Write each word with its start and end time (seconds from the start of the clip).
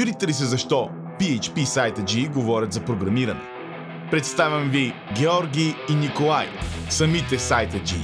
Чудите 0.00 0.26
ли 0.26 0.32
се 0.32 0.44
защо 0.44 0.90
PHP 1.20 1.64
сайта 1.64 2.00
G 2.00 2.32
говорят 2.32 2.72
за 2.72 2.84
програмиране? 2.84 3.40
Представям 4.10 4.70
ви 4.70 4.92
Георги 5.18 5.74
и 5.90 5.94
Николай, 5.94 6.48
самите 6.90 7.38
сайта 7.38 7.76
G. 7.76 7.96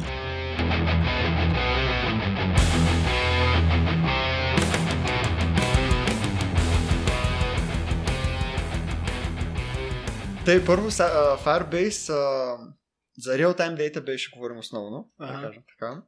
Тъй 10.44 10.64
първо 10.64 10.90
Firebase 10.90 12.12
за 13.18 13.30
Real-Time 13.30 13.76
Database 13.76 14.16
ще 14.16 14.36
говорим 14.36 14.58
основно, 14.58 15.10
да 15.20 15.26
Ага. 15.26 15.42
кажем 15.42 15.62
така. 15.68 16.02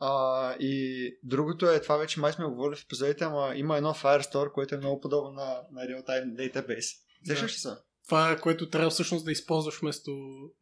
А, 0.00 0.54
и 0.60 1.12
другото 1.22 1.70
е, 1.70 1.80
това 1.80 1.96
вече 1.96 2.20
май 2.20 2.32
сме 2.32 2.44
го 2.44 2.54
говорили 2.54 2.76
в 2.76 2.84
епизодите, 2.84 3.24
ама 3.24 3.52
има 3.56 3.76
едно 3.76 3.94
Firestore, 3.94 4.52
което 4.52 4.74
е 4.74 4.78
много 4.78 5.00
подобно 5.00 5.32
на, 5.32 5.60
на 5.72 5.80
Real-Time 5.80 6.34
Database. 6.34 6.96
Сещаш 7.26 7.52
ли 7.52 7.58
се? 7.58 7.68
Това 8.08 8.30
е 8.30 8.40
което 8.40 8.70
трябва 8.70 8.90
всъщност 8.90 9.24
да 9.24 9.32
използваш 9.32 9.80
вместо 9.80 10.10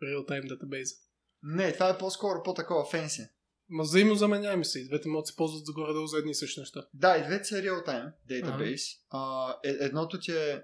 Real-Time 0.02 0.50
Database. 0.50 0.96
Не, 1.42 1.72
това 1.72 1.88
е 1.88 1.98
по-скоро 1.98 2.42
по-такова 2.42 2.90
фенси. 2.90 3.26
Ма 3.68 3.82
взаимозаменяеми 3.82 4.64
са 4.64 4.78
и 4.78 4.88
двете 4.88 5.08
могат 5.08 5.22
да 5.22 5.26
се 5.26 5.36
ползват 5.36 5.66
за 5.66 5.72
горе-долу 5.72 6.06
за 6.06 6.18
едни 6.18 6.30
и 6.30 6.34
същи 6.34 6.60
неща. 6.60 6.86
Да, 6.94 7.16
и 7.16 7.24
двете 7.24 7.44
са 7.44 7.54
Real-Time 7.54 8.12
Database. 8.30 8.98
А, 9.10 9.50
е, 9.64 9.70
едното 9.80 10.20
ти 10.20 10.32
е 10.32 10.62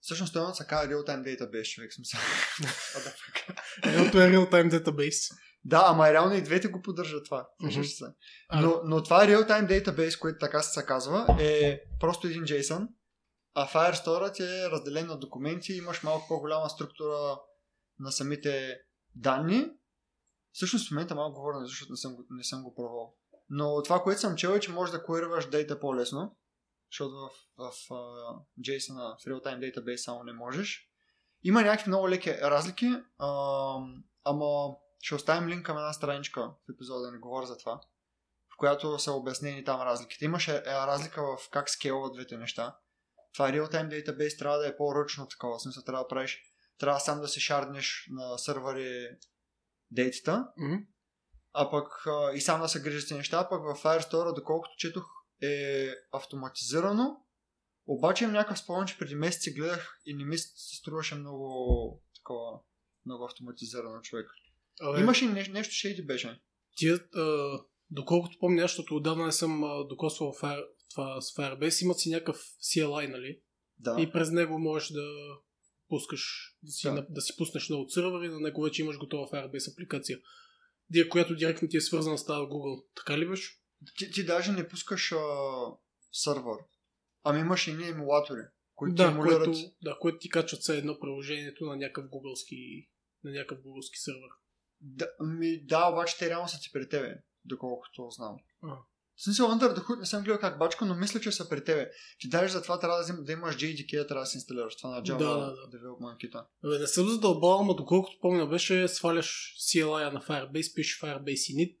Всъщност 0.00 0.32
той 0.32 0.54
се 0.54 0.66
казва 0.66 0.94
Real-Time 0.94 1.22
Database, 1.24 1.74
човек 1.74 1.92
смисъл. 1.92 2.20
Едното 3.84 4.20
е 4.20 4.30
Real-Time 4.30 4.70
Database. 4.70 5.34
Да, 5.64 5.84
ама 5.86 6.12
реално 6.12 6.34
и 6.34 6.42
двете 6.42 6.68
го 6.68 6.82
поддържат 6.82 7.24
това. 7.24 7.48
А, 8.48 8.60
Но, 8.60 8.80
но 8.84 9.02
това 9.02 9.26
Real-Time 9.26 9.68
Database, 9.68 10.18
което 10.18 10.38
така 10.38 10.62
се 10.62 10.86
казва, 10.86 11.36
е 11.40 11.80
просто 12.00 12.26
един 12.26 12.42
JSON, 12.42 12.88
а 13.54 13.68
Firestore 13.68 14.40
е 14.40 14.70
разделен 14.70 15.06
на 15.06 15.18
документи, 15.18 15.72
имаш 15.72 16.02
малко 16.02 16.28
по-голяма 16.28 16.70
структура 16.70 17.40
на 17.98 18.12
самите 18.12 18.78
данни. 19.14 19.66
Всъщност 20.52 20.88
в 20.88 20.90
момента 20.90 21.14
малко 21.14 21.40
говоря, 21.40 21.66
защото 21.66 21.92
не 21.92 21.96
съм, 21.96 22.16
не 22.30 22.44
съм 22.44 22.62
го 22.62 22.74
пробвал. 22.74 23.14
Но 23.48 23.82
това, 23.82 24.02
което 24.02 24.20
съм 24.20 24.36
чел 24.36 24.48
е, 24.48 24.60
че 24.60 24.72
можеш 24.72 24.92
да 24.92 25.02
queryваш 25.02 25.50
дейта 25.50 25.80
по-лесно, 25.80 26.36
защото 26.92 27.14
в, 27.14 27.30
в, 27.56 27.72
в 27.90 28.60
JSON 28.60 28.94
в 28.94 29.24
Real-Time 29.24 29.58
Database 29.58 29.96
само 29.96 30.24
не 30.24 30.32
можеш. 30.32 30.86
Има 31.42 31.62
някакви 31.62 31.88
много 31.88 32.08
леки 32.08 32.30
разлики, 32.30 32.86
ам, 33.18 34.04
ама 34.24 34.76
ще 35.00 35.14
оставим 35.14 35.48
линк 35.48 35.66
към 35.66 35.76
една 35.76 35.92
страничка 35.92 36.40
в 36.40 36.72
епизода 36.74 37.06
да 37.06 37.12
не 37.12 37.18
говоря 37.18 37.46
за 37.46 37.58
това 37.58 37.80
в 38.54 38.56
която 38.56 38.98
са 38.98 39.12
обяснени 39.12 39.64
там 39.64 39.80
разликите. 39.80 40.24
Имаше 40.24 40.56
е, 40.56 40.62
разлика 40.64 41.22
в 41.22 41.50
как 41.50 41.70
скелват 41.70 42.12
двете 42.12 42.36
неща. 42.36 42.76
Това 43.34 43.52
Real-Time 43.52 43.88
Database 43.88 44.38
трябва 44.38 44.58
да 44.58 44.68
е 44.68 44.76
по-ръчно 44.76 45.28
такова. 45.28 45.58
В 45.58 45.62
смисъл 45.62 45.82
трябва 45.82 46.04
да 46.04 46.08
правиш, 46.08 46.42
трябва 46.78 47.00
сам 47.00 47.20
да 47.20 47.28
се 47.28 47.40
шарднеш 47.40 48.08
на 48.10 48.38
сървъри 48.38 49.08
дейтата, 49.90 50.48
мгм. 50.56 50.76
а 51.52 51.70
пък 51.70 52.06
а, 52.06 52.32
и 52.32 52.40
сам 52.40 52.60
да 52.60 52.68
се 52.68 52.80
грижиш 52.80 53.08
за 53.08 53.16
неща, 53.16 53.48
пък 53.48 53.62
в 53.62 53.82
Firestore, 53.82 54.34
доколкото 54.34 54.74
четох, 54.76 55.04
е 55.42 55.88
автоматизирано. 56.12 57.24
Обаче 57.86 58.24
имам 58.24 58.34
някакъв 58.34 58.58
спомен, 58.58 58.86
че 58.86 58.98
преди 58.98 59.14
месеци 59.14 59.54
гледах 59.54 60.00
и 60.06 60.14
не 60.14 60.24
ми 60.24 60.38
се 60.38 60.76
струваше 60.76 61.14
много 61.14 62.02
такова, 62.14 62.60
много 63.06 63.24
автоматизирано 63.24 64.00
човек. 64.00 64.26
Абе, 64.80 65.00
Имаше 65.00 65.24
и 65.24 65.28
нещо, 65.28 65.52
нещо 65.52 65.74
шейди 65.74 66.02
беше. 66.02 66.40
Тия, 66.76 66.94
а, 67.14 67.58
доколкото 67.90 68.38
помня, 68.38 68.62
защото 68.62 68.96
отдавна 68.96 69.26
не 69.26 69.32
съм 69.32 69.64
а, 69.64 69.84
докосвал 69.84 70.32
Fire, 70.32 70.64
това 70.90 71.20
с 71.20 71.34
Firebase, 71.34 71.84
имат 71.84 71.98
си 72.00 72.10
някакъв 72.10 72.36
CLI, 72.36 73.10
нали? 73.10 73.40
Да. 73.78 73.96
И 74.00 74.12
през 74.12 74.30
него 74.30 74.58
можеш 74.58 74.88
да 74.88 75.02
пускаш, 75.88 76.54
да 76.62 76.70
си, 76.72 76.86
Да. 76.86 76.94
да. 76.94 77.06
да 77.10 77.20
си 77.20 77.36
пуснеш 77.36 77.68
много 77.68 77.82
от 77.82 77.92
сървър 77.92 78.24
и 78.24 78.28
на 78.28 78.40
него 78.40 78.62
вече 78.62 78.82
имаш 78.82 78.98
готова 78.98 79.26
Firebase 79.26 79.72
апликация. 79.72 80.18
Дия, 80.90 81.08
която 81.08 81.34
директно 81.34 81.68
ти 81.68 81.76
е 81.76 81.80
свързана 81.80 82.18
с 82.18 82.26
тази 82.26 82.40
Google. 82.40 82.84
Така 82.96 83.18
ли 83.18 83.28
беше? 83.28 83.52
Ти, 83.98 84.10
ти 84.10 84.24
даже 84.24 84.52
не 84.52 84.68
пускаш 84.68 85.12
а, 85.12 85.16
сървър. 86.12 86.58
Ами 87.24 87.40
имаш 87.40 87.66
и 87.66 87.72
ние 87.72 87.88
емулатори, 87.88 88.40
които 88.74 88.94
Да, 88.94 89.04
емулират. 89.04 89.44
което, 89.44 89.58
да, 89.82 89.96
което 90.00 90.18
ти 90.18 90.28
качват 90.28 90.60
все 90.60 90.78
едно 90.78 91.00
приложението 91.00 91.64
на 91.64 91.76
някакъв 91.76 92.08
гугълски, 92.08 92.88
на 93.24 93.30
някакъв 93.30 93.62
гугълски 93.62 93.98
сървър. 93.98 94.30
Да, 94.80 95.06
ми, 95.20 95.64
да, 95.64 95.88
обаче 95.88 96.18
те 96.18 96.28
реално 96.30 96.48
са 96.48 96.58
ти 96.60 96.70
при 96.72 96.88
тебе, 96.88 97.14
доколкото 97.44 98.08
знам. 98.10 98.36
В 99.16 99.22
смисъл, 99.22 99.48
Under 99.48 99.74
the 99.74 99.78
Hood 99.78 99.98
не 99.98 100.06
съм 100.06 100.22
гледал 100.24 100.40
как 100.40 100.58
бачка, 100.58 100.84
но 100.86 100.94
мисля, 100.94 101.20
че 101.20 101.32
са 101.32 101.48
при 101.48 101.64
тебе. 101.64 101.90
Ти 102.18 102.28
даже 102.28 102.52
за 102.52 102.62
това 102.62 102.80
трябва 102.80 102.96
да, 102.96 103.02
взим- 103.02 103.24
да 103.24 103.32
имаш 103.32 103.56
JDK, 103.56 104.08
трябва 104.08 104.22
да 104.22 104.26
си 104.26 104.36
инсталираш 104.36 104.76
това 104.76 104.90
на 104.90 105.02
Java 105.02 105.16
Да, 105.18 105.28
да, 105.30 105.46
да. 105.46 105.78
Development 105.78 106.16
Kit. 106.16 106.44
Абе, 106.64 106.78
не 106.78 106.86
съм 106.86 107.08
задълбал, 107.08 107.60
ама 107.60 107.74
доколкото 107.74 108.18
помня 108.20 108.46
беше, 108.46 108.88
сваляш 108.88 109.54
CLI 109.60 110.12
на 110.12 110.20
Firebase, 110.20 110.74
пишеш 110.74 111.00
Firebase 111.00 111.54
init, 111.54 111.76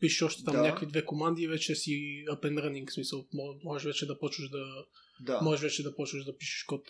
пишеш 0.00 0.22
още 0.22 0.44
там 0.44 0.54
Да. 0.54 0.62
някакви 0.62 0.86
две 0.86 1.04
команди 1.04 1.42
и 1.42 1.48
вече 1.48 1.74
си 1.74 1.90
up 2.30 2.40
and 2.42 2.58
running, 2.60 2.90
в 2.90 2.94
смисъл, 2.94 3.18
мо- 3.34 3.60
можеш 3.64 3.86
вече 3.86 4.06
да 4.06 4.18
почваш 4.18 4.48
да, 4.48 4.64
Да. 5.20 5.40
можеш 5.42 5.62
вече 5.62 5.82
да 5.82 5.94
почваш 5.94 6.24
да 6.24 6.36
пишеш 6.36 6.64
код. 6.64 6.82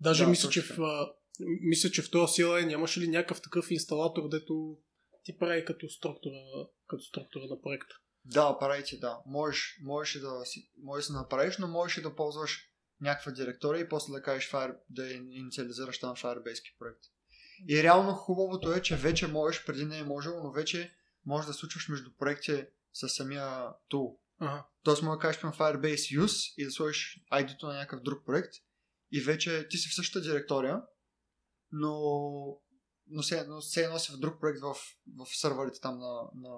Даже 0.00 0.24
Да, 0.24 0.30
мисля, 0.30 0.50
че 0.50 0.60
точно 0.60 0.76
в, 0.76 0.80
а, 0.82 1.12
мисля, 1.60 1.90
че 1.90 2.02
в 2.02 2.10
този 2.10 2.42
CLI 2.42 2.66
нямаше 2.66 3.00
ли 3.00 3.08
някакъв 3.08 3.42
такъв 3.42 3.70
инсталатор, 3.70 4.28
дето 4.28 4.78
ти 5.26 5.38
прави 5.38 5.64
като 5.64 5.88
структура, 5.88 6.68
като 6.88 7.02
структура 7.02 7.44
на 7.50 7.60
проекта. 7.60 7.96
Да, 8.24 8.58
правите, 8.58 8.98
да. 8.98 9.22
Можеш, 9.26 9.78
можеш 9.82 10.20
да, 10.20 10.44
си, 10.44 10.70
можеш 10.82 11.06
да 11.06 11.12
направиш, 11.12 11.58
но 11.58 11.68
можеш 11.68 11.98
и 11.98 12.02
да 12.02 12.14
ползваш 12.14 12.70
някаква 13.00 13.32
директория 13.32 13.80
и 13.80 13.88
после 13.88 14.12
да 14.12 14.22
кажеш 14.22 14.50
Fire, 14.50 14.76
да 14.90 15.12
инициализираш 15.12 15.98
там 15.98 16.16
Firebase 16.16 16.78
проект. 16.78 17.00
И 17.68 17.82
реално 17.82 18.12
хубавото 18.12 18.72
е, 18.72 18.82
че 18.82 18.96
вече 18.96 19.26
можеш, 19.26 19.64
преди 19.64 19.84
не 19.84 19.98
е 19.98 20.04
можело, 20.04 20.42
но 20.42 20.52
вече 20.52 20.94
можеш 21.24 21.46
да 21.46 21.52
случваш 21.52 21.88
между 21.88 22.16
проекти 22.16 22.64
с 22.92 23.08
самия 23.08 23.68
тул. 23.88 24.20
Ага. 24.40 24.66
Тоест 24.82 25.02
може 25.02 25.16
да 25.16 25.20
кажеш 25.20 25.40
към 25.40 25.52
Firebase 25.52 26.20
use 26.20 26.54
и 26.56 26.64
да 26.64 26.70
сложиш 26.70 27.24
ID-то 27.32 27.66
на 27.66 27.74
някакъв 27.74 28.02
друг 28.02 28.26
проект 28.26 28.54
и 29.12 29.20
вече 29.20 29.68
ти 29.68 29.78
си 29.78 29.88
в 29.88 29.94
същата 29.94 30.28
директория, 30.28 30.82
но, 31.72 31.92
но, 33.08 33.22
се, 33.22 33.46
но 33.46 33.60
се 33.60 33.84
едно 33.84 33.98
си 33.98 34.12
в 34.12 34.18
друг 34.18 34.40
проект 34.40 34.60
в, 34.60 34.74
в 35.16 35.26
сървърите 35.36 35.80
там 35.80 35.98
на, 35.98 36.14
на, 36.34 36.50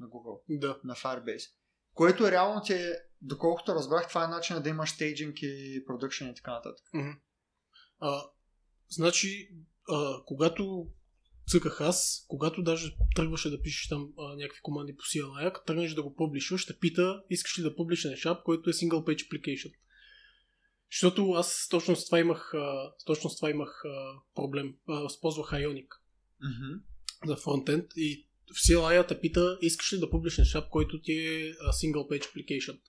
на 0.00 0.06
Google 0.06 0.40
Да. 0.48 0.80
на 0.84 0.94
Firebase. 0.94 1.50
Което 1.94 2.30
реално 2.30 2.62
ти 2.62 2.72
е, 2.72 2.94
доколкото 3.22 3.74
разбрах, 3.74 4.08
това 4.08 4.24
е 4.24 4.28
начинът 4.28 4.62
да 4.62 4.68
имаш 4.68 4.90
стейджинг 4.90 5.34
и 5.42 5.82
продъкшн 5.86 6.24
и 6.24 6.34
така 6.34 6.52
нататък. 6.52 6.84
Мгм. 6.94 7.10
А, 7.98 8.22
значи, 8.88 9.50
а, 9.88 10.22
когато 10.26 10.90
цъках 11.48 11.80
аз, 11.80 12.24
когато 12.28 12.62
даже 12.62 12.96
тръгваше 13.16 13.50
да 13.50 13.62
пишеш 13.62 13.88
там 13.88 14.12
а, 14.18 14.36
някакви 14.36 14.60
команди 14.62 14.96
по 14.96 15.02
CLI, 15.02 15.48
ако 15.48 15.64
тръгнеш 15.64 15.94
да 15.94 16.02
го 16.02 16.14
публишваш, 16.14 16.60
ще 16.60 16.78
пита, 16.78 17.22
искаш 17.30 17.58
ли 17.58 17.62
да 17.62 17.76
публишнеш 17.76 18.26
ап, 18.26 18.42
който 18.44 18.70
е 18.70 18.72
single 18.72 19.04
page 19.04 19.28
application. 19.28 19.72
Защото 20.92 21.30
аз 21.30 21.68
точно 21.70 21.96
с 21.96 22.06
това 22.06 22.18
имах, 22.18 22.54
а, 22.54 22.92
точно 23.06 23.30
с 23.30 23.36
това 23.36 23.50
имах 23.50 23.82
а, 23.84 24.20
проблем. 24.34 24.74
А, 24.88 25.06
използвах 25.06 25.50
Ionic 25.50 25.88
Mm-hmm. 26.38 26.80
за 27.26 27.36
фронтенд 27.36 27.84
и 27.96 28.28
в 28.54 28.58
CLI 28.68 29.08
те 29.08 29.20
пита, 29.20 29.58
искаш 29.60 29.92
ли 29.92 29.98
да 29.98 30.10
публишнеш 30.10 30.54
ап, 30.54 30.68
който 30.68 31.02
ти 31.02 31.12
е 31.12 31.54
single 31.54 32.08
page 32.10 32.24
application. 32.24 32.80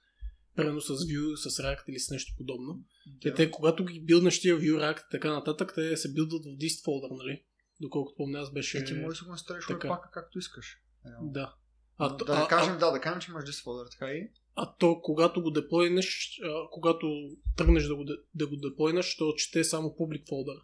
Примерно 0.56 0.82
с 0.82 0.88
Vue, 0.88 1.36
с 1.36 1.58
React 1.58 1.84
или 1.88 2.00
с 2.00 2.10
нещо 2.12 2.34
подобно. 2.38 2.84
Те, 3.22 3.34
те, 3.34 3.52
когато 3.52 3.86
ги 3.86 4.02
билднеш 4.02 4.42
тия 4.42 4.56
Vue, 4.56 4.78
React 4.78 5.00
и 5.00 5.10
така 5.12 5.34
нататък, 5.34 5.72
те 5.76 5.98
се 5.98 6.14
билдат 6.14 6.46
в 6.46 6.58
dist 6.58 6.86
folder, 6.86 7.18
нали? 7.18 7.44
Доколкото 7.82 8.18
помня, 8.18 8.40
аз 8.40 8.54
беше... 8.54 8.78
Е, 8.78 8.86
ти 8.86 8.94
можеш 8.94 9.20
да 9.20 9.26
го 9.26 9.32
настроиш 9.32 9.66
така. 9.68 9.88
пака 9.88 10.10
както 10.14 10.40
искаш. 10.40 10.78
Реално. 11.06 11.32
Да. 11.32 11.56
А, 11.98 12.10
да, 12.10 12.26
а, 12.28 12.42
да, 12.42 12.48
кажем, 12.48 12.74
а, 12.74 12.78
да, 12.78 12.92
да 12.92 13.02
кажем, 13.02 13.22
че 13.22 13.32
имаш 13.32 13.46
дис 13.46 13.62
folder, 13.62 13.92
така 13.92 14.12
и. 14.12 14.30
А 14.62 14.76
то, 14.80 15.02
когато 15.02 15.42
го 15.42 15.52
деплойнеш, 15.52 16.40
а, 16.44 16.70
когато 16.72 17.30
тръгнеш 17.58 17.84
да 17.84 17.96
го, 17.96 18.06
да 18.36 18.48
го 18.48 18.56
деплойнеш, 18.56 19.18
то 19.18 19.34
чете 19.34 19.64
само 19.64 19.90
public 19.90 20.24
folder. 20.24 20.62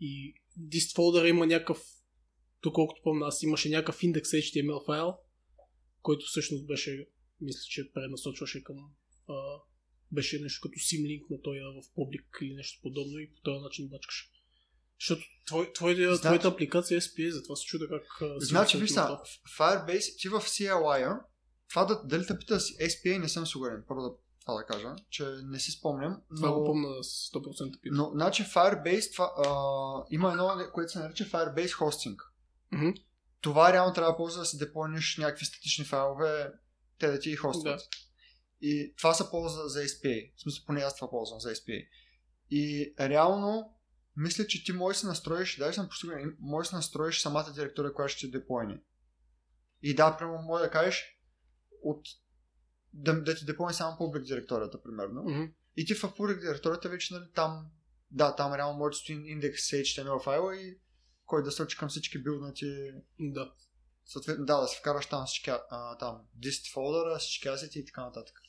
И 0.00 0.34
dist 0.60 0.96
folder 0.96 1.28
има 1.28 1.46
някакъв, 1.46 1.82
доколкото 2.62 3.02
помня, 3.02 3.26
аз 3.26 3.42
имаше 3.42 3.68
някакъв 3.68 4.02
индекс 4.02 4.30
HTML 4.30 4.86
файл, 4.86 5.14
който 6.02 6.26
всъщност 6.26 6.66
беше, 6.66 7.06
мисля, 7.40 7.60
че 7.68 7.92
пренасочваше 7.92 8.64
към 8.64 8.76
а, 9.28 9.34
беше 10.12 10.38
нещо 10.38 10.60
като 10.62 10.80
симлинк 10.80 11.30
на 11.30 11.42
този 11.42 11.58
в 11.60 11.94
публик 11.94 12.38
или 12.42 12.54
нещо 12.54 12.80
подобно 12.82 13.18
и 13.18 13.34
по 13.34 13.40
този 13.42 13.60
начин 13.60 13.88
бачкаш. 13.88 14.30
Защото 15.00 15.22
твой, 15.46 15.72
твой, 15.72 15.94
Значи- 15.94 16.20
твоята 16.20 16.48
апликация 16.48 16.96
е 16.96 17.00
SPA, 17.00 17.30
затова 17.30 17.56
се 17.56 17.64
чуда 17.64 17.88
как... 17.88 18.02
Значи, 18.38 18.78
виж 18.78 18.90
са, 18.90 19.18
Firebase, 19.58 20.20
ти 20.20 20.28
в 20.28 20.40
CLI-а, 20.40 21.20
това 21.68 21.84
да, 21.84 22.02
дали 22.04 22.26
те 22.26 22.38
пита 22.38 22.60
с 22.60 22.68
SPA, 22.68 23.18
не 23.18 23.28
съм 23.28 23.46
сигурен, 23.46 23.84
първо 23.88 24.02
да, 24.02 24.10
това 24.40 24.54
да 24.54 24.66
кажа, 24.66 24.94
че 25.10 25.24
не 25.44 25.58
си 25.58 25.70
спомням. 25.70 26.22
Това 26.36 26.52
го 26.52 26.64
помня 26.64 26.88
100% 26.88 27.80
питам. 27.80 27.98
но 27.98 28.10
значи 28.10 28.42
Firebase, 28.44 29.12
това, 29.12 29.32
а, 29.36 30.06
има 30.10 30.30
едно, 30.30 30.70
което 30.72 30.92
се 30.92 30.98
нарича 30.98 31.24
Firebase 31.24 31.72
Hosting. 31.72 32.16
Мгм. 32.72 32.90
това 33.40 33.72
реално 33.72 33.94
трябва 33.94 34.12
да 34.12 34.16
ползва 34.16 34.40
да 34.40 34.46
си 34.46 34.58
деплойниш 34.58 35.16
някакви 35.16 35.44
статични 35.44 35.84
файлове, 35.84 36.52
те 36.98 37.10
да 37.10 37.20
ти 37.20 37.30
ги 37.30 37.36
хостват. 37.36 37.78
Да. 37.78 37.84
И 38.60 38.94
това 38.96 39.14
се 39.14 39.30
ползва 39.30 39.68
за 39.68 39.80
SPA. 39.80 40.32
В 40.36 40.40
смисъл, 40.40 40.64
поне 40.66 40.80
аз 40.80 40.96
това 40.96 41.10
ползвам 41.10 41.40
за 41.40 41.48
SPA. 41.48 41.88
И 42.50 42.94
реално, 43.00 43.74
мисля, 44.16 44.46
че 44.46 44.64
ти 44.64 44.72
можеш 44.72 44.96
да 44.96 45.00
се 45.00 45.06
настроиш, 45.06 45.56
даже 45.58 45.74
съм 45.74 45.88
постигнал, 45.88 46.18
можеш 46.40 46.70
да 46.70 46.76
настроиш 46.76 47.20
самата 47.20 47.52
директория, 47.54 47.92
която 47.92 48.12
ще 48.12 48.28
деплойне. 48.28 48.80
И 49.82 49.94
да, 49.94 50.16
прямо 50.16 50.42
може 50.42 50.64
да 50.64 50.70
кажеш 50.70 51.15
от 51.90 52.06
да, 52.92 53.22
да 53.22 53.34
ти 53.34 53.44
деплойне 53.44 53.74
само 53.74 53.98
публик 53.98 54.24
директорията, 54.24 54.82
примерно. 54.82 55.22
Мгм. 55.22 55.44
И 55.76 55.86
ти 55.86 55.94
в 55.94 56.14
публик 56.16 56.40
директорията 56.40 56.88
вече, 56.88 57.14
нали, 57.14 57.24
там, 57.34 57.66
да, 58.10 58.36
там 58.36 58.54
реално 58.54 58.78
може 58.78 58.94
да 58.94 58.98
стои 58.98 59.14
индекс 59.26 59.62
HTML 59.62 60.22
файла 60.22 60.56
и 60.56 60.78
кой 61.26 61.42
да 61.42 61.50
сочи 61.50 61.78
към 61.78 61.88
всички 61.88 62.22
билднати, 62.22 62.92
Да. 63.20 63.52
съответно, 64.04 64.44
да, 64.44 64.60
да 64.60 64.68
си 64.68 64.78
вкараш 64.78 65.06
там 65.06 65.26
всички, 65.26 65.50
а, 65.50 65.98
там, 65.98 66.22
dist 66.38 66.72
фолдъра, 66.72 67.18
всички 67.18 67.48
асети 67.48 67.78
и 67.78 67.84
така 67.84 68.04
нататък. 68.04 68.40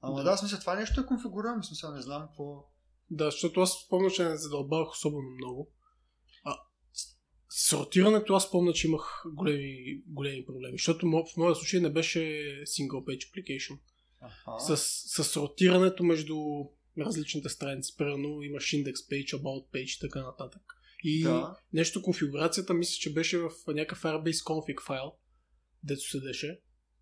Ама 0.00 0.16
Да. 0.16 0.30
да, 0.30 0.36
смисъл, 0.36 0.60
това 0.60 0.74
нещо 0.74 1.00
е 1.00 1.06
конфигурирано, 1.06 1.62
смисъл, 1.62 1.92
не 1.92 2.02
знам 2.02 2.22
какво... 2.22 2.64
Да, 3.10 3.24
защото 3.24 3.60
аз 3.60 3.72
спомня, 3.86 4.10
че 4.10 4.24
не 4.24 4.36
задълбавах 4.36 4.90
особено 4.90 5.30
много. 5.30 5.70
Сортирането 7.52 8.34
аз 8.34 8.50
помня, 8.50 8.72
че 8.72 8.86
имах 8.86 9.24
големи, 9.26 10.02
големи 10.06 10.46
проблеми, 10.46 10.74
защото 10.74 11.06
в 11.06 11.36
моя 11.36 11.54
случай 11.54 11.80
не 11.80 11.90
беше 11.90 12.18
single 12.66 13.04
page 13.04 13.30
application. 13.30 13.78
Аха. 14.20 14.76
С, 14.76 14.76
с 15.22 15.24
сортирането 15.24 16.04
между 16.04 16.36
различните 16.98 17.48
страници, 17.48 17.94
примерно 17.96 18.42
имаш 18.42 18.64
index 18.64 18.94
page, 18.94 19.30
about 19.30 19.70
page 19.72 19.96
и 19.96 20.00
така 20.00 20.22
нататък. 20.22 20.62
И 21.04 21.22
Да. 21.22 21.56
нещо 21.72 22.02
конфигурацията 22.02 22.74
мисля, 22.74 22.94
че 23.00 23.12
беше 23.12 23.38
в 23.38 23.50
някакъв 23.68 24.02
Firebase 24.02 24.44
config 24.44 24.86
файл, 24.86 25.12
дето 25.84 26.00
седеше. 26.00 26.60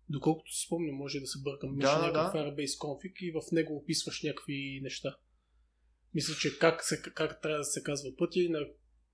Доколкото 0.09 0.53
си 0.53 0.65
спомням, 0.65 0.95
може 0.95 1.19
да 1.19 1.27
се 1.27 1.39
бъркам. 1.39 1.73
Имаше 1.73 1.95
Да, 1.95 2.01
някакъв 2.01 2.33
да. 2.33 2.39
Firebase 2.39 2.77
config 2.77 3.19
и 3.21 3.31
в 3.31 3.41
него 3.51 3.75
описваш 3.75 4.23
някакви 4.23 4.79
неща. 4.83 5.15
Мисля, 6.13 6.33
че 6.41 6.59
как, 6.59 6.83
се, 6.83 7.01
как 7.01 7.41
трябва 7.41 7.57
да 7.57 7.63
се 7.63 7.83
казва 7.83 8.09
пътя 8.17 8.39
и 8.39 8.49
на 8.49 8.59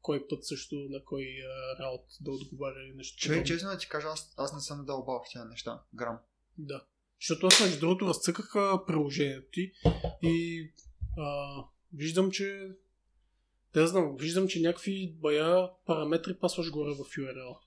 кой 0.06 0.28
път 0.28 0.46
също, 0.46 0.76
на 0.90 1.04
кой 1.04 1.24
а, 1.24 1.84
раут 1.84 2.02
да 2.22 2.32
отговаря 2.32 2.84
или 2.84 2.94
нещо. 2.96 3.18
Човек, 3.18 3.46
честно 3.46 3.70
да 3.70 3.78
ти 3.78 3.90
кажа, 3.90 4.08
аз, 4.08 4.34
аз 4.38 4.54
не 4.54 4.60
съм 4.60 4.86
дълбал 4.86 5.24
в 5.24 5.34
тези 5.34 5.46
неща. 5.50 5.84
Грам. 5.94 6.20
Да. 6.58 6.86
Защото 7.22 7.48
аз 7.48 7.62
между 7.62 7.80
другото 7.80 8.08
разцъках 8.08 8.52
приложението 8.88 9.48
ти 9.52 9.72
и 10.22 10.68
а, 11.18 11.56
виждам, 11.94 12.32
че 12.32 12.72
да 13.74 13.88
знам, 13.88 14.18
виждам, 14.18 14.48
че 14.48 14.62
някакви 14.62 15.16
бая 15.22 15.70
параметри 15.86 16.40
пасваш 16.40 16.72
горе 16.72 16.92
в 16.92 16.98
URL. 16.98 17.58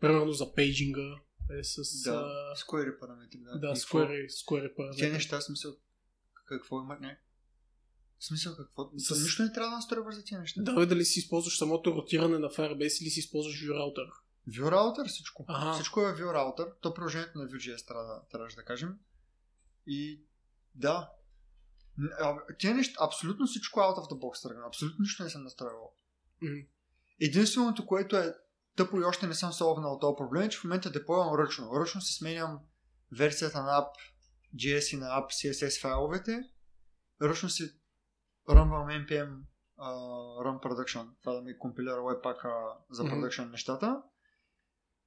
Примерно 0.00 0.32
за 0.32 0.54
пейджинга 0.54 1.20
е 1.60 1.64
с... 1.64 2.02
Да. 2.04 2.10
а, 2.52 2.56
С 2.56 2.62
query 2.62 2.98
параметри, 3.00 3.38
да. 3.38 3.58
да, 3.58 3.76
с 3.76 3.80
с 3.80 3.86
query 3.86 4.68
Те 4.68 4.74
параметри. 4.74 5.10
неща, 5.12 5.40
смисъл, 5.40 5.76
какво 6.46 6.82
имат, 6.82 7.00
не? 7.00 7.18
В 8.18 8.24
смисъл, 8.24 8.56
какво? 8.56 8.90
С- 8.98 9.22
Нищо 9.22 9.42
не 9.42 9.52
трябва 9.52 9.70
да 9.70 9.76
настройваш 9.76 10.14
за 10.14 10.24
тези 10.24 10.36
неща. 10.36 10.62
Да, 10.62 10.86
дали 10.86 11.04
си 11.04 11.18
използваш 11.18 11.58
самото 11.58 11.92
ротиране 11.94 12.38
на 12.38 12.48
Firebase 12.48 13.02
или 13.02 13.10
си 13.10 13.20
използваш 13.20 13.62
ViewRouter. 13.62 14.10
View 14.48 14.64
router 14.64 15.08
всичко. 15.08 15.44
Ага. 15.48 15.74
Всичко 15.74 16.00
е 16.00 16.04
View 16.04 16.24
router. 16.26 16.72
То 16.80 16.94
приложението 16.94 17.38
на 17.38 17.44
Vue.js 17.44 17.86
трябва, 17.86 18.22
трябваше 18.30 18.56
да 18.56 18.64
кажем. 18.64 18.98
И 19.86 20.24
да. 20.74 21.10
Тези 22.60 22.74
неща, 22.74 22.94
абсолютно 23.00 23.46
всичко 23.46 23.80
out 23.80 23.96
of 23.96 24.10
the 24.12 24.18
box 24.18 24.42
тръгна. 24.42 24.66
Абсолютно 24.66 24.96
нищо 25.02 25.22
не 25.22 25.30
съм 25.30 25.42
настроил. 25.42 25.90
Единственото, 27.20 27.86
което 27.86 28.16
е 28.16 28.34
тъпо 28.76 29.00
и 29.00 29.04
още 29.04 29.26
не 29.26 29.34
съм 29.34 29.52
солвнал 29.52 29.98
този 29.98 30.16
проблем, 30.16 30.42
е, 30.42 30.48
че 30.48 30.58
в 30.58 30.64
момента 30.64 30.90
деплойвам 30.90 31.34
ръчно. 31.34 31.80
Ръчно 31.80 32.00
си 32.00 32.14
сменям 32.14 32.60
версията 33.18 33.62
на 33.62 33.68
app 33.70 33.90
JS 34.56 34.94
и 34.94 34.98
на 34.98 35.06
app 35.06 35.26
CSS 35.26 35.80
файловете. 35.80 36.40
Ръчно 37.22 37.48
си 37.50 37.70
ръмвам 38.48 38.88
npm 38.88 39.40
uh, 39.78 40.42
run 40.44 40.62
production, 40.62 41.06
това 41.20 41.32
да 41.32 41.42
ми 41.42 41.58
компилира 41.58 41.96
webpack 41.96 42.72
за 42.90 43.02
production 43.02 43.50
нещата. 43.50 44.02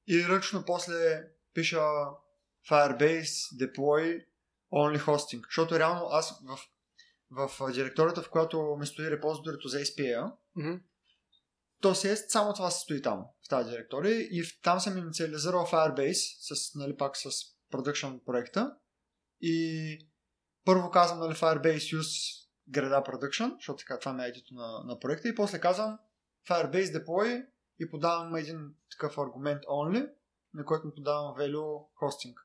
И 0.07 0.27
ръчно 0.27 0.63
после 0.65 1.27
пиша 1.53 1.81
Firebase 2.69 3.55
deploy 3.55 4.25
only 4.73 4.99
hosting, 4.99 5.45
защото 5.45 5.79
реално 5.79 6.05
аз 6.05 6.43
в, 7.31 7.49
в 7.49 7.71
директорията, 7.73 8.21
в 8.21 8.29
която 8.29 8.75
ми 8.79 8.85
стои 8.85 9.11
репозиторито 9.11 9.67
за 9.67 9.77
SPA, 9.77 10.33
Мгм. 10.55 10.73
то 11.81 11.95
си 11.95 12.09
е 12.09 12.15
само 12.15 12.53
това 12.53 12.71
се 12.71 12.79
стои 12.79 13.01
там, 13.01 13.25
в 13.45 13.49
тази 13.49 13.69
директория 13.69 14.21
и 14.21 14.43
в, 14.43 14.61
там 14.61 14.79
съм 14.79 14.97
инициализирал 14.97 15.65
Firebase, 15.65 16.55
с, 16.55 16.75
нали, 16.75 16.97
пак 16.97 17.17
с 17.17 17.29
production 17.73 18.23
проекта. 18.25 18.75
И 19.41 20.09
първо 20.65 20.91
казвам 20.91 21.19
нали, 21.19 21.33
Firebase 21.33 21.97
use 21.97 22.46
града 22.69 23.03
production, 23.03 23.55
защото 23.55 23.77
така 23.77 23.99
това 23.99 24.13
ми 24.13 24.23
е 24.23 24.27
ID-то 24.31 24.53
на, 24.53 24.83
на 24.85 24.99
проекта 24.99 25.27
и 25.29 25.35
после 25.35 25.59
казвам 25.59 25.99
Firebase 26.49 27.03
deploy 27.03 27.45
и 27.79 27.89
подавам 27.89 28.35
един 28.35 28.73
такъв 28.91 29.17
аргумент 29.17 29.63
only, 29.63 30.09
на 30.53 30.65
който 30.65 30.87
му 30.87 30.93
подавам 30.95 31.35
value 31.35 31.85
hosting. 32.01 32.35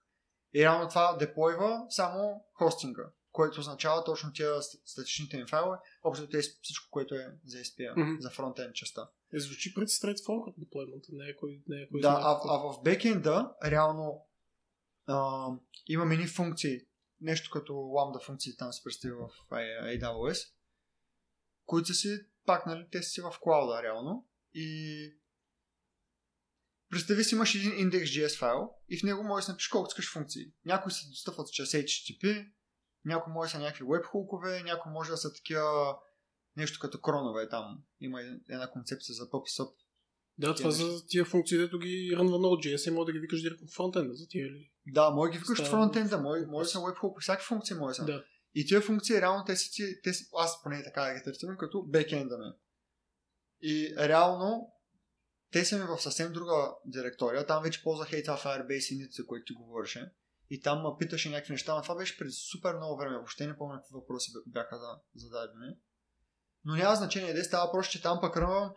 И 0.54 0.60
реално 0.62 0.88
това 0.88 1.16
деплойва 1.16 1.86
само 1.88 2.44
хостинга, 2.54 3.02
което 3.32 3.60
означава 3.60 4.04
точно 4.04 4.32
тия 4.32 4.54
ст- 4.54 4.80
статичните 4.84 5.36
им 5.36 5.46
файлове, 5.46 5.76
общо 6.04 6.28
те 6.28 6.40
всичко, 6.40 6.90
което 6.90 7.14
е 7.14 7.34
за 7.46 7.58
SPA, 7.58 7.92
Мгм. 7.96 8.20
за 8.20 8.30
фронтенд 8.30 8.74
частта. 8.74 9.08
Е, 9.34 9.38
звучи 9.38 9.74
пред 9.74 9.88
straightforward 9.88 10.54
deployment, 10.58 11.04
не 11.12 11.28
е 11.28 11.36
кой, 11.36 11.62
не 11.68 11.82
е 11.82 11.88
кой 11.88 12.00
Да, 12.00 12.08
а, 12.22 12.40
а 12.48 12.58
в 12.58 12.82
бекенда 12.84 13.54
реално 13.64 14.26
а, 15.06 15.46
има 15.86 16.04
мини 16.04 16.26
функции, 16.26 16.80
нещо 17.22 17.50
като 17.50 17.72
lambda 17.72 18.26
функции 18.26 18.56
там 18.56 18.72
се 18.72 18.84
представи 18.84 19.14
в 19.14 19.28
AWS, 19.50 20.52
които 21.64 21.86
са 21.86 21.94
си 21.94 22.18
пак, 22.46 22.66
нали, 22.66 22.88
те 22.92 23.02
си 23.02 23.20
в 23.20 23.34
клауда 23.40 23.82
реално 23.82 24.28
и 24.54 25.12
представи 26.90 27.24
си 27.24 27.34
имаш 27.34 27.54
един 27.54 27.70
index.js 27.72 28.38
файл 28.38 28.70
и 28.88 28.98
в 28.98 29.02
него 29.02 29.22
можеш 29.22 29.46
да 29.46 29.52
напишеш 29.52 29.68
колко 29.68 29.88
искаш 29.88 30.12
функции. 30.12 30.52
Някои 30.64 30.92
се 30.92 31.08
достъпват 31.08 31.52
чрез 31.52 31.72
HTTP, 31.72 32.52
някои 33.04 33.32
може 33.32 33.48
да 33.48 33.52
са 33.52 33.62
някакви 33.62 33.84
webhooкове, 33.84 34.64
някои 34.64 34.92
може 34.92 35.10
да 35.10 35.16
са 35.16 35.32
такива 35.32 35.98
нещо 36.56 36.78
като 36.80 37.00
кронове 37.00 37.48
там. 37.48 37.84
Има 38.00 38.20
една 38.48 38.70
концепция 38.70 39.14
за 39.14 39.30
PubSub, 39.30 39.74
Да, 40.38 40.54
това 40.54 40.70
за 40.70 41.06
тия 41.06 41.24
функции, 41.24 41.58
дето 41.58 41.78
ги 41.78 42.14
рънва 42.18 42.38
на 42.38 42.46
JS 42.48 42.88
и 42.88 42.94
може 42.94 43.06
да 43.06 43.12
ги 43.12 43.18
викаш 43.18 43.42
директно 43.42 43.66
в 43.66 43.74
фронтенда 43.74 44.14
за 44.14 44.28
тия 44.28 44.46
или... 44.46 44.70
Да, 44.86 45.10
може 45.10 45.28
да 45.28 45.32
ги 45.32 45.38
викаш 45.38 45.58
Става- 45.58 45.70
фронтенда, 45.70 46.18
може, 46.18 46.46
може 46.46 46.68
са 46.70 46.78
webhook, 46.78 47.20
всяки 47.20 47.44
функции 47.44 47.76
може 47.76 47.94
са. 47.96 48.04
Да. 48.04 48.24
И 48.54 48.66
тия 48.66 48.80
функции 48.80 49.20
реално 49.20 49.44
те 49.44 49.56
са, 49.56 49.70
ти- 49.72 50.00
те 50.02 50.14
са 50.14 50.24
аз 50.38 50.62
поне 50.62 50.84
така 50.84 51.14
ги 51.14 51.22
третирам 51.24 51.56
като 51.58 51.82
бекенда 51.82 52.38
ми. 52.38 52.44
И 53.62 53.94
реално 53.98 54.72
те 55.52 55.64
са 55.64 55.78
ми 55.78 55.84
в 55.84 56.02
съвсем 56.02 56.32
друга 56.32 56.54
директория. 56.86 57.46
Там 57.46 57.62
вече 57.62 57.82
ползвах 57.82 58.12
и 58.12 58.22
това 58.22 58.36
Firebase 58.38 58.94
и 58.94 59.08
за 59.10 59.26
които 59.26 59.44
ти 59.44 59.52
говореше. 59.52 60.10
И 60.50 60.60
там 60.60 60.82
ме 60.82 60.88
питаше 60.98 61.30
някакви 61.30 61.52
неща, 61.52 61.74
но 61.76 61.82
това 61.82 61.94
беше 61.94 62.18
преди 62.18 62.32
супер 62.32 62.74
много 62.74 62.96
време. 62.96 63.14
Въобще 63.16 63.46
не 63.46 63.56
помня 63.56 63.76
какви 63.78 63.94
въпроси 63.94 64.32
бяха 64.46 64.78
за- 64.78 65.00
зададени. 65.14 65.74
Но 66.64 66.76
няма 66.76 66.96
значение, 66.96 67.32
де 67.34 67.44
става 67.44 67.72
просто, 67.72 67.92
че 67.92 68.02
там 68.02 68.18
пък 68.20 68.36
ръвам 68.36 68.70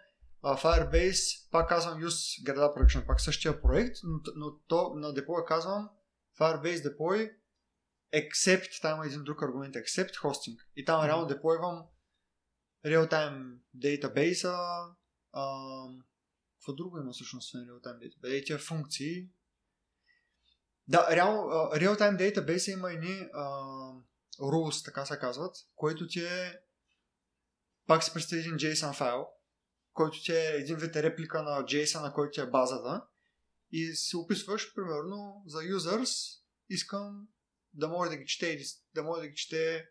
а, 0.45 0.57
Firebase, 0.57 1.49
пак 1.51 1.69
казвам 1.69 2.01
use 2.01 2.43
града 2.43 2.73
production, 2.75 3.05
пак 3.05 3.21
същия 3.21 3.61
проект, 3.61 3.97
но, 4.03 4.19
но 4.35 4.57
то 4.67 4.93
на 4.95 5.13
депоя 5.13 5.45
казвам 5.45 5.89
Firebase 6.39 6.97
deploy 6.97 7.35
except, 8.13 8.81
там 8.81 8.95
има 8.95 9.05
един 9.05 9.23
друг 9.23 9.43
аргумент, 9.43 9.75
except 9.75 10.15
hosting. 10.15 10.57
И 10.75 10.85
там 10.85 10.99
Мгм. 10.99 11.07
реално 11.07 11.25
деплойвам 11.25 11.85
real-time 12.85 13.57
database 13.77 14.49
ам, 15.33 16.03
какво 16.59 16.73
друго 16.73 16.97
има 16.97 17.11
всъщност 17.11 17.51
в 17.51 17.55
real-time 17.55 17.99
database? 17.99 18.45
Тия 18.45 18.59
функции. 18.59 19.29
Да, 20.87 21.07
реално, 21.11 21.41
а, 21.41 21.79
real-time 21.79 22.17
database 22.17 22.73
има 22.73 22.91
едни 22.91 23.29
а, 23.33 23.43
rules, 24.39 24.85
така 24.85 25.05
се 25.05 25.19
казват, 25.19 25.55
което 25.75 26.07
ти 26.07 26.19
е 26.25 26.59
пак 27.87 28.03
си 28.03 28.13
представи 28.13 28.41
един 28.41 28.53
JSON 28.53 28.93
файл, 28.93 29.27
който 29.95 30.21
ти 30.23 30.31
е 30.31 30.55
един 30.55 30.75
вид 30.77 30.95
реплика 30.95 31.43
на 31.43 31.63
JSON, 31.63 32.01
на 32.01 32.13
който 32.13 32.31
ти 32.31 32.41
е 32.41 32.45
базата 32.49 33.05
и 33.71 33.95
се 33.95 34.17
описваш, 34.17 34.73
примерно, 34.75 35.43
за 35.47 35.57
users 35.57 36.39
искам 36.69 37.27
да 37.73 37.87
може 37.87 38.09
да 38.09 38.17
ги 38.17 38.25
чете, 38.25 38.63
да 38.95 39.03
може 39.03 39.21
да 39.21 39.27
ги 39.27 39.35
чете 39.35 39.89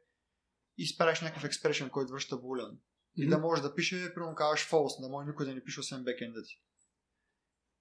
и 0.79 0.83
изправиш 0.83 1.21
някакъв 1.21 1.45
експрешен, 1.45 1.91
който 1.91 2.13
връща 2.13 2.37
булен. 2.37 2.79
И 3.17 3.29
да 3.29 3.39
може 3.39 3.63
да 3.63 3.75
пише, 3.75 4.15
примерно 4.15 4.35
казваш 4.35 4.69
false, 4.69 5.01
да 5.01 5.09
може 5.09 5.29
никой 5.29 5.47
да 5.47 5.55
не 5.55 5.65
пише 5.65 5.81
освен 5.81 6.05
бекенда 6.05 6.43
ти. 6.43 6.63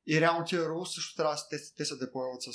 И 0.07 0.21
реално 0.21 0.45
тия 0.45 0.61
rules 0.61 0.95
също 0.95 1.15
трябва 1.15 1.35
да 1.35 1.47
те, 1.49 1.73
те 1.77 1.85
се 1.85 1.95
деплойват 1.95 2.41
с, 2.43 2.51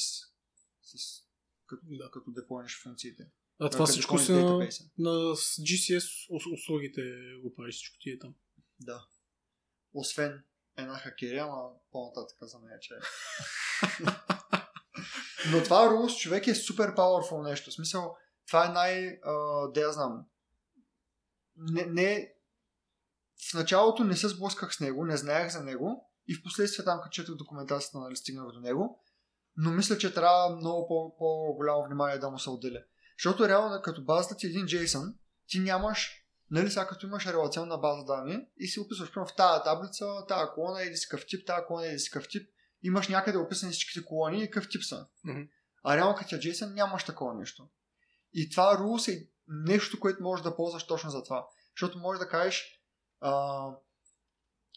с 0.82 1.22
като, 1.66 1.82
Да. 1.86 2.10
като 2.10 2.30
деплойнеш 2.30 2.82
функциите. 2.82 3.30
А 3.58 3.70
това 3.70 3.86
всичко 3.86 4.18
си 4.18 4.32
на, 4.32 4.68
на 4.98 5.10
GCS 5.36 6.26
ус- 6.30 6.52
услугите 6.52 7.00
го 7.42 7.54
правиш 7.54 7.74
всичко 7.74 7.96
ти 8.00 8.10
е 8.10 8.18
там. 8.18 8.34
Да. 8.80 9.06
Освен 9.94 10.44
една 10.76 10.98
хакерия, 10.98 11.44
ама 11.44 11.70
по-нататък 11.92 12.38
за 12.42 12.58
нея, 12.58 12.78
че 12.80 12.94
Но 15.52 15.62
това 15.62 15.88
rules, 15.88 16.18
човек 16.18 16.46
е 16.46 16.54
супер 16.54 16.94
powerful 16.94 17.42
нещо. 17.42 17.70
В 17.70 17.74
смисъл, 17.74 18.16
това 18.46 18.66
е 18.66 18.72
най... 18.72 19.20
А, 19.24 19.66
де 19.72 19.80
я 19.80 19.92
знам. 19.92 20.26
Не, 21.56 21.86
не, 21.86 22.34
в 23.50 23.54
началото 23.54 24.04
не 24.04 24.16
се 24.16 24.28
сблъсках 24.28 24.74
с 24.74 24.80
него, 24.80 25.04
не 25.04 25.16
знаех 25.16 25.52
за 25.52 25.64
него 25.64 26.10
и 26.28 26.34
в 26.34 26.42
последствие 26.42 26.84
там, 26.84 27.00
като 27.00 27.10
четох 27.10 27.36
документацията, 27.36 27.98
нали, 27.98 28.16
стигнах 28.16 28.52
до 28.52 28.60
него. 28.60 29.02
Но 29.56 29.70
мисля, 29.70 29.98
че 29.98 30.14
трябва 30.14 30.56
много 30.56 30.88
по- 30.88 31.16
по-голямо 31.18 31.84
внимание 31.84 32.18
да 32.18 32.30
му 32.30 32.38
се 32.38 32.50
отделя. 32.50 32.82
Защото 33.18 33.48
реално, 33.48 33.82
като 33.82 34.04
базата 34.04 34.36
ти 34.36 34.46
е 34.46 34.50
един 34.50 34.66
JSON, 34.66 35.14
ти 35.46 35.60
нямаш, 35.60 36.27
нали 36.50 36.70
сега 36.70 36.86
като 36.86 37.06
имаш 37.06 37.26
релационна 37.26 37.78
база 37.78 38.04
данни 38.04 38.46
и 38.56 38.66
си 38.66 38.80
описваш 38.80 39.08
в 39.08 39.34
тази 39.36 39.62
таблица, 39.64 40.06
тази 40.28 40.50
колона 40.54 40.82
е 40.82 40.96
си 40.96 41.08
къв 41.08 41.26
тип, 41.26 41.46
тази 41.46 41.66
колона 41.66 41.86
е 41.86 41.98
си 41.98 42.10
къв 42.10 42.28
тип, 42.28 42.50
имаш 42.82 43.08
някъде 43.08 43.38
описани 43.38 43.72
всичките 43.72 44.04
колони 44.04 44.42
и 44.42 44.50
какъв 44.50 44.68
тип 44.68 44.82
са. 44.84 45.06
Мгм. 45.24 45.40
А 45.84 45.96
реално 45.96 46.14
като 46.14 46.34
е 46.34 46.38
JSON 46.38 46.74
нямаш 46.74 47.04
такова 47.04 47.34
нещо. 47.34 47.68
И 48.32 48.50
това 48.50 48.78
rules 48.78 49.12
е 49.12 49.28
нещо, 49.48 50.00
което 50.00 50.22
можеш 50.22 50.42
да 50.42 50.56
ползваш 50.56 50.86
точно 50.86 51.10
за 51.10 51.22
това. 51.22 51.46
Защото 51.76 51.98
можеш 51.98 52.18
да 52.18 52.28
кажеш 52.28 52.82
а, 53.20 53.64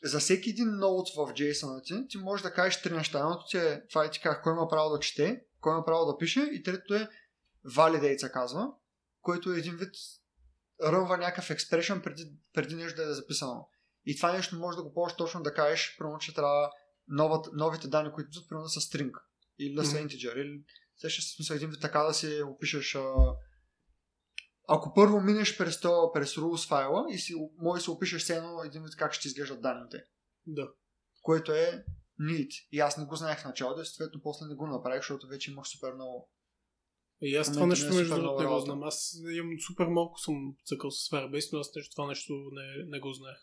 за 0.03 0.19
всеки 0.19 0.49
един 0.49 0.75
ноут 0.75 1.09
в 1.09 1.33
JSON 1.33 1.83
ти, 1.83 2.07
ти 2.07 2.17
можеш 2.17 2.43
да 2.43 2.53
кажеш 2.53 2.81
три 2.81 2.93
неща. 2.93 3.19
Едното 3.19 3.45
ти 3.45 3.57
е, 3.57 3.87
това 3.87 4.05
е 4.05 4.11
ти 4.11 4.21
казах, 4.21 4.41
кой 4.43 4.53
има 4.53 4.67
право 4.67 4.89
да 4.89 4.99
чете, 4.99 5.43
кой 5.61 5.73
има 5.73 5.85
право 5.85 6.05
да 6.05 6.17
пише 6.17 6.41
и 6.41 6.63
третото 6.63 6.93
е 6.93 7.09
validate 7.65 8.17
се 8.17 8.31
казва, 8.31 8.73
който 9.21 9.53
е 9.53 9.57
един 9.57 9.75
вид 9.75 9.95
рънва 10.83 11.17
някакъв 11.17 11.49
експрешън 11.49 12.01
преди, 12.01 12.31
преди 12.53 12.75
нещо 12.75 13.01
да 13.01 13.11
е 13.11 13.13
записано. 13.13 13.69
И 14.05 14.17
това 14.17 14.33
нещо 14.33 14.59
може 14.59 14.77
да 14.77 14.83
го 14.83 14.93
ползваш 14.93 15.17
точно 15.17 15.43
да 15.43 15.53
кажеш, 15.53 15.95
примерно, 15.97 16.19
че 16.19 16.33
трябва 16.33 16.71
новата, 17.07 17.49
новите 17.53 17.87
данни, 17.87 18.11
които 18.11 18.29
идват, 18.29 18.49
примерно 18.49 18.69
са 18.69 18.79
string 18.79 19.11
или 19.59 19.73
да 19.73 19.85
са 19.85 19.95
Мгм. 19.97 20.07
integer. 20.07 20.35
Или 20.35 20.63
се, 20.97 21.21
смисъл 21.35 21.55
един 21.55 21.69
вид 21.69 21.81
така 21.81 21.99
да 21.99 22.13
си 22.13 22.41
опишеш 22.45 22.95
а... 22.95 23.13
ако 24.67 24.93
първо 24.93 25.21
минеш 25.21 25.57
през, 25.57 25.79
то, 25.79 26.11
през 26.13 26.35
rules 26.35 26.67
файла 26.67 27.05
и 27.09 27.17
си, 27.17 27.33
може 27.57 27.83
си 27.83 27.89
опишеш 27.89 28.23
все 28.23 28.35
едно 28.35 28.63
един 28.63 28.83
вид 28.83 28.95
как 28.95 29.13
ще 29.13 29.27
изглеждат 29.27 29.61
данните, 29.61 30.03
Да. 30.45 30.67
което 31.21 31.51
е 31.51 31.85
neat. 32.21 32.49
И 32.71 32.79
аз 32.79 32.97
не 32.97 33.05
го 33.05 33.15
знаех 33.15 33.39
в 33.39 33.45
началото, 33.45 33.85
съответно 33.85 34.21
после 34.21 34.45
не 34.45 34.55
го 34.55 34.67
направих, 34.67 34.99
защото 34.99 35.27
вече 35.27 35.51
имах 35.51 35.67
супер 35.67 35.93
много. 35.93 36.31
И 37.21 37.35
аз 37.35 37.53
това 37.53 37.65
нещо 37.65 37.89
не 37.89 37.95
е 37.95 37.97
между 37.97 38.15
супер 38.15 38.23
другото 38.23 38.43
не 38.43 38.49
го 38.49 38.59
знам. 38.59 38.83
Аз 38.83 39.21
имам 39.33 39.59
супер 39.67 39.85
малко 39.85 40.19
съм 40.19 40.55
цъкал 40.65 40.91
с 40.91 41.09
Firebase, 41.09 41.53
но 41.53 41.59
аз 41.59 41.75
нещо, 41.75 41.95
това 41.95 42.07
нещо 42.07 42.33
не, 42.51 42.85
не 42.87 42.99
го 42.99 43.13
знаех. 43.13 43.37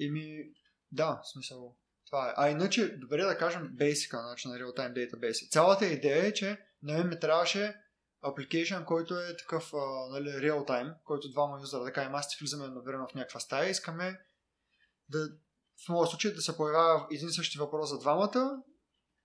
Еми, 0.00 0.50
да, 0.92 1.20
смисъл. 1.32 1.76
Това 2.06 2.30
е. 2.30 2.34
А 2.36 2.50
иначе, 2.50 2.96
добре 2.96 3.22
да 3.22 3.38
кажем 3.38 3.70
basic 3.80 4.22
значи 4.22 4.48
на 4.48 4.54
Real-Time 4.54 4.92
Database. 4.92 5.50
Цялата 5.50 5.86
идея 5.86 6.26
е, 6.26 6.32
че 6.32 6.58
на 6.82 6.92
мен 6.92 7.08
ми 7.08 7.20
трябваше 7.20 7.76
application, 8.24 8.84
който 8.84 9.14
е 9.14 9.36
такъв 9.36 9.74
а, 9.74 10.08
нали, 10.10 10.28
real-time, 10.28 10.94
който 11.04 11.30
двама 11.30 11.60
юзера, 11.60 11.84
да 11.84 11.92
кажем, 11.92 12.14
аз 12.14 12.28
ти 12.28 12.36
влизаме 12.40 12.64
едновременно 12.64 13.08
в 13.08 13.14
някаква 13.14 13.40
стая 13.40 13.68
и 13.68 13.70
искаме 13.70 14.20
да, 15.08 15.28
в 15.86 15.88
моят 15.88 16.10
случай 16.10 16.32
да 16.32 16.40
се 16.40 16.56
появява 16.56 17.06
един 17.10 17.28
и 17.28 17.32
същи 17.32 17.58
въпрос 17.58 17.88
за 17.90 17.98
двамата 17.98 18.62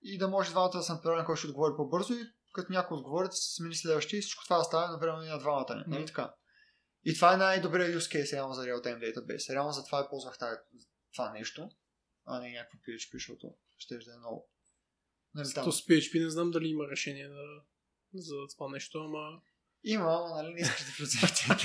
и 0.04 0.18
да 0.18 0.28
може 0.28 0.52
двамата 0.52 0.72
да 0.74 0.84
са 0.84 0.94
направени, 0.94 1.26
който 1.26 1.40
ще 1.40 1.48
отговори 1.48 1.74
по-бързо 1.78 2.14
и 2.14 2.28
като 2.56 2.72
някой 2.72 2.98
отговори 2.98 3.28
да 3.28 3.36
се 3.36 3.56
смени 3.56 3.76
следващия 3.76 4.18
и 4.18 4.22
всичко 4.22 4.44
това 4.44 4.64
става 4.64 4.86
едновременно 4.86 5.24
и 5.24 5.30
на 5.30 5.40
двамата 5.40 5.76
ни. 5.76 5.84
Нали 5.88 6.00
Мгм. 6.00 6.08
така? 6.08 6.34
И 7.06 7.16
това 7.16 7.34
е 7.34 7.38
най-добрият 7.38 8.02
use 8.02 8.16
case 8.16 8.34
реално 8.34 8.54
за 8.54 8.62
Real-Time 8.62 9.00
Database. 9.00 9.54
Реално 9.54 9.72
за 9.72 9.86
това 9.86 10.06
и 10.06 10.10
ползвах 10.10 10.38
тази, 10.38 10.58
това 11.14 11.32
нещо, 11.32 11.70
а 12.26 12.40
не 12.40 12.52
някакво 12.52 12.78
PHP, 12.78 13.14
защото 13.14 13.56
ще 13.78 13.98
да 13.98 14.14
е 14.14 14.18
много. 14.18 14.50
Нали, 15.34 15.54
там. 15.54 15.64
То 15.64 15.72
с 15.72 15.82
PHP 15.82 16.24
не 16.24 16.30
знам 16.30 16.52
дали 16.52 16.68
има 16.68 16.88
решение 16.88 17.28
да, 17.28 17.62
за 18.14 18.36
това 18.56 18.70
нещо, 18.70 18.98
ама... 18.98 19.42
Има, 19.84 20.04
ама 20.04 20.44
нали 20.44 20.54
не 20.54 20.62
искаш 20.62 20.98
да 20.98 21.36
тях. 21.36 21.60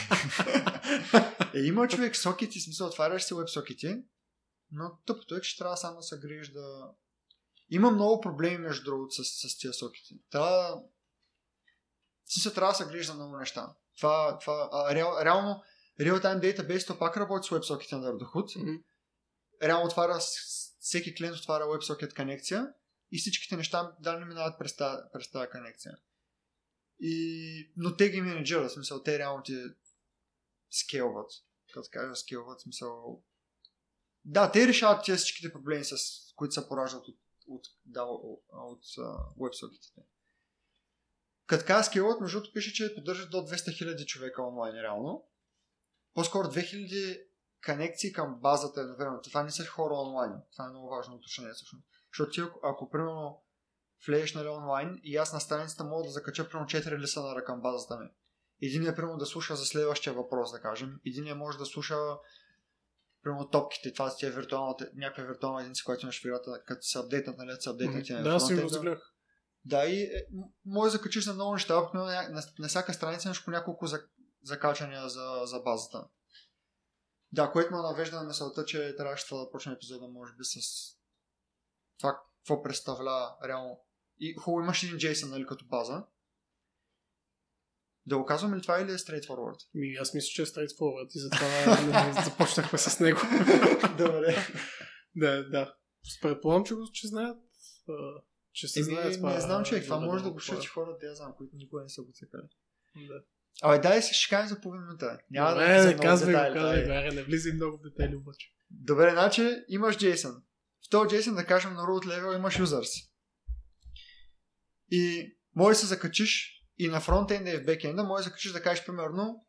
е, 1.55 1.59
има 1.61 1.89
човек 1.89 2.17
сокети, 2.17 2.61
смисъл 2.61 2.87
отваряш 2.87 3.23
си 3.23 3.35
WebSocket, 3.35 4.05
но 4.71 4.99
тъпото 5.07 5.35
е, 5.35 5.41
че 5.41 5.59
трябва 5.59 5.77
само 5.77 5.97
да 5.97 6.03
се 6.03 6.19
грижиш 6.19 6.53
да... 6.53 6.91
Има 7.71 7.91
много 7.91 8.21
проблеми 8.21 8.59
между 8.59 8.85
другото 8.85 9.25
с, 9.25 9.49
с 9.49 9.59
тия 9.59 9.73
сокети. 9.73 10.19
Си 12.25 12.41
се 12.41 12.55
трябва 12.55 12.73
да 12.73 12.77
се 12.77 12.85
грижиш 12.85 13.07
за 13.07 13.15
много 13.15 13.37
неща. 13.37 13.75
Това, 13.97 14.39
това 14.39 14.69
а, 14.73 14.95
реал, 14.95 15.17
реално 15.25 15.63
Real-Time 16.01 16.41
Database 16.41 16.87
то 16.87 16.99
пак 16.99 17.17
работи 17.17 17.47
с 17.47 17.51
WebSocket 17.51 17.91
under 17.91 18.13
the 18.13 18.33
hood. 18.33 18.63
Мгм. 18.63 18.83
Реално 19.63 19.87
отваря, 19.87 20.19
всеки 20.81 21.15
клиент 21.15 21.37
отваря 21.37 21.65
WebSocket 21.65 22.17
конекция 22.17 22.73
и 23.13 23.19
всичките 23.19 23.57
неща 23.57 23.97
данни 24.01 24.25
минават 24.25 24.59
през 24.59 24.77
тази, 24.77 25.03
през 25.13 25.31
тази 25.31 25.51
конекция. 25.51 25.97
И... 27.01 27.73
Но 27.77 27.97
те 27.97 28.11
ги 28.11 28.21
менеджират, 28.21 28.71
в 28.71 28.75
смисъл, 28.75 29.03
те 29.03 29.19
реално 29.19 29.43
ти 29.43 29.65
скелват. 30.71 31.31
Като 31.73 31.89
кажа 31.93 32.17
скелват, 32.17 32.59
в 32.59 32.63
смисъл... 32.63 33.23
Да, 34.25 34.53
те 34.53 34.69
решават 34.69 35.05
тези 35.05 35.19
всичките 35.19 35.53
проблеми, 35.53 35.85
с 35.85 35.97
които 36.37 36.55
се 36.55 36.69
пораждат 36.69 37.09
от, 37.09 37.19
от, 37.49 37.67
да, 37.85 38.03
от, 38.03 38.43
от. 39.39 39.55
Като 41.47 41.65
каза 41.67 41.85
скелват, 41.85 42.21
между 42.21 42.39
другото 42.39 42.55
пише, 42.55 42.73
че 42.73 42.95
поддържат 42.95 43.31
до 43.31 43.37
200 43.37 43.97
000 43.97 44.07
човека 44.07 44.43
онлайн 44.43 44.75
реално. 44.75 45.29
По-скоро 46.15 46.49
2000 46.49 47.27
конекции 47.67 48.13
към 48.13 48.41
базата 48.41 48.81
едновременно. 48.81 49.23
Това 49.23 49.43
не 49.43 49.51
са 49.51 49.67
хора 49.67 49.95
онлайн. 49.95 50.33
Това 50.53 50.67
е 50.67 50.71
много 50.71 50.89
важно 50.89 51.15
уточнение 51.15 51.53
всъщност. 51.53 51.87
Защото 52.13 52.31
ти, 52.31 52.41
ако, 52.41 52.61
ако 52.63 52.91
примерно 52.91 53.43
влезеш 54.07 54.35
нали, 54.35 54.49
онлайн 54.49 55.01
и 55.03 55.17
аз 55.17 55.33
на 55.33 55.41
страницата 55.41 55.85
мога 55.85 56.05
да 56.05 56.11
закача 56.11 56.49
примерно 56.49 56.69
4 56.69 56.99
лисънара 56.99 57.45
към 57.45 57.61
базата 57.61 57.97
ми. 57.97 58.07
Един 58.63 58.87
е 58.87 58.95
примерно 58.95 59.19
да 59.19 59.27
слуша 59.27 59.57
за 59.57 59.67
следващия 59.67 60.13
въпрос, 60.13 60.53
да 60.53 60.61
кажем. 60.61 61.01
Един 61.07 61.27
е 61.27 61.35
може 61.35 61.59
да 61.59 61.67
слуша 61.67 61.97
примерно 63.23 63.49
топките, 63.49 63.93
това 63.93 64.11
си 64.11 64.27
е 64.27 64.31
виртуалната, 64.31 64.91
някаква 64.95 65.25
виртуална 65.25 65.61
единица, 65.61 65.85
която 65.85 66.07
имаш 66.07 66.23
в 66.23 66.25
играта, 66.25 66.63
като 66.67 66.83
се 66.83 66.99
апдейтнат, 66.99 67.39
нали, 67.39 67.57
се 67.61 67.71
апдейтнат 67.71 68.09
на 68.09 68.23
Да, 68.23 68.41
си 68.41 68.55
го 68.55 68.63
разгледах. 68.63 69.15
Да, 69.65 69.85
и 69.85 70.03
е, 70.03 70.27
може 70.65 70.93
да 70.93 70.99
закачиш 70.99 71.25
за 71.25 71.35
много 71.35 71.53
неща, 71.53 71.91
но 71.95 72.05
на, 72.05 72.29
на, 72.29 72.43
на 72.59 72.69
всяка 72.69 72.95
страница 72.95 73.29
имаш 73.29 73.45
по 73.45 73.51
няколко 73.51 73.87
за, 73.87 74.03
закачания 74.43 75.09
за, 75.09 75.41
за 75.45 75.61
базата. 75.61 76.05
Да, 77.33 77.51
което 77.53 77.75
ме 77.75 77.83
навежда 77.83 78.17
на 78.17 78.25
мисълта, 78.25 78.65
че 78.65 78.97
трябваше 78.97 79.27
това 79.27 79.41
да 79.45 79.51
почне 79.51 79.73
епизода, 79.73 80.09
може 80.09 80.33
би, 80.33 80.45
с 80.45 80.61
това, 81.99 82.21
какво 82.39 82.63
представлява 82.63 83.37
реално. 83.45 83.81
И 84.19 84.35
хубаво 84.35 84.65
имаш 84.65 84.83
един 84.83 84.97
JSON, 84.97 85.31
нали, 85.31 85.47
като 85.47 85.67
база. 85.67 86.05
Да 88.07 88.19
го 88.19 88.25
казвам 88.25 88.55
ли 88.55 88.63
това 88.63 88.81
или 88.81 88.93
е 88.93 88.99
straightforward? 88.99 89.59
Ми, 89.75 89.95
аз 90.01 90.15
мисля, 90.15 90.27
че 90.27 90.43
е 90.43 90.47
straightforward 90.47 91.09
и 91.15 91.19
затова 91.19 92.23
започнахме 92.25 92.79
с 92.79 93.01
него. 93.01 93.19
Добре. 93.99 94.37
да, 95.17 95.49
да. 95.49 95.75
Предполагам, 96.23 96.65
че, 96.65 96.75
го, 96.75 96.89
че 96.93 97.07
знаят. 97.07 97.39
че 98.53 98.69
се 98.69 98.83
знаят 98.83 99.07
Еми, 99.07 99.17
това. 99.17 99.35
не 99.35 99.41
знам, 99.41 99.65
човек, 99.65 99.85
това 99.85 99.99
да, 99.99 100.07
може 100.07 100.23
да 100.23 100.29
да, 100.29 100.33
го 100.33 100.39
шути 100.39 100.67
хора, 100.67 100.97
да 101.01 101.07
я 101.07 101.15
знам, 101.15 101.35
които 101.37 101.57
никога 101.57 101.83
не 101.83 101.89
са 101.89 102.03
го 102.03 102.13
цекали. 102.15 102.49
Да. 103.09 103.23
Абе, 103.63 103.79
дай 103.79 104.03
си, 104.03 104.15
ще 104.15 104.31
кажем 104.31 104.49
за 104.49 104.61
половин 104.61 104.83
минута. 104.83 105.19
Няма 105.31 105.51
да 105.51 105.55
Добре, 105.55 105.75
влизам 105.75 105.97
не, 105.97 106.03
казвай, 106.03 106.33
детайли, 106.33 106.55
казвай. 106.55 106.87
Гаре, 106.87 107.11
не 107.11 107.23
влизай 107.23 107.53
много 107.53 107.79
в 107.79 107.83
детайли 107.83 108.17
обаче. 108.17 108.53
Добре, 108.71 109.11
значи 109.11 109.65
имаш 109.69 109.97
JSON. 109.97 110.43
В 110.87 110.91
този 110.91 111.17
JSON, 111.17 111.35
да 111.35 111.47
кажем, 111.47 111.75
на 111.75 111.83
root 111.83 112.07
level 112.07 112.37
имаш 112.37 112.59
users. 112.59 113.11
И 114.91 115.33
може 115.57 115.75
да 115.75 115.81
се 115.81 115.87
закачиш 115.87 116.60
и 116.81 116.89
на 116.89 117.01
фронтенда 117.01 117.51
и 117.51 117.57
в 117.57 117.65
бекенда, 117.65 118.05
може 118.05 118.21
да 118.21 118.25
закачиш 118.25 118.53
да 118.53 118.63
кажеш 118.63 118.87
примерно 118.87 119.47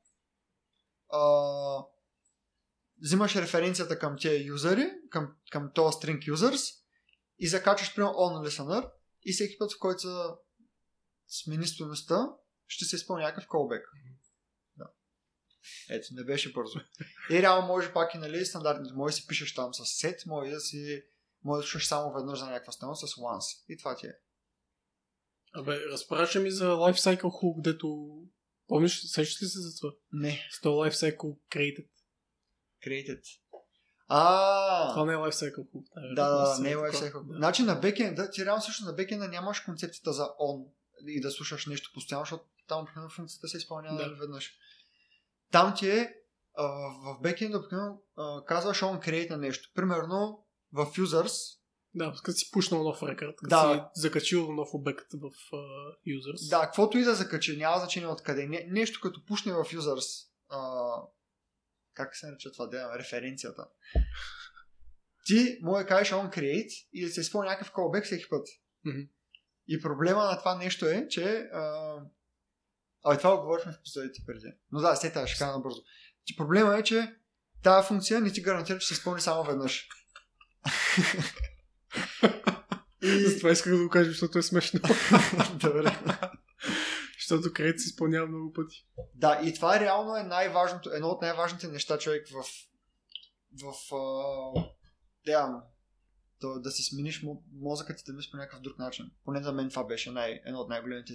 а, 1.09 1.21
взимаш 3.01 3.35
референцията 3.35 3.99
към 3.99 4.15
тези 4.21 4.43
юзери, 4.43 4.91
към, 5.09 5.35
към 5.51 5.71
този 5.75 5.97
string 5.97 6.31
users 6.31 6.75
и 7.39 7.47
закачаш 7.47 7.95
примерно 7.95 8.13
on 8.13 8.49
listener 8.49 8.91
и 9.23 9.33
всеки 9.33 9.57
път, 9.57 9.73
в 9.73 9.79
който 9.79 10.37
смени 11.27 11.67
стоеността, 11.67 12.29
ще 12.67 12.85
се 12.85 12.95
изпълни 12.95 13.23
някакъв 13.23 13.47
callback. 13.47 13.83
Да. 14.77 14.87
Ето, 15.89 16.07
не 16.11 16.23
беше 16.23 16.53
бързо. 16.53 16.79
И 17.29 17.41
реално 17.41 17.67
може 17.67 17.93
пак 17.93 18.13
и 18.15 18.17
нали, 18.17 18.45
стандартните, 18.45 18.93
може 18.93 19.15
да 19.15 19.21
си 19.21 19.27
пишеш 19.27 19.53
там 19.53 19.73
с 19.73 19.79
set, 19.79 20.27
може 20.27 20.51
да 20.51 20.59
си 20.59 21.03
може 21.43 21.77
да 21.77 21.85
само 21.85 22.13
веднъж 22.13 22.39
за 22.39 22.45
някаква 22.45 22.71
стойност 22.71 23.07
с 23.07 23.13
once. 23.15 23.63
И 23.69 23.77
това 23.77 23.95
ти 23.95 24.07
е. 24.07 24.13
Абе, 25.53 25.79
разпраща 25.85 26.39
ми 26.39 26.51
за 26.51 26.65
Lifecycle 26.65 27.21
Hook, 27.21 27.61
дето... 27.61 28.07
Помниш, 28.67 29.01
сещаш 29.01 29.41
ли 29.41 29.47
се 29.47 29.59
за 29.59 29.77
това? 29.77 29.91
Не. 30.11 30.47
С 30.51 30.61
това 30.61 30.87
Lifecycle 30.87 31.37
Created. 31.51 31.87
Created. 32.85 33.21
А, 34.07 34.93
Това 34.93 35.05
не 35.05 35.13
е 35.13 35.15
Lifecycle 35.15 35.57
Hook. 35.65 35.83
да, 36.15 36.29
да, 36.29 36.37
Просто 36.37 36.61
не 36.61 36.69
е 36.69 36.73
такова. 36.73 36.89
lifecycle. 36.89 37.27
Да. 37.27 37.37
Значи 37.37 37.63
на 37.63 37.75
бекенда, 37.75 38.29
ти 38.31 38.45
реално 38.45 38.61
също 38.61 38.85
на 38.85 38.93
бекенда 38.93 39.27
нямаш 39.27 39.59
концепцията 39.59 40.13
за 40.13 40.23
on 40.23 40.67
и 41.07 41.21
да 41.21 41.31
слушаш 41.31 41.65
нещо 41.65 41.91
постоянно, 41.93 42.25
защото 42.25 42.43
там 42.67 42.81
обикновено 42.81 43.09
функцията 43.09 43.47
се 43.47 43.57
изпълнява 43.57 43.97
Да. 43.97 44.09
да. 44.09 44.15
веднъж. 44.15 44.51
Там 45.51 45.73
ти 45.77 45.89
е 45.89 46.13
а, 46.55 46.63
в 47.05 47.19
бекенда 47.21 47.57
обикновено 47.57 47.97
казваш 48.45 48.81
on 48.81 49.07
create 49.07 49.29
на 49.29 49.37
нещо. 49.37 49.69
Примерно 49.75 50.45
в 50.73 50.85
users 50.85 51.57
Да, 51.95 52.13
като 52.23 52.37
си 52.37 52.51
пушнал 52.51 52.83
нов 52.83 53.03
рекорд, 53.03 53.35
като 53.35 53.49
Да. 53.49 53.89
си 53.93 54.01
закачил 54.01 54.51
нов 54.51 54.69
обект 54.73 55.13
в 55.13 55.31
uh, 55.51 55.95
users. 56.07 56.49
Да, 56.49 56.61
каквото 56.61 56.97
и 56.97 57.03
да 57.03 57.15
закачи, 57.15 57.57
няма 57.57 57.77
значение 57.77 58.09
откъде. 58.09 58.47
Не, 58.47 58.67
нещо 58.69 58.99
като 59.01 59.25
пушне 59.25 59.53
в 59.53 59.55
users, 59.55 60.27
а, 60.49 60.91
как 61.93 62.15
се 62.15 62.27
нарича 62.27 62.51
това, 62.51 62.67
да, 62.67 62.99
референцията. 62.99 63.67
Ти 65.25 65.57
му 65.61 65.77
да 65.77 65.85
кажеш 65.85 66.13
on 66.13 66.37
create 66.37 66.87
и 66.93 67.05
да 67.05 67.11
се 67.11 67.21
изпълни 67.21 67.49
някакъв 67.49 67.73
callback 67.73 68.05
всеки 68.05 68.29
път. 68.29 68.47
Мгм. 68.85 68.99
И 69.67 69.81
проблема 69.81 70.23
на 70.23 70.39
това 70.39 70.55
нещо 70.55 70.85
е, 70.85 71.07
че 71.09 71.49
а, 71.53 71.95
а 73.03 73.17
това 73.17 73.37
го 73.37 73.41
говорихме 73.43 73.71
в 73.71 73.79
епизодите 73.79 74.21
преди. 74.25 74.53
Но 74.71 74.79
да, 74.79 74.95
след 74.95 75.13
това 75.13 75.27
ще 75.27 75.39
кажа 75.39 75.51
набързо. 75.51 75.81
Че 76.25 76.35
проблема 76.37 76.77
е, 76.77 76.83
че 76.83 77.15
тази 77.63 77.87
функция 77.87 78.21
не 78.21 78.31
ти 78.31 78.41
гарантира, 78.41 78.79
че 78.79 78.87
се 78.87 78.93
изпълни 78.93 79.21
само 79.21 79.43
веднъж. 79.43 79.87
и... 83.03 83.25
Затова 83.27 83.51
исках 83.51 83.73
да 83.73 83.83
го 83.83 83.89
кажа, 83.89 84.09
защото 84.09 84.39
е 84.39 84.41
смешно. 84.41 84.79
Добре. 85.53 85.99
защото 87.19 87.47
create 87.49 87.77
се 87.77 87.89
изпълнява 87.89 88.27
много 88.27 88.53
пъти. 88.53 88.85
Да, 89.15 89.39
и 89.43 89.53
това 89.53 89.79
реално 89.79 90.15
е 90.15 90.23
най-важното, 90.23 90.89
едно 90.93 91.07
от 91.07 91.21
най-важните 91.21 91.67
неща, 91.67 91.97
човек, 91.97 92.27
в, 92.29 92.43
в 93.63 93.95
а, 93.95 95.63
да, 96.41 96.59
да, 96.59 96.71
си 96.71 96.83
смениш 96.83 97.23
мо- 97.23 97.41
мозъкът 97.53 98.01
и 98.01 98.03
да 98.05 98.13
мислиш 98.13 98.31
по 98.31 98.37
някакъв 98.37 98.61
друг 98.61 98.79
начин. 98.79 99.11
Поне 99.25 99.43
за 99.43 99.51
мен 99.51 99.69
това 99.69 99.83
беше 99.83 100.11
най, 100.11 100.41
едно 100.45 100.59
от 100.59 100.69
най-големите 100.69 101.13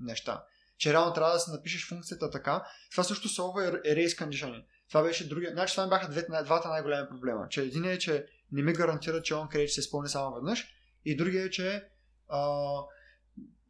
неща. 0.00 0.44
Че 0.78 0.92
реално 0.92 1.14
трябва 1.14 1.32
да 1.32 1.40
си 1.40 1.50
напишеш 1.50 1.88
функцията 1.88 2.30
така. 2.30 2.64
Това 2.90 3.04
също 3.04 3.28
солва 3.28 3.66
е 3.66 3.70
race 3.70 4.22
conditioning. 4.22 4.64
Това 4.88 5.02
беше 5.02 5.28
другия. 5.28 5.52
Значи 5.52 5.74
това 5.74 5.86
бяха 5.86 6.08
двете, 6.08 6.42
двата 6.44 6.68
най-големи 6.68 7.08
проблема. 7.08 7.48
Че 7.48 7.62
един 7.62 7.84
е, 7.84 7.98
че 7.98 8.26
не 8.52 8.62
ми 8.62 8.72
гарантира, 8.72 9.22
че 9.22 9.34
create 9.34 9.66
ще 9.66 9.74
се 9.74 9.80
изпълни 9.80 10.08
само 10.08 10.34
веднъж. 10.34 10.66
И 11.04 11.16
другия 11.16 11.44
е, 11.44 11.50
че 11.50 11.84
а, 12.28 12.60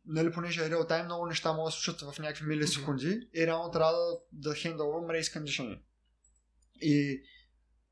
нали, 0.07 0.33
понеже 0.33 0.61
real 0.61 0.91
time, 0.91 1.05
много 1.05 1.27
неща 1.27 1.53
могат 1.53 1.69
да 1.69 1.77
се 1.77 1.83
случат 1.83 2.15
в 2.15 2.19
някакви 2.19 2.47
милисекунди 2.47 3.29
и 3.35 3.47
реално 3.47 3.71
трябва 3.71 3.93
да, 3.93 4.19
да 4.33 4.55
хендълвам 4.55 5.05
race 5.05 5.39
conditioning. 5.39 5.81
И 6.81 7.23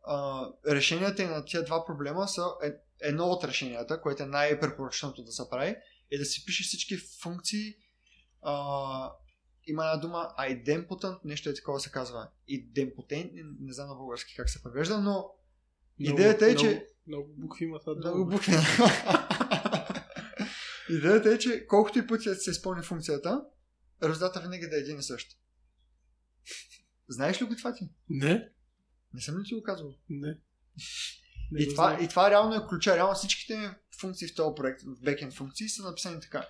а, 0.07 0.47
решенията 0.69 1.29
на 1.29 1.45
тия 1.45 1.65
два 1.65 1.85
проблема 1.87 2.29
са 2.29 2.47
е, 2.65 2.73
едно 3.01 3.25
от 3.25 3.45
решенията, 3.45 4.01
което 4.01 4.23
е 4.23 4.27
най-препоръчителното 4.27 5.23
да 5.23 5.33
се 5.33 5.51
прави, 5.51 5.77
е 6.11 6.19
да 6.19 6.25
си 6.25 6.45
пишеш 6.47 6.67
всички 6.67 6.97
функции. 6.97 7.75
А, 8.43 9.13
има 9.67 9.85
една 9.85 9.97
дума 9.97 10.35
idempotent, 10.39 11.19
нещо 11.25 11.51
е 11.51 11.55
такова 11.55 11.81
се 11.81 11.91
казва. 11.91 12.29
Idempotent, 12.49 13.33
не, 13.33 13.43
не 13.61 13.73
знам 13.73 13.89
на 13.89 13.95
български 13.95 14.37
как 14.37 14.51
се 14.51 14.63
превежда, 14.63 15.01
но 15.01 15.31
Идеята 16.01 16.45
е, 16.45 16.49
много, 16.49 16.61
че- 16.63 16.87
Много 17.07 17.29
букви 17.31 17.65
има 17.65 17.81
това. 17.81 17.95
много 17.95 18.27
букви. 18.27 18.53
Идеята 20.91 21.31
е, 21.31 21.39
че 21.39 21.67
колкото 21.67 21.99
и 21.99 22.07
пъти 22.07 22.35
се 22.35 22.51
изпълни 22.51 22.83
функцията, 22.83 23.45
резултата 24.03 24.41
винаги 24.41 24.67
да 24.67 24.77
е 24.77 24.81
един 24.81 24.99
и 24.99 25.03
същ. 25.03 25.39
Знаеш 27.09 27.43
ли 27.43 27.47
го 27.47 27.57
това 27.57 27.75
ти? 27.75 27.89
Не, 28.11 28.49
Не 29.15 29.21
съм 29.21 29.39
ли 29.39 29.45
ти 29.45 29.55
го 29.55 29.63
казвал? 29.63 29.95
не. 30.09 30.39
Не 31.53 31.63
И 31.63 31.69
това, 31.69 31.99
и 32.03 32.09
това 32.09 32.31
реално 32.31 32.55
е 32.55 32.67
ключа. 32.69 32.97
Реално 32.97 33.15
всичките 33.15 33.59
ми 33.59 33.69
функции 34.01 34.29
в 34.29 34.35
този 34.35 34.55
проект, 34.57 34.83
в 34.83 35.01
бекенд 35.03 35.35
функции, 35.35 35.69
са 35.69 35.83
написани 35.83 36.21
така. 36.21 36.47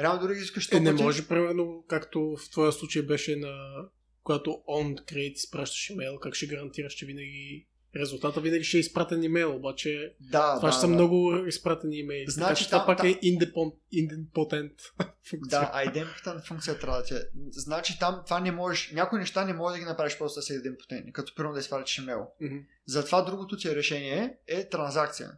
Реално 0.00 0.20
дори 0.20 0.38
искаш 0.38 0.68
100 0.68 0.76
Е, 0.76 0.80
не 0.80 0.90
пъти... 0.90 1.02
може, 1.02 1.28
примерно, 1.28 1.84
както 1.88 2.36
в 2.38 2.50
твоя 2.50 2.72
случай 2.72 3.02
беше 3.02 3.36
на 3.36 3.74
когато 4.22 4.50
on 4.50 4.94
create 5.02 5.32
изпращаш 5.32 5.90
имейл, 5.90 6.18
как 6.18 6.34
ще 6.34 6.46
гарантираш, 6.46 6.94
че 6.94 7.06
винаги 7.06 7.68
резултата 7.96 8.40
винаги 8.40 8.64
ще 8.64 8.76
е 8.76 8.80
изпратен 8.80 9.22
имейл, 9.22 9.56
обаче 9.56 10.14
Да, 10.20 10.54
това 10.56 10.68
да, 10.68 10.72
ще 10.72 10.80
са 10.80 10.86
да. 10.86 10.92
много 10.92 11.36
изпратени 11.46 11.98
имейли. 11.98 12.30
Значи 12.30 12.48
така 12.48 12.54
че 12.54 12.66
това 12.66 12.78
там- 12.78 12.86
пак 12.86 12.96
там- 12.98 13.06
е 13.06 13.14
independent 13.14 14.72
функция. 15.30 15.60
Да, 15.60 15.72
idempotent 15.74 16.46
функция 16.46 16.78
трябва 16.78 16.98
да 16.98 17.04
ти 17.04 17.14
е. 17.14 17.22
Значи 17.50 17.98
там 17.98 18.22
това 18.24 18.40
не 18.40 18.52
можеш, 18.52 18.92
някои 18.92 19.18
неща 19.18 19.44
не 19.44 19.52
можеш 19.52 19.78
да 19.78 19.84
ги 19.84 19.88
направиш 19.88 20.18
просто 20.18 20.38
да 20.38 20.42
са 20.42 20.52
idempotent, 20.52 21.12
като 21.12 21.34
примерно 21.34 21.54
да 21.54 21.60
изпратиш 21.60 21.98
имейл. 21.98 22.26
Мгм. 22.40 22.56
Затова 22.86 23.22
другото 23.22 23.56
ти 23.56 23.76
решение 23.76 24.36
е 24.46 24.68
транзакция. 24.68 25.30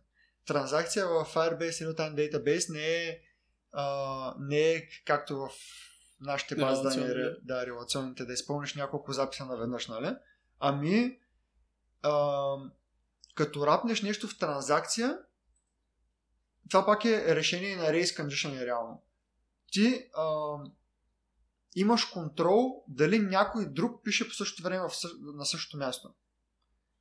Транзакция 0.46 1.06
в 1.06 1.26
Firebase 1.34 1.70
Real-Time 1.70 2.14
Database 2.14 2.72
не 2.72 3.08
е, 3.08 3.18
а, 3.72 4.34
не 4.40 4.72
е 4.72 4.82
както 5.04 5.36
в 5.36 5.48
нашите 6.20 6.54
бази 6.56 6.82
данни, 6.82 7.14
да, 7.42 7.66
релационните, 7.66 8.24
да 8.24 8.32
изпълниш 8.32 8.74
няколко 8.74 9.12
записа 9.12 9.44
наведнъж, 9.46 9.88
нали? 9.88 10.14
Ами, 10.60 11.18
а, 12.02 12.54
като 13.34 13.66
рапнеш 13.66 14.02
нещо 14.02 14.28
в 14.28 14.38
транзакция, 14.38 15.18
това 16.70 16.86
пак 16.86 17.04
е 17.04 17.36
решение 17.36 17.76
на 17.76 17.84
race 17.84 18.20
condition 18.20 18.64
реално. 18.64 19.02
Ти 19.72 20.06
а, 20.14 20.54
имаш 21.74 22.04
контрол 22.04 22.84
дали 22.88 23.18
някой 23.18 23.66
друг 23.66 24.04
пише 24.04 24.28
по 24.28 24.34
същото 24.34 24.62
време 24.62 24.88
в, 24.88 24.92
на 25.20 25.44
същото 25.44 25.76
място. 25.76 26.14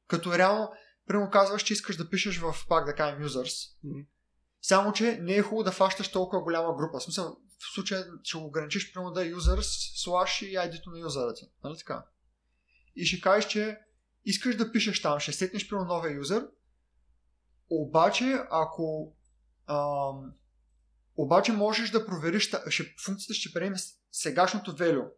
Като 0.07 0.37
реално, 0.37 0.71
примерно 1.07 1.31
казваш, 1.31 1.63
че 1.63 1.73
искаш 1.73 1.97
да 1.97 2.09
пишеш 2.09 2.39
в, 2.39 2.55
пак 2.67 2.85
да 2.85 2.95
кажем, 2.95 3.23
users. 3.23 3.71
Мгм. 3.83 3.99
Само, 4.61 4.93
че 4.93 5.17
не 5.21 5.35
е 5.35 5.41
хубаво 5.41 5.63
да 5.63 5.71
фащаш 5.71 6.11
толкова 6.11 6.41
голяма 6.41 6.75
група. 6.75 6.99
В 6.99 7.03
смисъл, 7.03 7.37
в 7.59 7.73
случая 7.73 8.05
ще 8.23 8.37
го 8.37 8.45
ограничиш, 8.45 8.93
примерно 8.93 9.11
да 9.11 9.27
е 9.27 9.31
users, 9.31 10.05
slash 10.05 10.45
и 10.45 10.55
ID-то 10.55 10.89
на 10.89 10.99
юзера 10.99 11.33
ти. 11.33 11.45
Нали 11.63 11.77
така? 11.77 12.05
И 12.95 13.05
ще 13.05 13.21
кажеш, 13.21 13.51
че 13.51 13.79
искаш 14.25 14.55
да 14.55 14.71
пишеш 14.71 15.01
там, 15.01 15.19
ще 15.19 15.31
сетнеш 15.31 15.69
примерно 15.69 15.87
новия 15.87 16.15
юзер, 16.15 16.47
обаче 17.69 18.43
ако 18.51 19.15
ам, 19.67 20.33
обаче 21.17 21.51
можеш 21.51 21.89
да 21.89 22.05
провериш, 22.05 22.51
ще, 22.67 22.95
функцията 23.05 23.33
ще 23.33 23.53
приеме 23.53 23.77
сегашното 24.11 24.77
value 24.77 25.09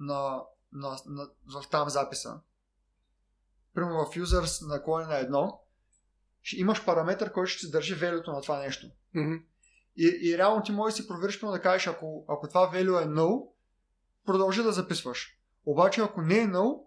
на, 0.00 0.42
на, 0.72 0.98
на, 1.06 1.28
в 1.46 1.68
там 1.70 1.88
записа. 1.88 2.40
Примерно 3.74 4.06
в 4.06 4.14
users 4.14 4.68
на 4.68 4.82
клоне 4.82 5.06
на 5.06 5.18
едно, 5.18 5.60
ще 6.42 6.56
имаш 6.56 6.84
параметър, 6.84 7.32
който 7.32 7.50
ще 7.50 7.66
се 7.66 7.72
държи 7.72 7.96
value 7.96 8.26
на 8.26 8.40
това 8.40 8.58
нещо. 8.58 8.86
Мгм. 9.14 9.34
И, 9.96 10.20
и 10.22 10.38
реално 10.38 10.62
ти 10.62 10.72
можеш 10.72 10.96
да 10.96 11.02
си 11.02 11.08
провериш, 11.08 11.40
да 11.40 11.62
кажеш, 11.62 11.86
ако, 11.86 12.24
ако 12.28 12.48
това 12.48 12.70
value 12.72 13.02
е 13.02 13.06
null, 13.06 13.48
продължи 14.26 14.62
да 14.62 14.72
записваш. 14.72 15.38
Обаче 15.66 16.00
ако 16.00 16.22
не 16.22 16.38
е 16.38 16.46
null, 16.46 16.86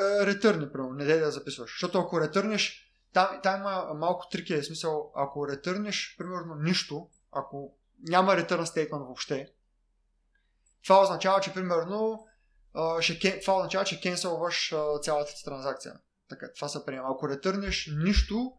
ретърни, 0.00 0.72
примерно, 0.72 0.94
не 0.94 1.04
дай 1.04 1.18
да 1.18 1.30
записваш. 1.30 1.70
Защото 1.70 1.98
ако 1.98 2.20
ретърнеш, 2.20 2.92
там, 3.12 3.40
там 3.42 3.60
има 3.60 3.94
малко 3.94 4.28
трики, 4.30 4.56
в 4.56 4.66
смисъл, 4.66 5.12
ако 5.16 5.48
ретърнеш, 5.48 6.14
примерно, 6.18 6.54
нищо, 6.54 7.08
ако 7.32 7.76
няма 8.08 8.32
return 8.32 8.64
statement 8.64 9.06
въобще, 9.06 9.52
това 10.82 11.02
означава, 11.02 11.40
че 11.40 11.54
примерно 11.54 12.26
ще, 13.00 13.40
това 13.40 13.56
означава, 13.56 13.84
че 13.84 14.00
кенселваш 14.00 14.74
цялата 15.02 15.34
ти 15.34 15.44
транзакция. 15.44 15.94
Така, 16.28 16.52
това 16.52 16.68
се 16.68 16.84
приема. 16.86 17.08
Ако 17.10 17.28
ретърнеш 17.28 17.90
нищо, 18.04 18.52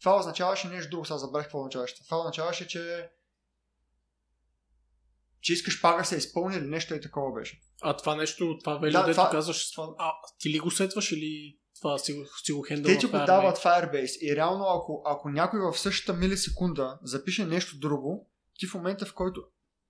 това 0.00 0.16
означаваше 0.16 0.68
нещо 0.68 0.90
друго, 0.90 1.04
сега 1.04 1.18
забравих 1.18 1.46
какво 1.46 1.58
означаваше. 1.58 2.04
Това 2.04 2.18
означаваше, 2.18 2.68
че 2.68 3.10
че 5.42 5.52
искаш 5.52 5.82
пага 5.82 6.04
се 6.04 6.16
изпълни 6.16 6.56
или 6.56 6.66
нещо 6.66 6.94
и 6.94 7.00
такова 7.00 7.32
беше. 7.32 7.60
А 7.82 7.96
това 7.96 8.16
нещо, 8.16 8.58
това 8.64 8.78
велю, 8.78 8.92
Да, 8.92 9.12
това- 9.12 9.30
казваш, 9.30 9.70
това- 9.72 9.94
а, 9.98 10.12
ти 10.38 10.50
ли 10.50 10.58
го 10.58 10.70
сетваш 10.70 11.12
или 11.12 11.58
това 11.80 11.98
си, 11.98 12.12
го- 12.12 12.26
си 12.44 12.52
го 12.52 12.62
хендъл 12.62 12.92
Те 12.92 12.98
ти 12.98 13.06
го 13.06 13.12
дават 13.12 13.58
Firebase 13.58 14.18
и 14.18 14.36
реално 14.36 14.64
ако, 14.64 15.02
ако 15.06 15.28
някой 15.28 15.60
в 15.60 15.78
същата 15.78 16.18
милисекунда 16.18 16.98
запише 17.02 17.44
нещо 17.44 17.78
друго, 17.78 18.30
ти 18.58 18.66
в 18.66 18.74
момента 18.74 19.06
в 19.06 19.14
който 19.14 19.42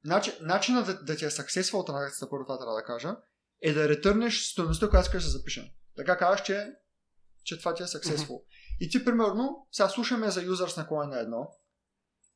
Начин, 0.05 0.33
начинът 0.41 0.87
да, 0.87 1.03
да 1.03 1.17
ти 1.17 1.25
е 1.25 1.31
successful 1.31 1.87
транзакцията, 1.87 2.31
първо 2.31 2.45
това 2.45 2.59
трябва 2.59 2.75
да 2.75 2.85
кажа, 2.85 3.17
е 3.63 3.73
да 3.73 3.89
ретърнеш 3.89 4.43
стоеността, 4.43 4.91
която 4.91 5.07
искаш 5.07 5.25
да 5.25 5.31
се 5.31 5.39
запише. 5.39 5.75
Така 5.97 6.19
казваш, 6.19 6.43
че, 6.43 6.73
че 7.45 7.59
това 7.59 7.75
ти 7.75 7.83
е 7.83 7.87
successful. 7.87 8.43
И 8.81 8.89
ти, 8.91 9.05
примерно, 9.05 9.67
сега 9.73 9.89
слушаме 9.89 10.31
за 10.31 10.41
users 10.43 10.91
на 10.93 11.07
на 11.07 11.21
едно, 11.21 11.51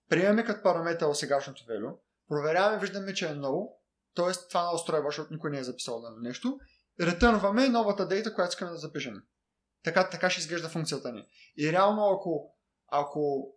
приемаме 0.09 0.45
като 0.45 0.63
параметър 0.63 1.15
сегашното 1.15 1.63
value, 1.63 1.97
проверяваме, 2.29 2.79
виждаме, 2.79 3.15
че 3.15 3.29
е 3.29 3.35
много, 3.35 3.83
т.е. 4.15 4.33
това 4.49 4.63
не 4.63 4.75
устройва, 4.75 5.09
защото 5.09 5.35
никой 5.35 5.51
не 5.51 5.59
е 5.59 5.65
записал 5.65 6.01
на 6.01 6.11
нещо, 6.21 6.59
ретърнваме 7.01 7.69
новата 7.69 8.09
дейта, 8.09 8.35
която 8.35 8.51
искаме 8.51 8.71
да 8.71 8.79
запишем. 8.79 9.23
Така, 9.85 10.11
така 10.11 10.31
ще 10.31 10.41
изглежда 10.41 10.69
функцията 10.69 11.13
ни. 11.13 11.27
И 11.57 11.73
реално, 11.73 12.11
ако, 12.11 12.55
ако 12.89 13.53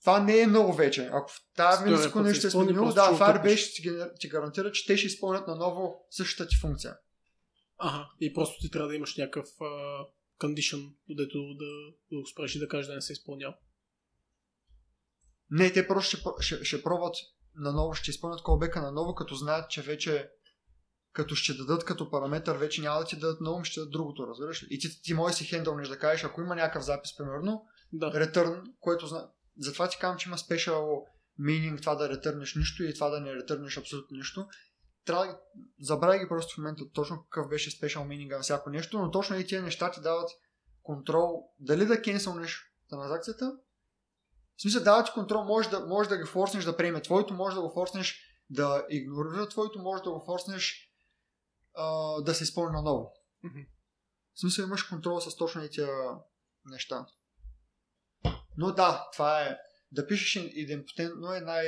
това 0.00 0.20
не 0.20 0.40
е 0.40 0.46
много 0.46 0.72
вече, 0.72 1.10
ако 1.12 1.30
в 1.30 1.40
тази 1.56 2.12
път 2.12 2.24
нещо 2.24 2.46
е 2.46 2.50
сменило, 2.50 2.92
да, 2.92 3.00
Firebase 3.00 3.56
ще 3.56 3.82
ти, 4.18 4.28
гарантира, 4.28 4.72
че 4.72 4.86
те 4.86 4.96
ще 4.96 5.06
изпълнят 5.06 5.46
наново 5.46 6.06
същата 6.10 6.48
ти 6.48 6.56
функция. 6.56 6.96
Ага, 7.78 8.08
и 8.20 8.32
просто 8.32 8.60
ти 8.60 8.70
трябва 8.70 8.88
да 8.88 8.96
имаш 8.96 9.16
някакъв 9.16 9.48
а, 9.60 9.64
condition, 10.40 10.94
дето 11.08 11.38
да, 11.54 11.64
да 12.10 12.46
и 12.54 12.58
да 12.58 12.68
кажеш 12.68 12.86
да 12.86 12.94
не 12.94 13.00
се 13.00 13.12
изпълнява. 13.12 13.54
Не, 15.50 15.72
те 15.72 15.88
просто 15.88 16.16
ще, 16.16 16.28
ще, 16.40 16.64
ще 16.64 16.82
пробват 16.82 17.16
наново, 17.54 17.94
ще 17.94 18.10
изпълнят 18.10 18.42
колбека 18.42 18.82
наново, 18.82 19.14
като 19.14 19.34
знаят, 19.34 19.70
че 19.70 19.82
вече 19.82 20.30
като 21.12 21.34
ще 21.34 21.54
дадат 21.54 21.84
като 21.84 22.10
параметър, 22.10 22.56
вече 22.56 22.80
няма 22.80 23.00
да 23.00 23.06
ти 23.06 23.18
дадат 23.18 23.40
ново, 23.40 23.64
ще 23.64 23.80
дадат 23.80 23.92
другото, 23.92 24.26
разбираш 24.26 24.62
ли? 24.62 24.66
И 24.70 24.78
ти, 24.78 25.02
ти 25.02 25.14
можеш 25.14 25.38
да 25.38 25.44
си 25.44 25.50
хендълнеш 25.50 25.88
да 25.88 25.98
кажеш, 25.98 26.24
ако 26.24 26.40
има 26.40 26.54
някакъв 26.54 26.84
запис, 26.84 27.16
примерно, 27.16 27.66
Да. 27.92 28.06
return, 28.06 28.62
който 28.80 29.06
зна... 29.06 29.28
затова 29.58 29.88
ти 29.88 29.98
казвам, 29.98 30.18
че 30.18 30.28
има 30.28 30.38
special 30.38 31.02
meaning 31.40 31.80
това 31.80 31.94
да 31.94 32.08
ретърнеш 32.08 32.54
нищо 32.54 32.82
и 32.82 32.94
това 32.94 33.08
да 33.08 33.20
не 33.20 33.34
ретърнеш 33.34 33.78
абсолютно 33.78 34.16
нищо. 34.16 34.46
Трябва 35.04 35.38
забравя 35.80 36.18
ги 36.18 36.28
просто 36.28 36.54
в 36.54 36.58
момента 36.58 36.84
точно 36.92 37.24
какъв 37.24 37.48
беше 37.48 37.70
special 37.70 38.06
meaning 38.06 38.36
на 38.36 38.42
всяко 38.42 38.70
нещо, 38.70 38.98
но 38.98 39.10
точно 39.10 39.38
и 39.38 39.46
тия 39.46 39.62
неща 39.62 39.90
ти 39.90 40.00
дават 40.00 40.30
контрол 40.82 41.50
дали 41.60 41.86
да 41.86 42.02
кенселнеш 42.02 42.60
транзакцията. 42.90 43.56
В 44.56 44.62
смисъл 44.62 44.82
дават 44.82 45.06
ти 45.06 45.12
контрол, 45.12 45.44
може 45.44 45.70
да, 45.70 45.86
може 45.86 46.08
да 46.08 46.18
го 46.18 46.26
форснеш 46.26 46.64
да 46.64 46.76
приеме 46.76 47.02
твоето, 47.02 47.34
може 47.34 47.54
да 47.54 47.62
го 47.62 47.72
форснеш 47.74 48.20
да 48.50 48.86
игнорира 48.90 49.48
твоето, 49.48 49.78
може 49.78 50.02
да 50.02 50.10
го 50.10 50.24
форснеш 50.26 50.92
а, 51.74 52.20
да 52.22 52.34
се 52.34 52.44
изпълни 52.44 52.72
наново. 52.72 53.12
В 54.34 54.40
смисъл 54.40 54.64
имаш 54.64 54.82
контрол 54.82 55.20
с 55.20 55.36
точно 55.36 55.68
тия 55.68 55.88
неща. 56.64 57.06
Но 58.56 58.72
да, 58.72 59.08
това 59.12 59.42
е 59.42 59.56
да 59.92 60.06
пишеш 60.06 60.36
идемпотентно 60.36 61.34
е 61.34 61.40
най... 61.40 61.66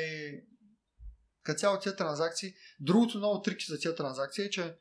Като 1.43 1.59
цяло 1.59 1.79
тия 1.79 1.97
транзакции. 1.97 2.55
Другото 2.81 3.19
много 3.19 3.43
трики 3.43 3.67
за 3.69 3.79
тия 3.79 3.95
транзакции 3.95 4.45
е, 4.45 4.51
че 4.51 4.79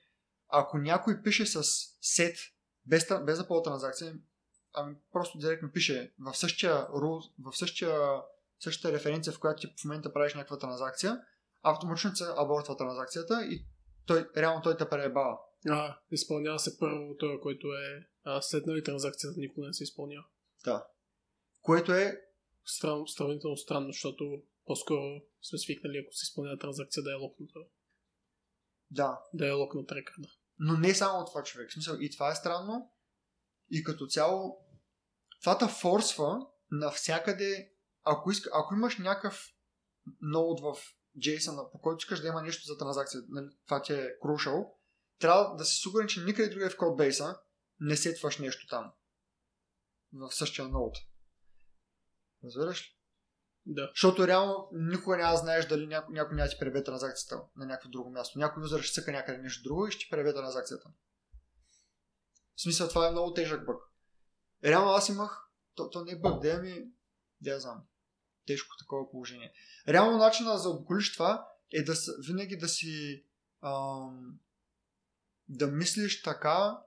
ако 0.48 0.78
някой 0.78 1.22
пише 1.22 1.46
с 1.46 1.64
сет, 2.02 2.38
без, 2.86 3.08
без 3.26 3.38
да 3.38 3.48
ползва 3.48 3.64
транзакция, 3.64 4.16
ами 4.74 4.96
просто 5.12 5.38
директно 5.38 5.72
пише 5.72 6.14
в 6.20 6.38
същия 6.38 6.74
rule, 6.74 7.32
в 7.40 7.58
същия, 7.58 8.22
същата 8.60 8.94
референция, 8.94 9.34
в 9.34 9.40
която 9.40 9.62
ти 9.62 9.68
в 9.68 9.86
момента 9.86 10.14
правиш 10.14 10.34
някаква 10.34 10.58
транзакция, 10.58 11.22
автоматично 11.62 12.16
се 12.16 12.24
абортва 12.38 12.78
транзакцията 12.78 13.46
и 13.46 13.66
той, 14.06 14.30
реално 14.38 14.62
той 14.62 14.78
те 14.78 14.90
преебава. 14.90 15.38
А, 15.70 15.98
изпълнява 16.12 16.60
се 16.60 16.80
първо 16.80 17.18
това, 17.20 17.40
което 17.42 17.68
е 17.68 18.08
а, 18.24 18.42
след 18.42 18.66
нали 18.66 18.84
транзакцията 18.84 19.40
никога 19.40 19.68
не 19.68 19.74
се 19.74 19.84
изпълнява. 19.84 20.26
Да. 20.66 20.88
Което 21.62 21.94
е 21.94 22.22
Странно, 22.66 23.08
сравнително 23.08 23.58
странно, 23.58 23.88
защото 23.88 24.42
по-скоро 24.66 25.22
сме 25.42 25.60
свикнали, 25.60 25.98
ако 25.98 26.14
се 26.14 26.24
изпълнява 26.24 26.58
транзакция, 26.58 27.04
да 27.04 27.12
е 27.12 27.16
локната, 27.16 27.60
да, 28.92 29.20
да 29.34 29.48
е 29.48 29.52
локнат 29.52 29.92
рекърда. 29.92 30.30
Но 30.60 30.78
не 30.78 30.94
само 30.94 31.26
това 31.26 31.44
човек. 31.44 31.70
В 31.70 31.74
смисъл, 31.74 31.98
и 32.00 32.12
това 32.12 32.32
е 32.32 32.36
странно. 32.36 32.92
И 33.72 33.84
като 33.84 34.08
цяло, 34.08 34.63
това 35.44 35.58
те 35.58 35.68
форсва 35.68 36.48
навсякъде, 36.72 37.72
ако, 38.04 38.32
иска, 38.32 38.50
ако 38.54 38.74
имаш 38.74 38.98
някакъв 38.98 39.50
ноут 40.22 40.60
в 40.62 40.76
JSON, 41.18 41.72
по 41.72 41.82
който 41.82 41.98
искаш 41.98 42.22
да 42.22 42.28
има 42.28 42.42
нещо 42.42 42.66
за 42.66 42.78
транзакция, 42.78 43.22
нали, 43.30 43.48
това 43.66 43.82
ти 43.82 43.94
е 43.94 44.10
crucial, 44.26 44.68
трябва 45.20 45.56
да 45.56 45.66
си 45.66 45.80
сигурен, 45.82 46.08
че 46.08 46.24
никъде 46.24 46.50
другаде 46.50 46.70
в 46.70 46.78
кодбейса 46.78 47.40
не 47.80 47.98
сетваш 47.98 48.38
нещо 48.38 48.68
там. 48.68 48.92
В 50.14 50.32
същия 50.32 50.68
ноут. 50.68 50.98
Разбираш 52.44 52.82
ли? 52.82 52.98
Да. 53.66 53.92
Защото 53.96 54.28
реално 54.28 54.70
никога 54.74 55.18
няма 55.18 55.32
да 55.32 55.38
знаеш 55.38 55.68
дали 55.68 55.88
някой, 55.88 56.14
някой 56.14 56.36
няма 56.36 56.50
ти 56.50 56.60
пребе 56.60 56.84
транзакцията 56.84 57.44
на 57.56 57.66
някакво 57.66 57.90
друго 57.90 58.10
място. 58.10 58.40
Някой 58.40 58.64
юзър 58.64 58.82
ще 58.82 58.94
цъка 58.94 59.12
някъде 59.12 59.38
нещо 59.38 59.64
друго 59.64 59.88
и 59.88 59.92
ще 59.92 60.00
ти 60.00 60.10
пребе 60.10 60.34
транзакцията. 60.34 60.90
В 62.56 62.62
смисъл 62.62 62.90
това 62.90 63.08
е 63.08 63.12
много 63.12 63.34
тежък 63.34 63.66
бък. 63.66 63.93
Реално 64.64 64.92
аз 64.92 65.10
имах, 65.10 65.50
то, 65.76 65.90
то 65.90 66.06
не 66.06 66.12
е 66.12 66.20
бък, 66.20 66.42
да 66.42 66.58
ми, 66.58 66.86
да 67.42 67.60
знам, 67.60 67.84
тежко 68.48 68.78
такова 68.78 69.12
положение. 69.12 69.54
Реално 69.88 70.18
начина 70.18 70.58
за 70.58 70.70
обиколиш 70.70 71.14
това 71.14 71.48
е 71.74 71.84
да 71.84 71.94
винаги 72.28 72.58
да 72.58 72.68
си 72.68 73.24
ам, 73.62 74.40
да 75.48 75.68
мислиш 75.68 76.22
така, 76.22 76.78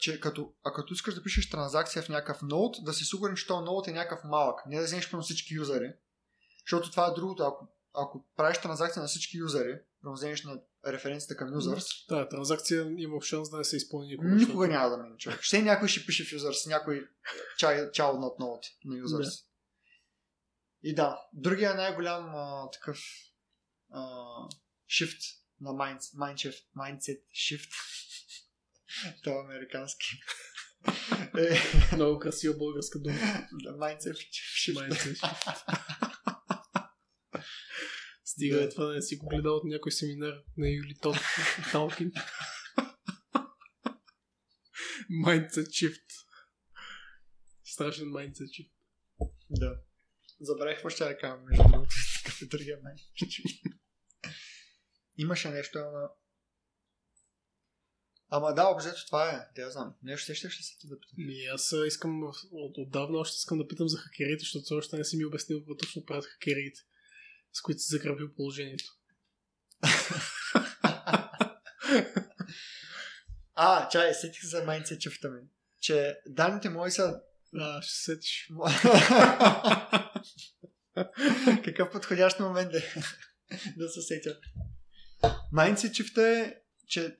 че 0.00 0.20
като, 0.20 0.54
а 0.64 0.72
като 0.72 0.94
искаш 0.94 1.14
да 1.14 1.22
пишеш 1.22 1.50
транзакция 1.50 2.02
в 2.02 2.08
някакъв 2.08 2.42
ноут, 2.42 2.76
да 2.84 2.92
си 2.92 3.04
сигурен, 3.04 3.36
че 3.36 3.46
този 3.46 3.64
ноут 3.64 3.86
е 3.86 3.92
някакъв 3.92 4.24
малък. 4.24 4.66
Не 4.66 4.78
да 4.78 4.84
вземеш 4.84 5.12
на 5.12 5.20
всички 5.20 5.54
юзери. 5.54 5.92
Защото 6.66 6.90
това 6.90 7.06
е 7.06 7.14
другото. 7.14 7.42
Ако, 7.42 7.68
ако 7.96 8.24
правиш 8.36 8.58
транзакция 8.58 9.02
на 9.02 9.08
всички 9.08 9.36
юзери, 9.36 9.78
да 10.04 10.12
вземеш 10.12 10.44
на 10.44 10.60
референцията 10.86 11.36
към 11.36 11.48
users, 11.48 12.08
Да, 12.08 12.28
транзакция 12.28 12.94
има 12.98 13.22
шанс 13.22 13.50
да 13.50 13.56
не 13.56 13.64
се 13.64 13.76
изпълни 13.76 14.08
никога. 14.08 14.28
никога 14.28 14.68
няма 14.68 14.90
да 14.90 14.96
мине 15.02 15.16
човек. 15.16 15.42
Ще 15.42 15.62
някой 15.62 15.88
ще 15.88 16.06
пише 16.06 16.24
в 16.24 16.40
users, 16.40 16.68
някой 16.68 17.08
child, 17.60 17.90
child 17.90 18.16
not 18.16 18.38
node 18.40 18.66
на 18.84 18.96
users. 18.96 19.44
И 20.82 20.94
да, 20.94 21.20
другия 21.32 21.74
най-голям 21.74 22.34
а, 22.34 22.70
такъв 22.70 22.98
а, 23.92 24.00
shift 24.90 25.20
на 25.60 25.70
mind, 25.70 25.98
mind 26.00 26.34
shift, 26.34 26.64
mindset 26.76 27.20
shift. 27.34 27.70
Това 29.22 29.36
е 29.36 29.44
американски. 29.44 30.06
е, 31.38 31.58
Много 31.96 32.18
красива 32.18 32.54
българска 32.56 32.98
дума. 32.98 33.18
да, 33.52 33.70
mindset 33.70 34.14
shift. 34.14 34.74
Mindset 34.74 36.05
Стига 38.36 38.60
Да. 38.60 38.68
това 38.68 38.84
да 38.84 38.94
не 38.94 39.02
си 39.02 39.16
го 39.16 39.28
гледал 39.28 39.56
от 39.56 39.64
някой 39.64 39.92
семинар 39.92 40.34
на 40.56 40.68
Юли 40.68 40.94
Талкин. 41.72 42.12
Mindset 45.26 45.66
shift. 45.66 46.02
Страшен 47.64 48.04
mindset 48.04 48.48
shift. 48.48 48.72
Да. 49.50 49.80
Забравих 50.40 50.76
какво 50.76 50.90
ще 50.90 51.04
да 51.04 51.18
кажа, 51.18 51.36
между 51.36 51.62
другото. 51.62 51.94
Какъв 52.24 52.42
е 52.42 52.46
другия 52.46 52.78
mindset 52.82 53.26
shift. 53.26 53.72
Имаше 55.16 55.50
нещо, 55.50 55.78
ама... 55.78 56.08
Ама 58.28 58.54
да, 58.54 58.68
обзето 58.68 59.06
това 59.06 59.30
е. 59.30 59.52
Да, 59.54 59.62
я 59.62 59.70
знам. 59.70 59.94
Нещо 60.02 60.26
сещаш 60.26 60.58
ли 60.58 60.62
се 60.62 60.78
ти 60.78 60.88
да 60.88 61.00
питаш? 61.00 61.14
Ми, 61.18 61.44
аз 61.44 61.74
искам 61.86 62.22
от, 62.50 62.78
отдавна 62.78 63.18
още 63.18 63.36
искам 63.38 63.58
да 63.58 63.68
питам 63.68 63.88
за 63.88 63.98
хакерите, 63.98 64.40
защото 64.40 64.74
още 64.74 64.96
не 64.96 65.04
си 65.04 65.16
ми 65.16 65.24
обяснил 65.24 65.58
какво 65.58 65.76
точно 65.76 66.04
правят 66.04 66.24
хакерите, 66.24 66.80
с 67.56 67.62
които 67.62 67.80
си 67.80 67.94
закрепил 67.94 68.34
положението. 68.34 68.84
а, 73.54 73.88
чай, 73.88 74.14
сетих 74.14 74.40
се 74.40 74.46
за 74.46 74.66
mindset 74.66 74.98
shift 74.98 75.34
ми. 75.34 75.40
Че 75.80 76.18
данните 76.26 76.68
мои 76.68 76.90
са 76.90 77.20
А, 77.54 77.82
ще 77.82 77.94
се 77.94 78.04
сетиш. 78.04 78.50
Какъв 81.64 81.90
подходящ 81.92 82.40
момент 82.40 82.74
е 82.74 82.78
да 83.76 83.88
се 83.88 84.02
сетя. 84.02 84.40
Mindset 85.54 85.90
shift 85.90 86.18
е, 86.18 86.62
че 86.86 87.18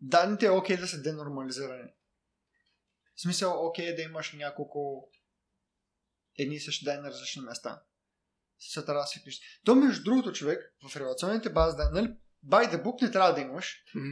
данните 0.00 0.46
е 0.46 0.50
окей 0.50 0.76
да 0.76 0.88
са 0.88 1.02
денормализирани. 1.02 1.90
В 3.14 3.20
смисъл, 3.20 3.66
окей 3.66 3.86
е 3.86 3.94
да 3.94 4.02
имаш 4.02 4.32
няколко 4.32 5.10
едни 6.38 6.54
и 6.54 6.60
същи 6.60 6.84
данни 6.84 7.02
на 7.02 7.10
различни 7.10 7.42
места. 7.42 7.82
Се 8.70 8.84
трябва 8.84 9.02
да 9.02 9.06
свикнеш. 9.06 9.40
То, 9.64 9.74
между 9.74 10.04
другото, 10.04 10.32
човек, 10.32 10.74
в 10.90 10.96
релационните 10.96 11.52
бази 11.52 11.76
данни, 11.76 12.00
нали, 12.00 12.16
by 12.46 12.74
the 12.74 12.82
book 12.84 13.02
не 13.02 13.10
трябва 13.10 13.34
да 13.34 13.40
имаш, 13.40 13.82
Мгм. 13.94 14.10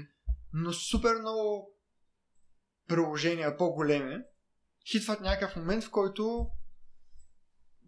но 0.53 0.73
супер 0.73 1.15
много 1.15 1.75
приложения, 2.89 3.57
по-големи, 3.57 4.23
хитват 4.91 5.21
някакъв 5.21 5.57
момент, 5.57 5.85
в 5.85 5.91
който 5.91 6.51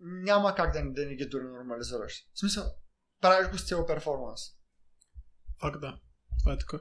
няма 0.01 0.55
как 0.55 0.73
да, 0.73 0.93
да 0.93 1.07
не 1.07 1.15
ги 1.15 1.27
дори 1.27 1.45
нормализираш. 1.45 2.13
В 2.35 2.39
смисъл, 2.39 2.65
правиш 3.21 3.51
го 3.51 3.59
с 3.59 3.69
цел 3.69 3.87
перформанс. 3.87 4.41
Факт 5.61 5.81
да. 5.81 6.01
Това 6.43 6.53
е 6.53 6.59
така. 6.59 6.79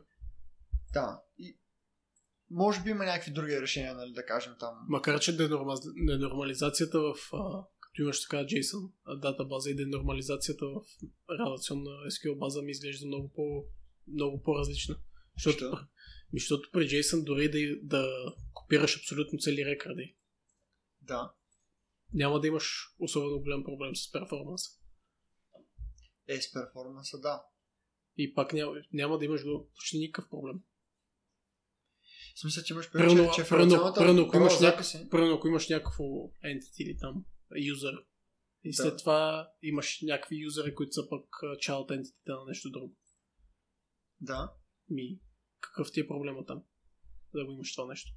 Да. 0.93 1.21
И 1.37 1.59
може 2.49 2.83
би 2.83 2.89
има 2.89 3.05
някакви 3.05 3.31
други 3.31 3.61
решения, 3.61 3.95
нали, 3.95 4.13
да 4.13 4.25
кажем 4.25 4.55
там. 4.59 4.75
Макар, 4.87 5.19
че 5.19 5.37
денормализацията 5.37 6.99
в... 6.99 7.13
А, 7.33 7.63
като 7.91 8.01
имаш 8.01 8.21
така 8.21 8.37
JSON 8.37 8.91
датабаза 9.19 9.69
и 9.69 9.75
денормализацията 9.75 10.65
в 10.65 10.81
релационна 11.39 11.89
SQL 11.89 12.37
база 12.37 12.61
ми 12.61 12.71
изглежда 12.71 13.07
много, 13.07 13.31
по, 13.33 13.65
много 14.07 14.41
по-различна. 14.43 14.99
Защото, 15.37 15.77
защото 16.33 16.69
при 16.71 16.89
JSON 16.89 17.23
дори 17.23 17.49
да, 17.49 17.59
да 17.83 18.33
копираш 18.53 18.97
абсолютно 18.97 19.39
цели 19.39 19.65
рекърди, 19.65 20.15
Да. 21.01 21.33
няма 22.13 22.39
да 22.39 22.47
имаш 22.47 22.95
особено 22.99 23.39
голям 23.39 23.63
проблем 23.63 23.95
с 23.95 24.11
перформанса. 24.11 24.71
Е, 26.27 26.41
с 26.41 26.53
перформанса, 26.53 27.19
да. 27.19 27.43
И 28.17 28.33
пак 28.33 28.53
няма, 28.53 28.81
няма 28.93 29.17
да 29.17 29.25
имаш 29.25 29.41
почти 29.75 29.97
никакъв 29.97 30.29
проблем. 30.29 30.55
В 32.35 32.39
смисъл, 32.39 32.63
че 32.63 32.73
имаш 32.73 32.91
Примерно, 32.91 33.31
че 33.35 33.41
релационната 33.41 33.99
примерно, 33.99 34.21
ако 34.21 34.37
имаш 34.37 34.59
някакъв, 34.59 34.87
ако 35.13 35.47
имаш 35.47 35.69
някакво 35.69 36.03
entity 36.45 36.77
или 36.79 36.97
там 36.97 37.25
user 37.51 38.05
и 38.63 38.73
след 38.73 38.93
Да. 38.93 38.97
това 38.97 39.51
имаш 39.61 39.99
някакви 40.01 40.43
юзери, 40.43 40.75
които 40.75 40.93
са 40.93 41.09
пък 41.09 41.25
child 41.41 41.89
entity 41.89 42.13
на 42.27 42.45
нещо 42.47 42.69
друго. 42.69 42.95
Да. 44.21 44.53
Ми, 44.89 45.19
какъв 45.59 45.91
ти 45.91 45.99
е 45.99 46.07
проблема 46.07 46.45
там? 46.45 46.63
Да 47.33 47.45
го 47.45 47.51
имаш 47.51 47.75
това 47.75 47.87
нещо. 47.87 48.11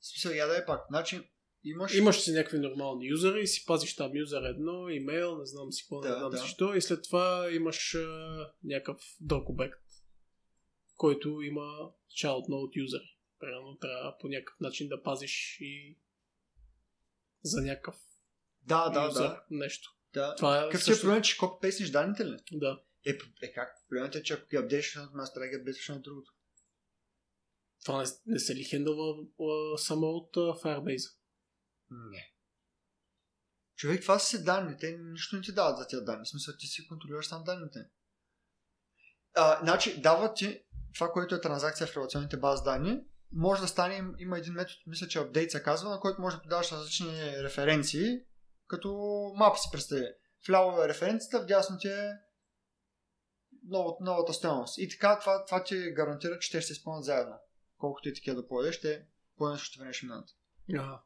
В 0.00 0.06
смисъл, 0.06 0.30
я 0.30 0.46
да 0.46 0.58
е 0.58 0.66
пак. 0.66 0.80
Значи, 0.88 1.20
имаш... 1.64 1.94
Имаш 1.94 2.20
си 2.20 2.32
някакви 2.32 2.58
нормални 2.58 3.06
юзери 3.06 3.42
и 3.42 3.46
си 3.46 3.64
пазиш 3.66 3.96
там 3.96 4.16
юзер 4.16 4.42
едно, 4.42 4.88
имейл, 4.88 5.38
не 5.38 5.46
знам 5.46 5.72
си 5.72 5.82
какво, 5.82 6.00
Да, 6.00 6.08
не 6.08 6.18
знам 6.18 6.30
да. 6.30 6.38
си 6.38 6.48
що 6.48 6.74
и 6.74 6.82
след 6.82 7.02
това 7.04 7.50
имаш 7.52 7.94
а, 7.94 8.52
някакъв 8.64 9.00
друг 9.20 9.48
обект, 9.48 9.82
който 10.94 11.42
има 11.42 11.92
child 12.22 12.48
node 12.48 12.80
юзери. 12.80 13.18
Примерно 13.38 13.76
трябва 13.76 14.18
по 14.20 14.28
някакъв 14.28 14.60
начин 14.60 14.88
да 14.88 15.02
пазиш 15.02 15.58
и 15.60 15.98
за 17.42 17.60
някакъв 17.60 17.96
Да, 18.62 18.88
да, 18.88 19.08
да. 19.08 19.44
нещо. 19.50 19.96
да. 20.14 20.34
Това 20.34 20.58
е 20.58 20.64
Какъв 20.64 20.80
е 20.80 20.84
също... 20.84 21.02
проблем, 21.02 21.22
че 21.22 21.38
копи 21.38 21.90
данните 21.92 22.24
ли? 22.26 22.36
Да. 22.52 22.82
Е, 23.06 23.18
е 23.42 23.52
как? 23.52 23.68
Проблемът 23.88 24.14
е, 24.14 24.22
че 24.22 24.34
ако 24.34 24.48
ги 24.48 24.56
апдейшиш 24.56 24.94
на 24.94 25.10
трябва 25.12 25.40
да 25.40 25.48
ги 25.48 25.56
апдейшиш 25.56 25.88
на 25.88 26.00
другото. 26.00 26.32
Това 27.84 28.02
не, 28.02 28.08
не 28.26 28.38
се 28.38 28.54
ли 28.54 28.64
хендълва 28.64 29.28
само 29.78 30.06
от 30.06 30.36
а, 30.36 30.40
Firebase? 30.40 31.16
Не. 31.90 32.34
Човек, 33.76 34.02
това 34.02 34.18
са 34.18 34.26
си 34.26 34.44
данни. 34.44 34.76
Те 34.80 34.98
нищо 35.00 35.36
не 35.36 35.42
ти 35.42 35.52
дават 35.52 35.78
за 35.78 35.86
тези 35.86 36.04
данни. 36.04 36.24
В 36.24 36.28
смисъл, 36.28 36.54
ти 36.58 36.66
си 36.66 36.88
контролираш 36.88 37.26
сам 37.26 37.44
данните. 37.44 37.78
А, 39.34 39.60
значи, 39.62 40.00
дават 40.00 40.36
ти 40.36 40.64
това, 40.94 41.12
което 41.12 41.34
е 41.34 41.40
транзакция 41.40 41.86
в 41.86 41.96
релационните 41.96 42.36
бази 42.36 42.62
данни. 42.64 43.00
Може 43.32 43.62
да 43.62 43.68
стане, 43.68 43.96
им- 43.96 44.14
има 44.18 44.38
един 44.38 44.52
метод, 44.52 44.78
мисля, 44.86 45.08
че 45.08 45.18
update 45.18 45.48
се 45.48 45.62
казва, 45.62 45.90
на 45.90 46.00
който 46.00 46.20
може 46.20 46.36
да 46.36 46.42
подаваш 46.42 46.72
различни 46.72 47.42
референции, 47.42 48.20
като 48.66 48.88
мапа 49.36 49.58
си 49.58 49.68
представи. 49.72 50.06
Вляво 50.48 50.82
е 50.82 50.88
референцията, 50.88 51.42
вдясно 51.42 51.78
ти 51.78 51.88
е 51.88 52.10
новата, 53.64 54.04
новата 54.04 54.32
стоеност. 54.32 54.78
И 54.78 54.88
така, 54.88 55.18
това, 55.18 55.44
това 55.44 55.64
ти 55.64 55.92
гарантира, 55.92 56.38
че 56.38 56.50
те 56.50 56.60
ще 56.60 56.66
се 56.66 56.72
изпълнят 56.72 57.04
заедно. 57.04 57.34
Колкото 57.78 58.08
и 58.08 58.14
такива 58.14 58.36
да 58.36 58.48
поедеш, 58.48 58.80
те 58.80 59.06
по 59.36 59.48
нещо 59.48 59.64
ще 59.64 59.78
време 59.80 59.92
ще 59.92 60.06
минат. 60.06 60.28
Ага. 60.74 61.02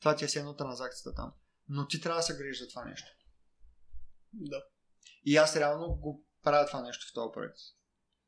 Това 0.00 0.16
ти 0.16 0.24
е 0.24 0.28
едно 0.36 0.56
транзакцията 0.56 1.14
там. 1.14 1.32
Но 1.68 1.86
ти 1.86 2.00
трябва 2.00 2.18
да 2.18 2.22
се 2.22 2.36
грижиш 2.36 2.60
за 2.60 2.68
това 2.68 2.84
нещо. 2.84 3.08
Да. 4.32 4.64
И 5.24 5.36
аз 5.36 5.56
реално 5.56 5.94
го 5.94 6.24
правя 6.42 6.66
това 6.66 6.82
нещо 6.82 7.06
в 7.10 7.14
този 7.14 7.32
проект. 7.34 7.58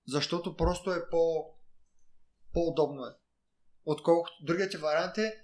Защото 0.07 0.57
просто 0.57 0.93
е 0.93 1.09
по... 1.11 1.55
по-удобно 2.53 3.05
е. 3.05 3.11
Отколкото 3.91 4.37
другият 4.43 4.71
ти 4.71 4.77
вариант 4.77 5.19
е 5.19 5.35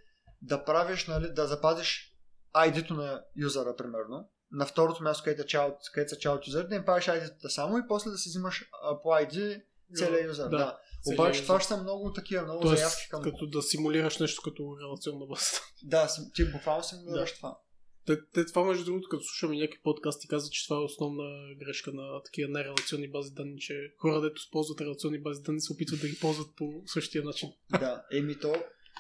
да 0.43 0.65
правиш, 0.65 1.07
нали, 1.07 1.33
да 1.33 1.47
запазиш 1.47 2.15
ID-то 2.57 2.95
на 2.95 3.25
юзера, 3.37 3.77
примерно. 3.77 4.31
На 4.51 4.67
второто 4.67 5.03
място, 5.03 5.25
където, 5.25 5.43
е 5.43 5.45
child, 5.45 5.77
където 5.93 6.15
са 6.15 6.17
child 6.17 6.49
юзер, 6.49 6.65
да 6.65 6.75
им 6.75 6.85
правиш 6.85 7.05
ID-та 7.05 7.49
само 7.49 7.79
и 7.79 7.89
после 7.89 8.11
да 8.11 8.19
си 8.19 8.29
взимаш 8.29 8.65
а, 8.83 9.03
по 9.03 9.09
ID 9.09 9.63
целият 9.95 10.27
юзер. 10.27 10.45
Да. 10.45 10.59
Да. 10.59 10.79
Обаче 11.07 11.43
това 11.43 11.61
ще 11.61 11.69
са 11.69 11.83
много 11.83 12.13
такива, 12.13 12.43
много 12.43 12.61
Тоест, 12.61 12.79
заявки 12.79 13.09
към... 13.11 13.23
като 13.23 13.47
да 13.47 13.63
симулираш 13.63 14.19
нещо 14.19 14.43
като 14.45 14.77
релационна 14.81 15.27
база. 15.27 15.61
Да, 15.83 16.09
ти 16.35 16.53
буквално 16.53 16.83
симулираш 16.83 17.31
Да. 17.31 17.37
това. 17.37 17.59
Те, 18.07 18.17
те 18.35 18.45
това, 18.47 18.65
между 18.65 18.85
другото, 18.85 19.09
като 19.09 19.25
слушаме 19.25 19.57
някакви 19.59 19.83
подкасти, 19.83 20.29
казват, 20.29 20.53
че 20.53 20.65
това 20.65 20.77
е 20.77 20.85
основна 20.85 21.55
грешка 21.59 21.93
на 21.93 22.23
такива 22.23 22.51
нерелационни 22.53 23.11
бази 23.11 23.33
данни, 23.35 23.59
че 23.59 23.95
хора, 23.99 24.21
дето 24.21 24.37
използват 24.41 24.81
релационни 24.81 25.19
бази 25.23 25.43
данни, 25.43 25.61
се 25.61 25.73
опитват 25.73 26.01
да 26.01 26.09
ги 26.09 26.19
ползват 26.21 26.57
по 26.57 26.83
същия 26.87 27.25
начин. 27.25 27.49
да, 27.71 28.05
еми 28.13 28.39
то, 28.39 28.55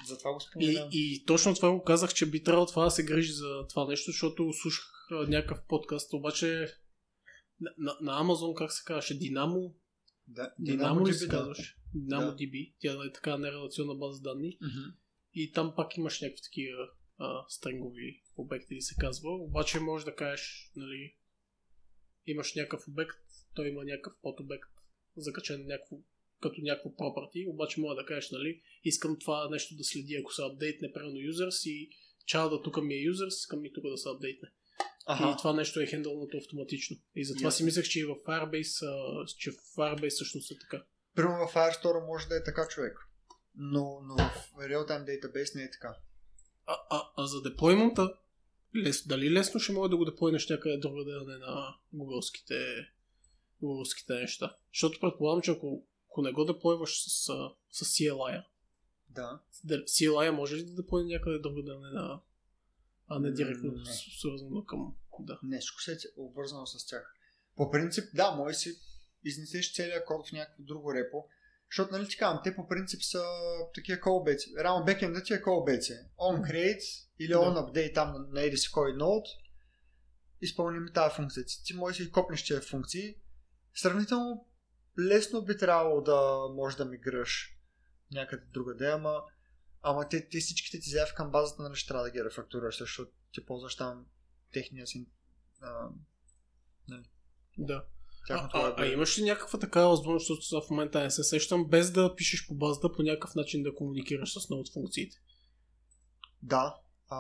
затова 0.07 0.33
го 0.33 0.39
И, 0.39 0.43
споменавам. 0.51 0.89
и 0.93 1.25
точно 1.27 1.55
това 1.55 1.71
го 1.71 1.83
казах, 1.85 2.15
че 2.15 2.27
би 2.31 2.43
трябвало 2.43 2.67
това 2.67 2.85
да 2.85 2.91
се 2.91 3.05
грижи 3.05 3.33
за 3.33 3.67
това 3.69 3.89
нещо, 3.89 4.11
защото 4.11 4.53
слушах 4.53 4.85
някакъв 5.29 5.59
подкаст, 5.69 6.13
обаче 6.13 6.67
на, 7.61 7.71
на, 7.79 7.97
на 8.01 8.25
Amazon, 8.25 8.55
как 8.55 8.73
се 8.73 8.83
казваше, 8.87 9.19
Dynamo, 9.19 9.75
Да, 10.29 10.55
Dynamo 10.61 11.09
ли 11.09 11.15
се 11.15 11.29
казваш? 11.29 11.77
Да. 11.95 12.37
DB, 12.37 12.75
тя 12.81 12.93
е 12.93 13.13
така 13.15 13.37
нерелационна 13.39 13.95
база 13.95 14.21
данни. 14.23 14.59
Мгм. 14.63 14.91
И 15.35 15.53
там 15.53 15.73
пак 15.77 15.97
имаш 15.97 16.21
някакви 16.21 16.43
такива 16.43 16.77
а, 17.19 17.45
стрингови 17.49 18.23
обекти, 18.37 18.75
ли 18.75 18.81
се 18.81 18.95
казва. 18.99 19.31
Обаче 19.31 19.81
можеш 19.81 20.05
да 20.05 20.15
кажеш, 20.15 20.71
нали, 20.77 21.17
имаш 22.27 22.55
някакъв 22.55 22.89
обект, 22.89 23.19
той 23.55 23.69
има 23.69 23.85
някакъв 23.85 24.13
подобект, 24.23 24.71
закачен 25.17 25.67
някакво, 25.67 25.97
като 26.43 26.61
някакво 26.61 26.91
property, 26.91 27.49
обаче 27.49 27.81
може 27.81 27.97
да 27.97 28.07
кажеш, 28.07 28.31
нали, 28.31 28.63
искам 28.85 29.19
това 29.19 29.49
нещо 29.51 29.77
да 29.77 29.85
следи, 29.85 30.17
ако 30.17 30.33
се 30.33 30.43
апдейтне 30.43 30.93
правилно 30.93 31.17
users 31.17 31.71
и 31.71 31.91
чалда 32.27 32.63
тук 32.63 32.83
ми 32.83 32.95
е 32.95 33.07
users, 33.07 33.29
искам 33.29 33.65
и 33.65 33.73
тук 33.73 33.85
да 33.85 33.97
се 33.97 34.09
апдейтне. 34.09 34.49
Аха. 35.07 35.31
И 35.31 35.37
това 35.39 35.53
нещо 35.53 35.81
е 35.81 35.87
хендълното 35.87 36.37
автоматично. 36.37 36.97
И 37.15 37.25
затова 37.25 37.51
си 37.51 37.55
Ясно. 37.55 37.65
мислех, 37.65 37.89
че 37.89 38.01
и 38.01 38.05
в 38.05 38.15
Firebase, 38.15 39.37
че 39.39 39.51
в 39.51 39.55
Firebase 39.55 40.11
всъщност 40.11 40.51
е 40.51 40.59
така. 40.59 40.85
Примерно 41.15 41.49
в 41.49 41.55
Firestore 41.55 42.07
може 42.07 42.29
да 42.29 42.37
е 42.37 42.45
така 42.45 42.69
човек. 42.71 42.99
Но, 43.55 44.01
но 44.05 44.17
в 44.17 44.53
Real-Time 44.59 45.05
Database 45.05 45.55
не 45.55 45.63
е 45.63 45.71
така. 45.71 45.97
А, 46.67 46.77
а, 46.91 47.03
а 47.17 47.27
за 47.27 47.43
деплоймента, 47.43 48.15
лес, 48.77 49.07
дали 49.07 49.31
лесно 49.33 49.61
ще 49.61 49.73
може 49.73 49.91
да 49.91 49.97
го 49.97 50.05
деплойнеш 50.05 50.49
някъде 50.49 50.77
другаде, 50.77 51.11
а 51.13 51.25
не 51.25 51.39
на 51.39 51.77
гугълските, 51.93 52.65
гугълските 53.63 54.15
неща? 54.15 54.57
Защото 54.73 55.01
предполагам, 55.01 55.43
че 55.43 55.51
ако, 55.51 55.87
ако 56.11 56.23
не 56.23 56.33
го 56.33 56.45
деплойваш 56.45 57.03
с, 57.03 57.29
а, 57.29 57.51
с 57.71 57.85
CLI, 57.85 58.45
Да. 59.11 59.41
CLI 59.67 60.31
може 60.31 60.57
ли 60.57 60.65
да 60.65 60.75
деплойне 60.75 61.13
някъде 61.15 61.39
другаде, 61.39 61.71
а 61.71 61.81
не, 61.81 61.91
на, 61.91 62.21
а 63.09 63.19
не 63.19 63.31
директно 63.33 63.73
не. 63.73 63.85
с- 63.93 64.21
свързано 64.21 64.65
към... 64.65 64.95
Да. 65.21 65.39
Не, 65.43 65.59
всичко 65.59 65.83
се 65.83 65.93
е 65.93 65.97
обвързано 66.17 66.67
с 66.67 66.87
тях. 66.87 67.15
По 67.57 67.71
принцип, 67.71 68.05
да, 68.15 68.31
може 68.31 68.55
си 68.57 68.75
изнесеш 69.25 69.75
целият 69.75 70.05
код 70.05 70.29
в 70.29 70.33
някакво 70.33 70.63
друго 70.63 70.95
репо. 70.95 71.25
Защото, 71.75 71.93
нали 71.93 72.09
ти 72.09 72.17
казвам, 72.17 72.41
те 72.45 72.57
по 72.57 72.69
принцип 72.69 73.03
са 73.03 73.25
такива 73.75 74.01
callbacks. 74.01 74.63
Реално 74.63 74.85
бекенда 74.85 75.23
ти 75.23 75.35
е 75.35 75.43
callbacks. 75.43 76.09
On 76.17 76.51
create 76.51 77.09
или 77.19 77.33
Да. 77.33 77.39
on 77.39 77.55
update 77.55 77.95
там 77.95 78.13
на, 78.13 78.19
на 78.19 78.43
еди 78.43 78.57
си 78.57 78.71
кой 78.73 78.93
node. 78.93 79.29
Изпълним 80.41 80.87
тази 80.95 81.15
функция. 81.15 81.45
Ти, 81.65 81.75
можеш 81.75 81.99
да 81.99 82.05
си 82.05 82.11
копнеш 82.11 82.47
тези 82.47 82.69
функции. 82.69 83.17
Сравнително 83.75 84.49
лесно 84.99 85.45
би 85.45 85.57
трябвало 85.57 86.01
да 86.01 86.49
можеш 86.55 86.77
да 86.77 86.85
мигрираш 86.85 87.59
някъде 88.13 88.45
другаде, 88.53 88.87
ама 88.87 89.23
Ама 89.87 90.09
те, 90.09 90.29
те 90.29 90.39
всичките 90.39 90.81
ти 90.81 90.91
заявки 90.91 91.15
към 91.17 91.31
базата 91.31 91.63
нали, 91.63 91.75
ще 91.75 91.89
трябва 91.89 92.05
да 92.05 92.11
ги 92.11 92.25
рефактурираш, 92.25 92.79
защото 92.79 93.13
ти 93.33 93.47
ползваш 93.47 93.77
там 93.77 94.07
техния 94.53 94.87
си 94.87 95.07
а, 95.61 95.89
да. 97.59 97.85
Тяхното 98.27 98.57
А, 98.57 98.61
а, 98.61 98.83
а, 98.83 98.87
имаш 98.87 99.19
ли 99.19 99.23
някаква 99.23 99.59
такава 99.59 99.91
възможност, 99.91 100.27
защото 100.27 100.67
в 100.67 100.71
момента 100.71 101.03
не 101.03 101.11
се 101.11 101.25
сещам, 101.25 101.69
без 101.69 101.91
да 101.91 102.15
пишеш 102.17 102.47
по 102.47 102.55
базата, 102.55 102.93
по 102.93 103.03
някакъв 103.03 103.35
начин 103.35 103.63
да 103.63 103.75
комуникираш 103.75 104.33
с 104.33 104.49
много 104.51 104.61
от 104.61 104.73
функциите? 104.73 105.17
Да, 106.43 106.77
а, 107.09 107.19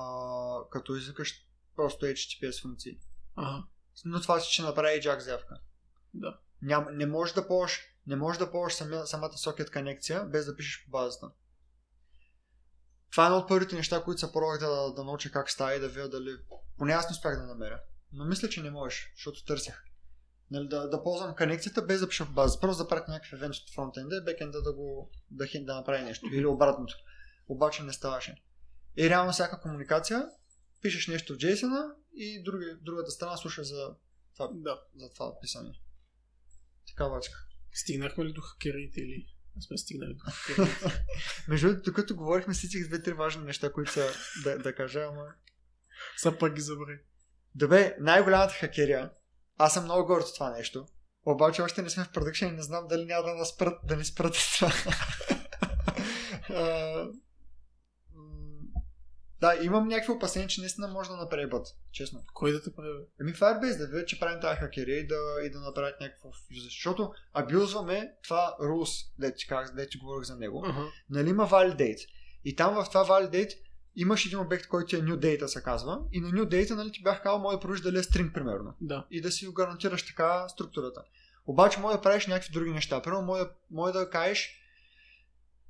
като 0.70 0.96
извикаш 0.96 1.34
просто 1.76 2.06
HTTPS 2.06 2.62
функции. 2.62 2.98
Ага, 3.36 3.64
Но 4.04 4.20
това 4.20 4.40
ще 4.40 4.62
направи 4.62 5.00
Jack 5.00 5.18
заявка. 5.18 5.54
да. 6.14 6.38
Ням, 6.62 6.86
не 6.92 7.06
можеш 7.06 7.34
да 7.34 7.46
ползваш 7.46 7.80
не 8.06 8.16
можеш 8.16 8.38
да 8.38 8.50
ползваш 8.50 8.74
самия, 8.74 9.06
самата 9.06 9.30
socket 9.30 9.72
конекция 9.72 10.24
без 10.24 10.46
да 10.46 10.56
пишеш 10.56 10.84
по 10.84 10.90
базата. 10.90 11.30
Това 13.10 13.24
е 13.24 13.26
едно 13.26 13.38
от 13.38 13.48
първите 13.48 13.76
неща, 13.76 14.02
които 14.04 14.20
се 14.20 14.32
пробвах 14.32 14.58
да, 14.58 14.92
да 14.92 15.04
науча 15.04 15.30
как 15.30 15.50
става 15.50 15.74
и 15.74 15.80
да 15.80 15.88
видя 15.88 16.08
дали... 16.08 16.30
Поне 16.78 16.92
аз 16.92 17.08
не 17.08 17.12
успях 17.12 17.36
да 17.36 17.46
намеря. 17.46 17.80
Но 18.12 18.24
мисля, 18.24 18.48
че 18.48 18.62
не 18.62 18.70
можеш, 18.70 19.12
защото 19.16 19.44
търсях. 19.44 19.84
Нали, 20.50 20.68
да, 20.68 20.88
да 20.88 21.02
ползвам 21.02 21.36
конекцията 21.36 21.82
без 21.82 22.00
да 22.00 22.08
пиша 22.08 22.26
по 22.26 22.32
базата. 22.32 22.60
Просто 22.60 22.82
да 22.82 22.88
пратя 22.88 23.10
някакъв 23.10 23.32
евент 23.32 23.54
от 23.54 23.74
фронтенда 23.74 24.16
и 24.16 24.24
бекенда 24.24 24.62
да 24.62 24.72
го 24.72 25.10
да, 25.30 25.44
хин- 25.44 25.64
да 25.64 25.74
направи 25.74 26.02
нещо. 26.02 26.26
Или 26.32 26.46
обратното. 26.46 26.94
Обаче 27.48 27.82
не 27.82 27.92
ставаше. 27.92 28.42
И 28.96 29.10
реално 29.10 29.32
всяка 29.32 29.60
комуникация 29.60 30.28
пишеш 30.82 31.08
нещо 31.08 31.34
в 31.34 31.36
JSON 31.36 31.92
и 32.14 32.42
други, 32.42 32.66
другата 32.82 33.10
страна 33.10 33.36
слуша 33.36 33.64
за 33.64 33.94
това, 34.34 34.48
да. 34.52 34.80
за 34.96 35.10
това 35.10 35.40
писане. 35.40 35.70
Така 36.88 37.08
бачка. 37.08 37.38
Стигнахме 37.72 38.24
ли 38.24 38.32
до 38.32 38.40
хакерите 38.40 39.00
или 39.00 39.34
не 39.56 39.62
сме 39.62 39.78
стигнали 39.78 40.14
до 40.14 40.24
хакерите? 40.30 41.04
Между 41.48 41.66
другото, 41.66 41.90
докато 41.90 42.16
говорихме, 42.16 42.54
сетих 42.54 42.88
две-три 42.88 43.12
важни 43.12 43.44
неща, 43.44 43.72
които 43.72 43.92
са 43.92 44.08
да, 44.44 44.58
да 44.58 44.74
кажа, 44.74 45.00
ама... 45.00 45.24
Сега 46.16 46.38
пак 46.38 46.54
ги 46.54 46.60
забрави. 46.60 46.98
Добре, 47.54 47.96
най-голямата 48.00 48.54
хакерия. 48.54 49.10
Аз 49.58 49.74
съм 49.74 49.84
много 49.84 50.06
горд 50.06 50.24
от 50.24 50.34
това 50.34 50.50
нещо. 50.50 50.86
Обаче 51.26 51.62
още 51.62 51.82
не 51.82 51.90
сме 51.90 52.04
в 52.04 52.12
продъкшен 52.12 52.48
и 52.48 52.56
не 52.56 52.62
знам 52.62 52.88
дали 52.88 53.04
няма 53.04 53.22
да, 53.22 53.34
нас 53.34 53.56
да 53.84 53.96
ни 53.96 54.04
спрат 54.04 54.36
това. 54.58 54.72
Да, 59.44 59.58
имам 59.62 59.88
някакви 59.88 60.12
опасения, 60.12 60.48
че 60.48 60.60
наистина 60.60 60.88
може 60.88 61.10
да 61.10 61.16
направи 61.16 61.46
бът. 61.46 61.66
Честно. 61.92 62.20
Кой 62.34 62.52
да 62.52 62.62
те 62.62 62.74
прави? 62.76 63.04
Ами 63.20 63.32
Firebase 63.32 63.78
да 63.78 63.86
видят, 63.86 64.08
че 64.08 64.20
правим 64.20 64.40
тази 64.40 64.60
хакерия 64.60 64.98
и 64.98 65.06
да, 65.06 65.16
и 65.46 65.50
да 65.50 65.60
направят 65.60 66.00
някакво. 66.00 66.28
Защото 66.64 67.12
абюзваме 67.32 68.12
това 68.22 68.56
rules, 68.60 69.48
казах, 69.48 69.76
дето 69.76 69.90
ти 69.90 69.98
говорих 69.98 70.26
за 70.26 70.36
него. 70.36 70.62
Ага. 70.66 70.84
нали 71.10 71.28
има 71.28 71.48
validate. 71.48 72.06
И 72.44 72.56
там 72.56 72.74
в 72.74 72.88
това 72.88 73.04
validate 73.04 73.52
имаш 73.96 74.26
един 74.26 74.38
обект, 74.38 74.66
който 74.66 74.96
е 74.96 75.00
new 75.00 75.16
data 75.16 75.46
се 75.46 75.62
казва. 75.62 76.00
И 76.12 76.20
на 76.20 76.28
new 76.28 76.44
data 76.44 76.74
нали, 76.74 76.92
ти 76.92 77.02
бях 77.02 77.22
казал, 77.22 77.38
може 77.38 77.56
да 77.56 77.60
провериш 77.60 77.80
дали 77.82 77.98
е 77.98 78.02
string, 78.02 78.32
примерно. 78.32 78.74
Да. 78.80 79.06
И 79.10 79.20
да 79.20 79.30
си 79.30 79.46
го 79.46 79.52
гарантираш 79.52 80.06
така 80.06 80.48
структурата. 80.48 81.02
Обаче 81.46 81.80
може 81.80 81.96
да 81.96 82.02
правиш 82.02 82.26
някакви 82.26 82.52
други 82.52 82.70
неща. 82.70 83.02
Примерно 83.02 83.26
може, 83.26 83.44
да- 83.44 83.50
може 83.70 83.92
да 83.92 84.10
кажеш 84.10 84.60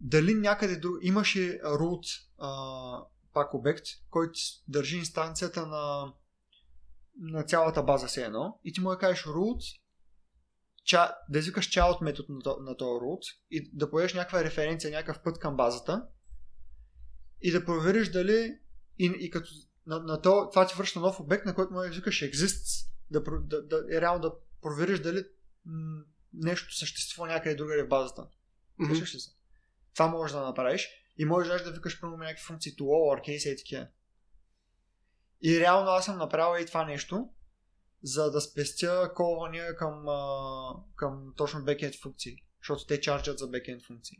дали 0.00 0.34
някъде 0.34 0.76
друг... 0.76 0.98
Имаше 1.02 1.60
root 1.60 2.04
а, 2.38 3.04
пак 3.34 3.54
обект, 3.54 3.84
който 4.10 4.32
държи 4.68 4.96
инстанцията 4.96 5.66
на, 5.66 6.12
на 7.20 7.42
цялата 7.42 7.82
база 7.82 8.06
все 8.06 8.24
едно. 8.24 8.60
И 8.64 8.72
ти 8.72 8.80
може 8.80 8.96
да 8.96 9.00
кажеш 9.00 9.24
root 9.24 9.60
ча, 10.84 11.14
да 11.28 11.38
извикаш 11.38 11.70
child 11.70 12.02
метод 12.02 12.26
на, 12.28 12.56
на 12.60 12.76
този 12.76 13.00
root 13.00 13.22
и 13.50 13.70
да 13.72 13.90
поеш 13.90 14.14
някаква 14.14 14.44
референция, 14.44 14.90
някакъв 14.90 15.22
път 15.22 15.38
към 15.38 15.56
базата 15.56 16.06
и 17.44 17.50
да 17.50 17.64
провериш 17.64 18.08
дали 18.08 18.58
и, 18.98 19.14
и 19.18 19.30
като 19.30 19.50
на, 19.86 19.98
на 19.98 20.22
то, 20.22 20.50
това 20.50 20.66
ти 20.66 20.74
връща 20.74 21.00
нов 21.00 21.20
обект, 21.20 21.46
на 21.46 21.54
който 21.54 21.74
да 21.74 21.86
извикаш 21.86 22.20
exists, 22.20 22.88
да, 23.10 23.22
да, 23.40 23.62
да, 23.62 23.96
е 23.96 24.00
реално 24.00 24.20
да 24.20 24.32
провериш 24.62 25.00
дали 25.00 25.24
м- 25.64 26.02
нещо 26.32 26.76
съществува 26.76 27.28
някъде 27.28 27.54
другаде 27.54 27.82
в 27.82 27.88
базата. 27.88 28.26
Сещаш 28.88 29.14
ли 29.14 29.20
се? 29.20 29.30
Това 29.94 30.06
можеш 30.06 30.34
да 30.34 30.40
направиш 30.40 30.88
и 31.18 31.24
можеш 31.24 31.62
да 31.62 31.70
викаш 31.70 32.00
примерно 32.00 32.18
някакви 32.18 32.44
функции 32.44 32.76
to 32.76 32.80
lowercase 32.80 33.48
и 33.48 33.56
такива. 33.56 33.86
И 35.42 35.60
реално 35.60 35.90
аз 35.90 36.04
съм 36.04 36.18
направил 36.18 36.62
и 36.62 36.66
това 36.66 36.84
нещо, 36.84 37.28
за 38.02 38.30
да 38.30 38.40
спестя 38.40 39.12
колвания 39.14 39.76
към, 39.76 40.08
а, 40.08 40.74
към 40.96 41.32
точно 41.36 41.64
бекенд 41.64 41.94
функции, 42.02 42.36
защото 42.60 42.86
те 42.86 43.00
чарджат 43.00 43.38
за 43.38 43.46
бекенд 43.46 43.82
функции. 43.82 44.18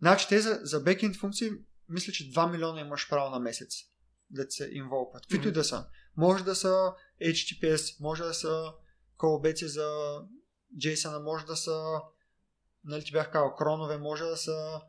Значи 0.00 0.28
те 0.28 0.40
за, 0.40 0.60
за 0.62 0.80
бекенд 0.80 1.16
функции 1.16 1.50
мисля, 1.92 2.12
че 2.12 2.30
2 2.32 2.50
милиона 2.50 2.80
имаш 2.80 3.08
право 3.08 3.30
на 3.30 3.38
месец 3.38 3.74
да 4.30 4.50
се 4.50 4.70
инволват. 4.72 5.22
Каквито 5.22 5.48
и 5.48 5.50
Мгм. 5.50 5.54
да 5.54 5.64
са. 5.64 5.86
Може 6.16 6.44
да 6.44 6.54
са 6.54 6.92
HTTPS, 7.22 8.00
може 8.00 8.22
да 8.22 8.34
са 8.34 8.72
колбеци 9.16 9.68
за 9.68 10.18
JSON, 10.78 11.22
може 11.22 11.46
да 11.46 11.56
са 11.56 12.00
нали 12.84 13.04
ти 13.04 13.12
бях 13.12 13.32
казал, 13.32 13.54
кронове, 13.54 13.98
може 13.98 14.24
да 14.24 14.36
са 14.36 14.80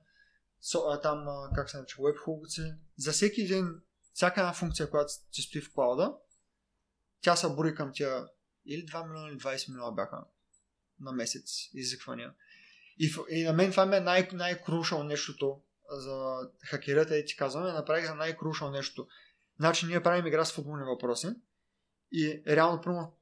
со, 0.61 0.79
а, 0.79 1.01
там, 1.01 1.27
а, 1.27 1.49
как 1.55 1.69
се 1.69 1.77
нарича, 1.77 1.97
webhooks. 1.97 2.75
За 2.97 3.11
всеки 3.11 3.41
един, 3.41 3.81
всяка 4.13 4.41
една 4.41 4.53
функция, 4.53 4.89
която 4.89 5.13
ти 5.31 5.41
стои 5.41 5.61
в 5.61 5.73
клауда, 5.73 6.13
тя 7.21 7.35
се 7.35 7.49
брои 7.49 7.75
към 7.75 7.91
тя 7.93 8.27
или 8.65 8.85
2 8.85 9.07
милиона 9.07 9.29
или 9.29 9.37
20 9.37 9.69
милиона 9.69 9.91
бяха 9.91 10.23
на 10.99 11.11
месец 11.11 11.69
изиквания. 11.73 12.33
И, 12.97 13.13
и 13.29 13.43
на 13.43 13.53
мен 13.53 13.71
това 13.71 13.85
ми 13.85 13.95
е 13.95 13.99
най- 13.99 14.29
най-крушал 14.33 15.03
нещото 15.03 15.61
за 15.89 16.35
хакерата 16.69 17.17
и 17.17 17.25
ти 17.25 17.37
казваме, 17.37 17.71
направих 17.71 18.05
за 18.05 18.15
най-крушал 18.15 18.71
нещо. 18.71 19.07
Значи 19.59 19.85
ние 19.85 20.03
правим 20.03 20.27
игра 20.27 20.45
с 20.45 20.53
футболни 20.53 20.83
въпроси 20.83 21.27
и 22.11 22.43
реално 22.47 22.81
първо 22.81 23.17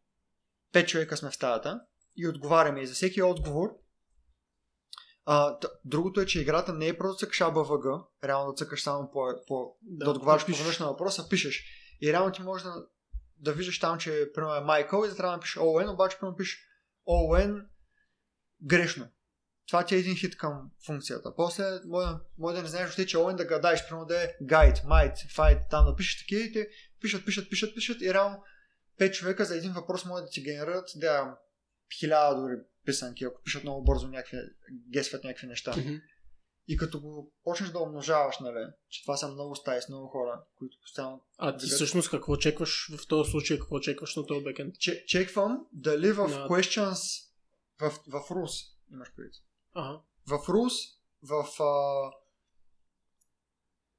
5 0.73 0.85
човека 0.85 1.17
сме 1.17 1.29
в 1.29 1.35
стаята 1.35 1.81
и 2.15 2.27
отговаряме 2.27 2.81
и 2.81 2.87
за 2.87 2.93
всеки 2.93 3.21
отговор 3.21 3.81
а, 5.25 5.59
т- 5.59 5.69
другото 5.85 6.21
е, 6.21 6.25
че 6.25 6.41
играта 6.41 6.73
не 6.73 6.87
е 6.87 6.97
просто 6.97 7.25
цъкаш 7.25 7.41
АБВГ, 7.41 7.85
реално 8.23 8.51
да 8.51 8.55
цъкаш 8.55 8.83
само 8.83 9.11
по, 9.11 9.27
по 9.47 9.77
да, 9.81 10.05
да 10.05 10.11
отговаряш 10.11 10.45
по 10.45 10.63
външна 10.63 10.87
въпроса, 10.87 11.29
пишеш. 11.29 11.65
И 12.01 12.13
реално 12.13 12.31
ти 12.31 12.41
можеш 12.41 12.63
да, 12.63 12.73
да 13.37 13.53
виждаш 13.53 13.79
там, 13.79 13.97
че 13.97 14.31
примерно 14.33 14.55
е 14.55 14.61
Майкъл 14.61 15.03
и 15.05 15.09
да 15.09 15.15
трябва 15.15 15.31
да 15.31 15.37
напишеш 15.37 15.57
ОН, 15.57 15.89
обаче 15.89 16.17
примерно 16.19 16.37
пишеш 16.37 16.59
ОН 17.05 17.65
грешно. 18.63 19.07
Това 19.71 19.85
ти 19.85 19.95
е 19.95 19.99
един 19.99 20.15
хит 20.15 20.37
към 20.37 20.71
функцията. 20.85 21.35
После 21.35 21.63
може, 21.85 22.07
да- 22.07 22.19
може 22.37 22.55
да 22.55 22.61
не 22.61 22.69
знаеш 22.69 22.89
още, 22.89 23.05
че 23.05 23.17
ОН 23.17 23.35
да 23.35 23.45
гадаеш, 23.45 23.87
примерно 23.87 24.05
да 24.05 24.23
е 24.23 24.27
guide, 24.43 24.75
might, 24.77 25.15
fight, 25.15 25.69
там 25.69 25.85
да 25.85 25.95
пишеш 25.95 26.19
такива 26.19 26.41
и 26.41 26.51
те 26.51 26.67
пишат, 27.01 27.25
пишат, 27.25 27.49
пишат, 27.49 27.75
пишат 27.75 28.01
и 28.01 28.13
реално 28.13 28.43
5 28.99 29.11
човека 29.11 29.45
за 29.45 29.55
един 29.57 29.71
въпрос 29.71 30.05
може 30.05 30.23
да 30.23 30.29
ти 30.29 30.43
генерират 30.43 30.89
да 30.95 31.37
хиляда 31.99 32.41
дори 32.41 32.53
писанки, 32.85 33.23
ако 33.23 33.41
пишат 33.43 33.63
много 33.63 33.83
бързо 33.83 34.07
някакви, 34.07 34.37
гесват 34.89 35.23
някакви 35.23 35.47
неща. 35.47 35.75
И 36.67 36.77
като 36.77 37.01
го 37.01 37.33
почнеш 37.43 37.69
да 37.69 37.79
умножаваш, 37.79 38.39
нали, 38.39 38.65
че 38.89 39.03
това 39.03 39.17
са 39.17 39.27
много 39.27 39.55
стаи 39.55 39.81
с 39.81 39.89
много 39.89 40.07
хора, 40.07 40.43
които 40.55 40.77
постоянно 40.81 41.21
А 41.37 41.51
ти 41.51 41.55
Докато- 41.57 41.75
всъщност 41.75 42.09
какво 42.09 42.37
чекваш 42.37 42.91
в 42.97 43.07
този 43.07 43.31
случай, 43.31 43.59
какво 43.59 43.79
чекваш 43.79 44.15
на 44.15 44.25
този 44.25 44.43
бекенд? 44.43 44.75
че, 44.79 45.05
чеквам 45.05 45.65
дали 45.73 46.11
в 46.11 46.15
Да. 46.27 46.47
questions 46.47 47.27
в, 47.79 47.89
в 47.89 48.29
RUS 48.29 48.73
имаш 48.93 49.09
предвид. 49.15 49.33
Ага. 49.73 49.99
В 50.27 50.31
RUS, 50.31 50.97
в 51.23 51.63
а, 51.63 52.11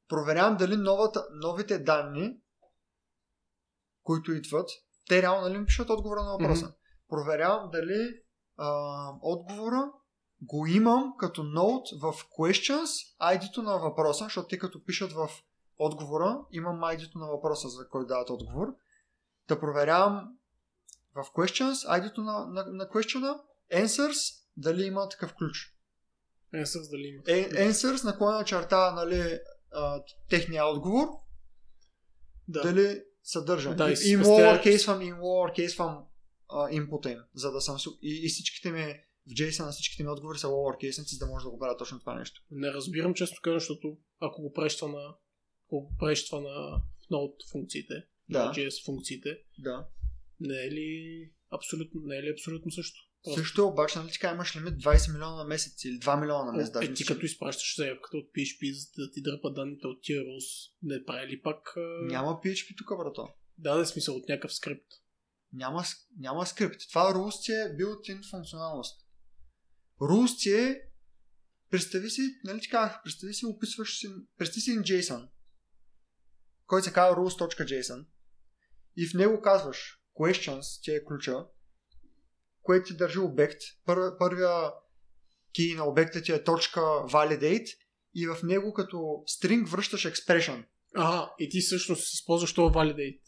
проверявам 0.09 0.57
дали 0.57 0.77
новата, 0.77 1.27
новите 1.33 1.79
данни, 1.79 2.41
които 4.03 4.33
идват, 4.33 4.71
те 5.09 5.23
реално 5.23 5.49
нали 5.49 5.67
пишат 5.67 5.91
отговора 5.91 6.23
на 6.23 6.33
въпроса. 6.33 6.65
Мгм. 6.65 6.75
Проверявам 7.09 7.71
дали 7.71 8.23
а, 8.57 9.09
отговора 9.23 9.93
го 10.43 10.67
имам 10.67 11.15
като 11.19 11.43
ноут 11.43 11.89
в 12.01 12.13
questions, 12.39 13.17
ID-то 13.21 13.63
на 13.63 13.79
въпроса, 13.79 14.25
защото 14.25 14.49
те 14.49 14.59
като 14.59 14.85
пишат 14.85 15.13
в 15.13 15.29
отговора, 15.79 16.41
имам 16.53 16.81
ID-то 16.81 17.19
на 17.19 17.27
въпроса, 17.27 17.69
за 17.69 17.89
кой 17.89 18.07
дават 18.07 18.31
отговор. 18.31 18.75
Да 19.49 19.61
проверявам 19.61 20.37
в 21.15 21.25
questions, 21.25 21.73
ID-то 21.73 22.21
на, 22.21 22.47
на, 22.47 22.65
на 22.65 22.89
question 22.89 23.41
answers, 23.73 24.42
дали 24.57 24.85
има 24.85 25.09
такъв 25.09 25.35
ключ. 25.35 25.57
Answers 26.55 26.91
дали 26.91 27.07
има. 27.07 27.23
Е, 27.27 27.51
answers 27.51 28.05
на 28.05 28.19
кой 28.19 28.45
черта, 28.45 28.93
нали, 28.93 29.39
а, 29.73 30.03
техния 30.31 30.67
отговор, 30.67 31.09
Да. 32.49 32.63
дали 32.63 33.03
съдържа. 33.23 33.75
Да, 33.75 33.91
и 33.91 33.93
и, 33.93 33.97
си 33.97 34.11
и 34.11 34.17
спестя- 34.17 34.63
lowercase 34.63 35.03
им, 35.03 35.09
и 35.09 35.13
lowercase 35.13 36.05
инпута 36.71 37.11
им, 37.11 37.19
за 37.35 37.53
да 37.53 37.61
съм... 37.61 37.77
И, 38.03 38.21
и 38.25 38.29
всичките 38.29 38.73
ми 38.73 38.95
в 39.27 39.31
JSON 39.31 39.65
на 39.65 39.73
всичките 39.73 40.03
ми 40.03 40.09
отговори 40.09 40.39
са 40.39 40.47
lowercase, 40.47 41.13
за 41.13 41.19
да 41.19 41.33
може 41.33 41.45
да 41.45 41.51
го 41.51 41.59
правя 41.59 41.77
точно 41.77 42.01
това 42.01 42.15
нещо. 42.15 42.43
Не 42.51 42.73
разбирам 42.73 43.15
често 43.15 43.41
казвам, 43.43 43.61
защото 43.61 43.99
ако 44.21 44.43
го 44.43 44.53
правиш 44.53 44.77
това 44.77 44.89
на 44.93 45.15
ако 45.67 45.81
го 45.81 45.93
правиш 45.99 46.27
това 46.27 46.41
на 46.41 46.83
Node 47.13 47.51
функциите, 47.53 47.95
Да. 48.29 48.45
на 48.45 48.53
JS 48.53 48.85
функциите, 48.85 49.39
Да. 49.59 49.87
не 50.41 50.55
е 50.55 50.71
ли 50.71 51.31
абсолютно, 51.51 52.01
не 52.05 52.17
е 52.17 52.23
ли 52.23 52.31
абсолютно 52.31 52.73
също? 52.73 53.01
Просто- 53.25 53.41
Също 53.41 53.67
обаче, 53.67 53.99
нали 53.99 54.13
така 54.13 54.31
имаш 54.31 54.57
лимит 54.57 54.75
20 54.75 55.13
милиона 55.13 55.37
на 55.37 55.45
месец 55.45 55.85
или 55.85 55.99
2 55.99 56.21
милиона 56.21 56.45
на 56.45 56.53
месец. 56.53 56.71
Е, 56.71 56.73
Даже 56.73 56.87
ти 56.87 56.93
мисля, 56.93 57.15
като 57.15 57.27
изпращаш 57.27 57.77
заявката 57.77 58.17
от 58.17 58.31
PHP, 58.35 58.73
за 58.73 58.87
да 58.97 59.11
ти 59.11 59.23
дърпа 59.23 59.53
данните 59.53 59.87
от 59.87 60.03
тия 60.03 60.23
rules, 60.23 60.71
не 60.83 61.05
прави 61.05 61.27
ли 61.27 61.43
пак... 61.43 61.75
Няма 62.03 62.41
PHP 62.45 62.79
тук, 62.79 62.99
брато. 62.99 63.29
Да, 63.59 63.75
да, 63.77 63.83
е 63.83 63.87
смисъл 63.87 64.17
от 64.17 64.29
някакъв 64.29 64.55
скрипт. 64.55 64.87
Няма, 65.53 65.85
няма 66.19 66.47
скрипт. 66.47 66.81
Това 66.89 67.15
rules 67.15 67.45
ти 67.45 67.53
е 67.53 67.77
built-in 67.77 68.31
функционалност. 68.31 69.07
Rules 70.01 70.43
ти 70.43 70.53
е 70.53 70.83
представи 71.71 72.11
си, 72.11 72.23
нали 72.45 72.61
ти 72.61 72.69
казах, 72.69 73.03
представи 73.05 73.35
си, 73.35 73.47
описваш 73.47 73.99
си, 73.99 74.09
представи 74.39 74.61
си 74.61 74.79
JSON, 74.79 75.29
който 76.67 76.85
се 76.85 76.93
казва 76.93 77.17
rules.json 77.17 78.05
и 78.97 79.07
в 79.07 79.15
него 79.15 79.41
казваш 79.41 79.99
questions, 80.21 80.83
ти 80.83 80.91
е 80.91 81.05
ключа, 81.05 81.47
което 82.63 82.87
ти 82.87 82.97
държи 82.97 83.19
обект. 83.19 83.61
Пър, 83.87 84.19
първия 84.19 84.73
key 85.59 85.77
на 85.77 85.85
обекта 85.85 86.23
ти 86.23 86.33
е 86.33 86.45
точка 86.45 86.81
validate 86.81 87.67
и 88.15 88.27
в 88.27 88.37
него 88.43 88.73
като 88.73 88.97
string 89.41 89.69
връщаш 89.69 90.07
expression. 90.07 90.65
Ага, 90.97 91.31
и 91.39 91.49
ти 91.49 91.61
всъщност 91.61 92.15
използваш 92.15 92.55
това 92.55 92.85
validate. 92.85 93.21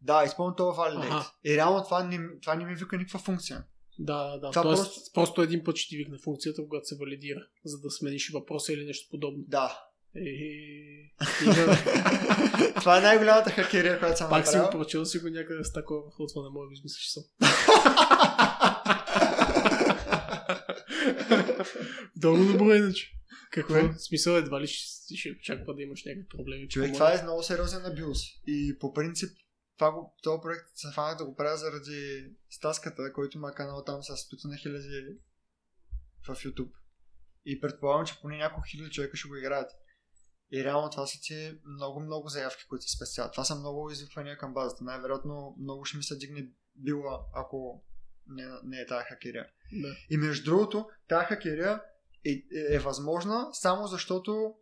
Да, 0.00 0.24
изпълни 0.24 0.54
това 0.56 0.72
validate. 0.72 1.18
Аха. 1.18 1.32
И 1.44 1.56
реално 1.56 1.84
това 1.84 2.04
не, 2.04 2.18
това 2.42 2.54
не 2.54 2.64
ми 2.64 2.74
вика 2.74 2.96
никаква 2.96 3.18
функция. 3.18 3.64
Да, 3.98 4.38
да. 4.38 4.50
Това 4.50 4.62
Тоест, 4.62 4.82
просто- 4.82 5.10
просто... 5.14 5.42
един 5.42 5.64
път 5.64 5.76
ще 5.76 5.88
ти 5.88 5.96
викне 5.96 6.18
функцията, 6.24 6.62
когато 6.68 6.86
се 6.86 6.96
валидира, 7.00 7.40
за 7.64 7.78
да 7.80 7.90
смениш 7.90 8.30
въпроса 8.34 8.72
или 8.72 8.84
нещо 8.84 9.08
подобно. 9.10 9.44
Да. 9.48 9.80
Е, 10.14 10.20
стига, 11.24 11.76
това 12.74 12.98
е 12.98 13.00
най-голямата 13.00 13.50
хакерия, 13.50 13.98
която 13.98 14.18
съм 14.18 14.30
Пак 14.30 14.46
си 14.48 14.56
го 14.56 14.62
направил. 14.62 14.80
прочел 14.80 15.04
си 15.04 15.18
го 15.18 15.28
някъде 15.28 15.64
с 15.64 15.72
такова 15.72 16.02
това 16.16 16.42
не 16.42 16.48
мога 16.50 16.64
да 16.64 16.68
го 16.68 16.72
измислиш 16.72 17.08
съм. 17.08 17.22
Много 22.16 22.52
добро 22.52 22.74
иначе. 22.74 23.18
Какво? 23.50 23.74
Кое? 23.74 23.94
Смисъл 23.98 24.32
едва 24.36 24.60
ли 24.60 24.66
ще, 24.66 25.16
ще 25.16 25.30
очаква 25.30 25.74
да 25.74 25.82
имаш 25.82 26.04
някакви 26.04 26.28
проблеми. 26.28 26.68
Човек, 26.68 26.92
това 26.92 27.14
е 27.14 27.22
много 27.22 27.42
сериозен 27.42 27.86
абюз. 27.86 28.18
И 28.46 28.76
по 28.80 28.92
принцип, 28.92 29.38
това 29.78 29.92
го, 29.92 30.16
този 30.22 30.40
проект 30.42 30.64
се 30.74 30.88
фанах 30.94 31.18
да 31.18 31.24
го 31.24 31.36
правя 31.36 31.56
заради 31.56 32.30
Стаската, 32.50 33.12
който 33.12 33.36
има 33.38 33.54
канал 33.54 33.84
там 33.84 34.02
с 34.02 34.16
стотина 34.16 34.56
хиляди 34.56 35.18
в 36.28 36.34
YouTube. 36.34 36.72
И 37.44 37.60
предполагам, 37.60 38.06
че 38.06 38.20
поне 38.20 38.36
няколко 38.36 38.68
хиляди 38.70 38.90
човека 38.90 39.16
ще 39.16 39.28
го 39.28 39.36
играят. 39.36 39.70
И 40.52 40.64
реално 40.64 40.90
това 40.90 41.06
са 41.06 41.18
ти 41.22 41.58
много, 41.64 42.00
много 42.00 42.28
заявки, 42.28 42.66
които 42.68 42.82
се 42.82 42.96
спестяват. 42.96 43.32
Това 43.32 43.44
са 43.44 43.54
много 43.54 43.90
извиквания 43.90 44.38
към 44.38 44.54
базата. 44.54 44.84
Най-вероятно 44.84 45.56
много 45.60 45.84
ще 45.84 45.96
ми 45.96 46.02
се 46.02 46.16
дигне 46.16 46.48
била, 46.76 47.20
ако 47.34 47.84
не, 48.26 48.44
не 48.64 48.80
е 48.80 48.86
тази 48.86 49.04
хакерия. 49.08 49.46
Да. 49.72 49.96
И 50.10 50.16
между 50.16 50.44
другото, 50.44 50.88
тази 51.08 51.26
хакерия 51.26 51.82
е, 52.24 52.30
е, 52.30 52.74
е 52.74 52.78
възможна 52.78 53.48
само 53.52 53.86
защото 53.86 54.54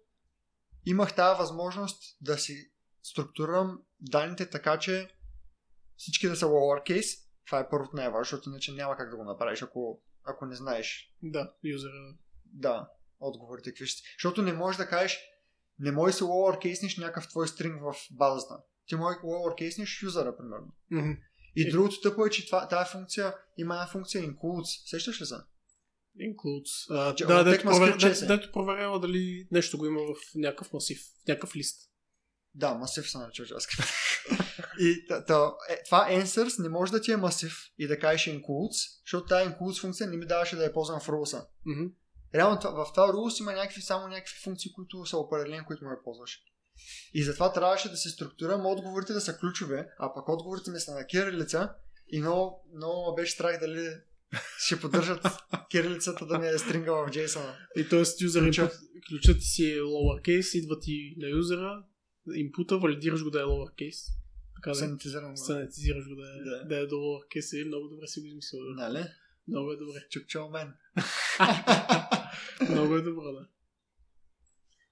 имах 0.87 1.15
тази 1.15 1.39
възможност 1.39 2.03
да 2.21 2.39
си 2.39 2.71
структурирам 3.03 3.83
данните 4.01 4.51
така, 4.51 4.79
че 4.79 5.09
всички 5.97 6.29
да 6.29 6.37
са 6.37 6.47
lowercase. 6.47 7.27
Това 7.47 7.61
е 7.61 7.69
първото 7.69 7.97
най-важно, 7.97 8.25
защото 8.25 8.51
иначе 8.51 8.73
няма 8.73 8.97
как 8.97 9.11
да 9.11 9.17
го 9.17 9.25
направиш, 9.25 9.63
ако, 9.63 10.03
ако 10.25 10.47
не 10.47 10.55
знаеш 10.55 11.15
Да, 11.23 11.55
юзера. 11.65 12.15
да, 12.45 12.89
отговорите 13.21 13.71
какви 13.71 13.87
ще. 13.87 14.03
Защото 14.19 14.43
не 14.43 14.53
можеш 14.53 14.77
да 14.77 14.89
кажеш, 14.89 15.19
не 15.79 15.93
можеш 15.93 16.19
да 16.19 16.25
lowercase 16.25 16.99
някакъв 16.99 17.29
твой 17.29 17.49
стринг 17.49 17.83
в 17.83 17.95
базата. 18.11 18.59
Ти 18.87 18.97
можеш 18.97 19.21
lowercase 19.21 20.03
юзера, 20.03 20.37
примерно. 20.37 20.73
Мгм. 20.91 21.11
И 21.57 21.69
Е. 21.69 21.71
другото 21.71 22.01
тъпо 22.01 22.27
е, 22.27 22.31
че 22.31 22.47
това, 22.47 22.69
тази 22.69 22.91
функция 22.91 23.35
има 23.57 23.75
една 23.75 23.87
функция 23.87 24.23
includes. 24.23 24.91
Сещаш 24.91 25.21
ли 25.21 25.27
се? 25.27 25.35
Includes. 26.21 26.91
А, 26.91 27.15
Че- 27.15 27.27
да, 27.27 27.45
дето, 27.45 27.63
провер... 27.65 27.97
Дето, 27.97 28.27
дето 28.27 28.53
проверява 28.53 29.01
дали 29.01 29.49
нещо 29.51 29.79
го 29.79 29.87
има 29.87 30.01
в 30.01 30.35
някакъв 30.35 30.73
масив, 30.73 30.99
в 31.25 31.29
някакъв 31.29 31.57
лист. 31.57 31.91
Да, 32.55 32.75
масив 32.75 33.11
се 33.11 33.19
нарича 33.19 33.43
JavaScript. 33.43 33.91
и 34.81 35.07
та, 35.09 35.25
та, 35.25 35.53
е, 35.69 35.83
това 35.85 36.09
answers 36.11 36.63
не 36.63 36.69
може 36.69 36.93
да 36.93 37.01
ти 37.01 37.13
е 37.13 37.17
масив 37.17 37.59
и 37.79 37.87
да 37.87 37.99
кажеш 37.99 38.35
includes, 38.35 39.01
защото 39.05 39.27
тази 39.27 39.51
includes 39.51 39.81
функция 39.81 40.07
не 40.11 40.17
ми 40.17 40.27
даваше 40.27 40.57
да 40.57 40.65
я 40.65 40.73
ползвам 40.73 41.01
в 41.01 41.07
rules 41.07 41.47
Мгм. 41.67 41.85
Реално 42.35 42.57
в 42.57 42.87
това 42.95 43.13
rules 43.13 43.41
има 43.41 43.53
някакви, 43.53 43.83
само 43.83 44.09
някакви 44.09 44.35
функции, 44.45 44.73
които 44.73 45.07
са 45.07 45.19
определени, 45.19 45.65
които 45.65 45.85
ме 45.85 45.91
ползваш. 46.05 46.41
И 47.15 47.23
затова 47.23 47.53
трябваше 47.53 47.89
да 47.89 47.97
се 47.97 48.09
структурирам 48.09 48.67
отговорите 48.67 49.13
да 49.13 49.21
са 49.21 49.39
ключове, 49.39 49.89
а 49.99 50.15
пък 50.15 50.29
отговорите 50.29 50.71
ми 50.71 50.81
са 50.81 50.95
на 50.95 51.07
кирилица 51.07 51.71
и 52.13 52.21
много, 52.21 52.69
много 52.77 53.15
беше 53.15 53.33
страх 53.33 53.61
дали 53.61 53.89
ще 54.59 54.81
поддържат 54.81 55.27
кирилицата 55.71 56.27
да 56.27 56.39
ми 56.39 56.49
е 56.49 56.59
стринга 56.59 56.93
в 56.93 57.11
JSON. 57.11 57.53
И 57.77 57.89
т.е. 57.89 58.03
юзер 58.25 58.43
Ключа. 58.45 58.71
ключът 59.09 59.43
си 59.43 59.65
е 59.73 59.81
lowercase, 59.81 60.59
идва 60.59 60.81
ти 60.81 61.15
на 61.19 61.29
юзера, 61.29 61.85
инпута, 62.35 62.79
валидираш 62.79 63.25
го 63.25 63.31
да 63.31 63.41
е 63.41 63.45
lowercase. 63.45 64.13
Така 64.55 64.71
да 64.71 64.75
Санитизирам. 64.75 65.37
санитизираш 65.37 66.09
го 66.09 66.15
да 66.15 66.29
е, 66.29 66.43
Да. 66.45 66.65
да. 66.65 66.77
е 66.77 66.87
до 66.87 66.95
lowercase. 66.97 67.57
И 67.63 67.65
много 67.65 67.89
добре 67.89 68.07
си 68.07 68.21
го 68.21 68.27
измислил. 68.27 68.61
Да. 68.65 68.89
Нали? 68.89 69.07
Много 69.49 69.73
е 69.73 69.77
добре. 69.77 70.01
Чукчо 70.11 70.49
мен. 70.49 70.73
Много 72.71 72.97
е 72.97 73.03
добро, 73.03 73.33
да. 73.33 73.47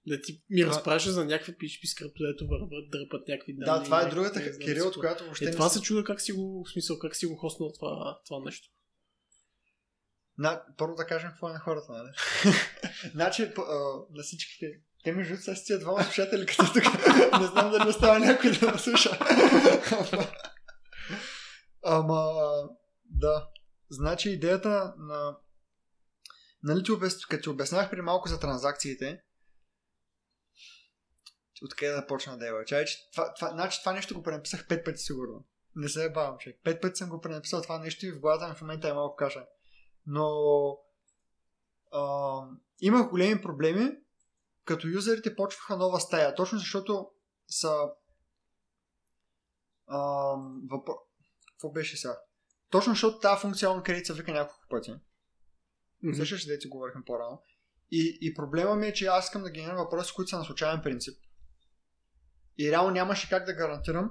Да 0.07 0.20
ти 0.20 0.42
ми 0.50 0.66
разпрашва 0.66 1.12
за 1.12 1.24
някакви 1.24 1.52
PHP 1.52 1.86
скрипто, 1.86 2.22
дето 2.22 2.46
върват, 2.46 2.90
дърпат 2.90 3.28
някакви 3.28 3.55
данни. 3.57 3.78
Да, 3.78 3.84
това 3.84 4.02
е 4.02 4.09
другата 4.11 4.40
не 4.40 4.59
Кирил, 4.59 4.88
от 4.88 4.98
която 4.98 5.24
въобще 5.24 5.44
Е, 5.44 5.48
не 5.48 5.52
това 5.52 5.68
съм- 5.68 5.82
се 5.82 5.86
чуда 5.86 6.05
как 6.05 6.20
си 6.20 6.32
го, 6.32 6.64
в 6.64 6.72
смисъл, 6.72 6.98
как 6.98 7.16
си 7.16 7.26
го 7.26 7.36
хоснал 7.36 7.72
това, 7.72 8.20
това 8.26 8.40
нещо. 8.44 8.68
На, 10.38 10.62
първо 10.78 10.94
да 10.94 11.07
кажем 11.07 11.30
какво 11.30 11.48
е 11.48 11.52
на 11.52 11.59
хората, 11.59 11.92
нали? 11.92 12.09
значи, 13.14 13.52
по- 13.55 13.62
а, 13.62 14.07
на 14.11 14.22
всичките. 14.22 14.66
Те 15.05 15.12
между 15.12 15.32
другото 15.32 15.44
са 15.44 15.57
си 15.57 15.64
тия 15.64 15.78
двама 15.78 16.02
слушатели, 16.05 16.46
като 16.46 16.72
тук. 16.72 16.82
не 17.40 17.46
знам 17.46 17.70
дали 17.70 17.88
остава 17.88 18.18
някой 18.18 18.50
да 18.50 18.72
ме 18.72 18.78
слуша. 18.78 19.11
Ама, 21.84 22.32
да. 23.05 23.48
Значи 23.90 24.30
идеята 24.30 24.94
на... 24.98 25.36
Нали 26.62 26.82
ти 26.82 26.92
обяс... 26.92 27.26
като 27.26 27.42
ти 27.42 27.48
обяснях 27.48 27.90
при 27.90 28.00
малко 28.00 28.28
за 28.28 28.40
транзакциите, 28.40 29.20
откъде 31.62 31.92
да 31.92 32.07
почна 32.07 32.38
да 32.38 32.48
е, 32.48 32.64
Чай, 32.64 32.84
че 32.84 33.11
това, 33.11 33.34
това, 33.34 33.50
значи, 33.50 33.80
това 33.80 33.92
нещо 33.92 34.14
го 34.14 34.22
пренаписах 34.22 34.68
пет 34.68 34.84
пъти 34.84 34.98
сигурно. 34.98 35.44
Не 35.76 35.88
се 35.88 36.11
бавам, 36.11 36.36
че. 36.38 36.59
Пет 36.64 36.80
пъти 36.82 36.96
съм 36.96 37.09
го 37.09 37.20
пренаписал 37.20 37.62
това 37.62 37.78
нещо 37.78 38.07
и 38.07 38.12
в 38.12 38.20
главата 38.20 38.48
ми 38.48 38.55
в 38.55 38.61
момента 38.61 38.88
е 38.88 38.92
малко 38.92 39.16
каша. 39.16 39.46
Но 40.07 40.28
а, 41.92 42.40
имах 42.80 43.11
големи 43.11 43.42
проблеми, 43.42 43.90
като 44.64 44.88
юзерите 44.88 45.36
почваха 45.36 45.76
нова 45.76 46.00
стая, 46.00 46.34
точно 46.34 46.59
защото 46.59 47.11
са 47.48 47.90
а, 49.86 49.98
въпро... 50.70 50.92
Какво 51.50 51.70
беше 51.70 51.96
сега? 51.96 52.18
Точно 52.70 52.92
защото 52.92 53.18
тази 53.18 53.40
функция 53.40 53.68
onCreate 53.68 54.05
се 54.05 54.12
вика 54.12 54.32
няколко 54.32 54.64
пъти. 54.70 54.94
Мгм. 56.02 56.16
Същаш, 56.16 56.46
дете 56.46 56.68
говорихме 56.68 57.02
по-рано. 57.07 57.42
И, 57.90 58.18
и 58.20 58.34
проблема 58.34 58.74
ми 58.74 58.86
е, 58.86 58.92
че 58.92 59.07
аз 59.07 59.24
искам 59.24 59.42
да 59.42 59.50
генерирам 59.50 59.76
въпроси, 59.76 60.12
които 60.16 60.28
са 60.28 60.38
на 60.38 60.44
случайен 60.44 60.80
принцип. 60.82 61.24
И 62.59 62.70
реално 62.70 62.90
нямаше 62.90 63.28
как 63.28 63.44
да 63.44 63.55
гарантирам, 63.55 64.11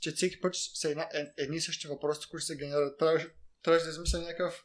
че 0.00 0.12
всеки 0.12 0.40
път 0.40 0.54
са 0.74 0.90
една, 0.90 1.02
е- 1.02 1.32
едни 1.38 1.60
същи 1.60 1.88
въпроси, 1.88 2.28
които 2.30 2.46
се 2.46 2.56
генерират. 2.56 2.98
Трябваше, 2.98 3.34
трябваше 3.62 3.84
да 3.84 3.90
измисля 3.90 4.18
някакъв 4.18 4.64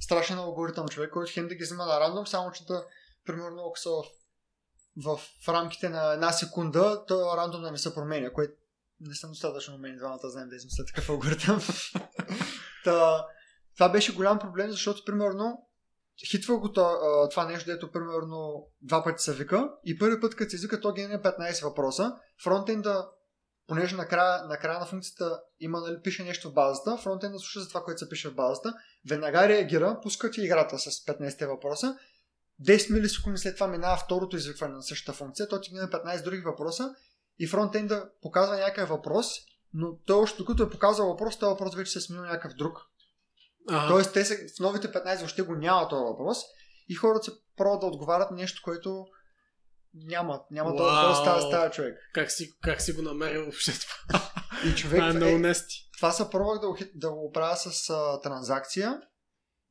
страшен 0.00 0.38
алгоритъм 0.38 0.88
човек, 0.88 1.10
който 1.10 1.32
хем 1.32 1.48
да 1.48 1.54
ги 1.54 1.64
взима 1.64 1.86
на 1.86 2.00
рандом, 2.00 2.26
само 2.26 2.52
че 2.52 2.64
да, 2.64 2.86
примерно, 3.24 3.66
ако 3.66 3.78
са 3.78 3.90
в, 3.90 4.04
в, 5.44 5.48
рамките 5.48 5.88
на 5.88 6.12
една 6.12 6.32
секунда, 6.32 7.04
то 7.08 7.36
рандом 7.36 7.62
не 7.62 7.78
се 7.78 7.94
променя, 7.94 8.32
което 8.32 8.54
не 9.00 9.14
съм 9.14 9.30
достатъчно 9.30 9.74
умен, 9.74 9.96
двамата 9.96 10.30
знаем 10.30 10.48
да 10.48 10.56
измисля 10.56 10.84
такъв 10.84 11.10
алгоритъм. 11.10 11.60
Та, 12.84 13.26
това 13.74 13.88
беше 13.88 14.14
голям 14.14 14.38
проблем, 14.38 14.70
защото, 14.70 15.04
примерно, 15.04 15.65
хитва 16.24 16.58
го 16.58 16.72
това, 16.72 16.98
това 17.30 17.46
нещо, 17.46 17.70
дето 17.70 17.92
примерно 17.92 18.68
два 18.82 19.04
пъти 19.04 19.22
се 19.22 19.34
вика 19.34 19.70
и 19.84 19.98
първи 19.98 20.20
път, 20.20 20.34
като 20.34 20.50
се 20.50 20.56
извика, 20.56 20.80
то 20.80 20.92
генерира 20.92 21.22
15 21.22 21.64
въпроса. 21.64 22.16
Фронтенда, 22.44 23.08
понеже 23.66 23.96
накрая, 23.96 24.44
накрая 24.44 24.80
на 24.80 24.86
функцията 24.86 25.40
има, 25.60 25.80
нали, 25.80 25.96
пише 26.02 26.24
нещо 26.24 26.50
в 26.50 26.54
базата, 26.54 26.96
фронтенда 26.96 27.38
слуша 27.38 27.60
за 27.60 27.68
това, 27.68 27.82
което 27.82 27.98
се 27.98 28.08
пише 28.08 28.28
в 28.28 28.34
базата, 28.34 28.74
веднага 29.08 29.48
реагира, 29.48 30.00
пуска 30.02 30.30
ти 30.30 30.40
играта 30.40 30.78
с 30.78 30.90
15 30.90 31.46
въпроса, 31.46 31.96
10 32.62 32.92
милисекунди 32.92 33.38
след 33.38 33.54
това 33.54 33.66
минава 33.66 33.96
второто 33.96 34.36
извикване 34.36 34.74
на 34.74 34.82
същата 34.82 35.18
функция, 35.18 35.48
то 35.48 35.60
ти 35.60 35.70
генерира 35.70 35.90
15 35.90 36.24
други 36.24 36.40
въпроса 36.40 36.94
и 37.38 37.46
фронтенда 37.46 38.10
показва 38.22 38.56
някакъв 38.56 38.88
въпрос, 38.88 39.26
но 39.74 39.98
той 40.06 40.16
още 40.16 40.38
докато 40.38 40.62
е 40.62 40.70
показал 40.70 41.06
въпрос, 41.06 41.38
този 41.38 41.50
въпрос 41.50 41.74
вече 41.74 41.92
се 41.92 41.98
е 41.98 42.02
сменил 42.02 42.24
някакъв 42.24 42.54
друг. 42.54 42.78
А, 43.68 43.88
Тоест, 43.88 44.12
те 44.12 44.24
са, 44.24 44.34
в 44.34 44.60
новите 44.60 44.92
15 44.92 45.18
въобще 45.18 45.42
го 45.42 45.54
няма 45.54 45.88
този 45.88 46.04
въпрос 46.04 46.38
и 46.88 46.94
хората 46.94 47.24
се 47.24 47.30
пробват 47.56 47.80
да 47.80 47.86
отговарят 47.86 48.30
на 48.30 48.36
нещо, 48.36 48.60
което 48.64 49.06
няма. 49.94 50.40
Няма 50.50 50.76
този 50.76 50.82
Уау. 50.82 51.02
въпрос 51.02 51.18
става, 51.18 51.42
става 51.42 51.70
човек. 51.70 51.98
как, 52.14 52.30
си, 52.30 52.58
как 52.62 52.80
си 52.80 52.92
го 52.92 53.02
намерил 53.02 53.42
въобще 53.42 53.72
това? 53.72 54.20
И 54.66 54.74
човек, 54.74 54.98
Това 54.98 55.28
е 55.28 55.32
е, 55.32 55.54
това 55.96 56.12
се 56.12 56.30
пробвах 56.30 56.60
да, 56.60 56.86
да 56.94 57.10
го 57.10 57.30
правя 57.32 57.56
с 57.56 57.90
а, 57.90 58.20
транзакция 58.20 59.00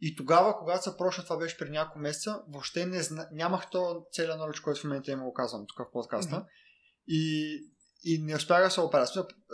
и 0.01 0.15
тогава, 0.15 0.57
когато 0.57 0.83
се 0.83 0.97
прошла, 0.97 1.23
това 1.23 1.37
беше 1.37 1.57
преди 1.57 1.71
няколко 1.71 1.99
месеца, 1.99 2.41
въобще 2.47 2.85
не 2.85 3.03
зна... 3.03 3.29
нямах 3.31 3.69
то 3.69 4.05
целият 4.11 4.39
knowledge, 4.39 4.63
който 4.63 4.81
в 4.81 4.83
момента 4.83 5.11
има 5.11 5.23
го 5.23 5.33
казвам 5.33 5.65
тук 5.67 5.87
в 5.87 5.91
подкаста. 5.91 6.45
И, 7.07 7.55
и 8.03 8.23
не 8.23 8.35
успях 8.35 8.63
да 8.63 8.71
се 8.71 8.81
оправя. 8.81 9.07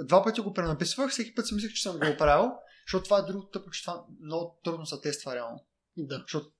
Два 0.04 0.24
пъти 0.24 0.42
го 0.42 0.54
пренаписвах, 0.54 1.12
всеки 1.12 1.36
път 1.36 1.48
си 1.48 1.56
мислех, 1.56 1.74
че 1.74 1.84
съм 1.84 2.00
го 2.00 2.10
оправил, 2.14 2.52
защото 2.92 3.04
това 3.04 3.20
е 3.20 3.32
друго 3.32 3.48
тъпо, 3.48 3.72
че 3.72 3.82
това 3.82 4.06
много 4.22 4.60
трудно 4.64 4.86
се 4.86 5.02
тества 5.02 5.36
реално. 5.36 5.66
Да. 5.98 6.20
Защото 6.22 6.52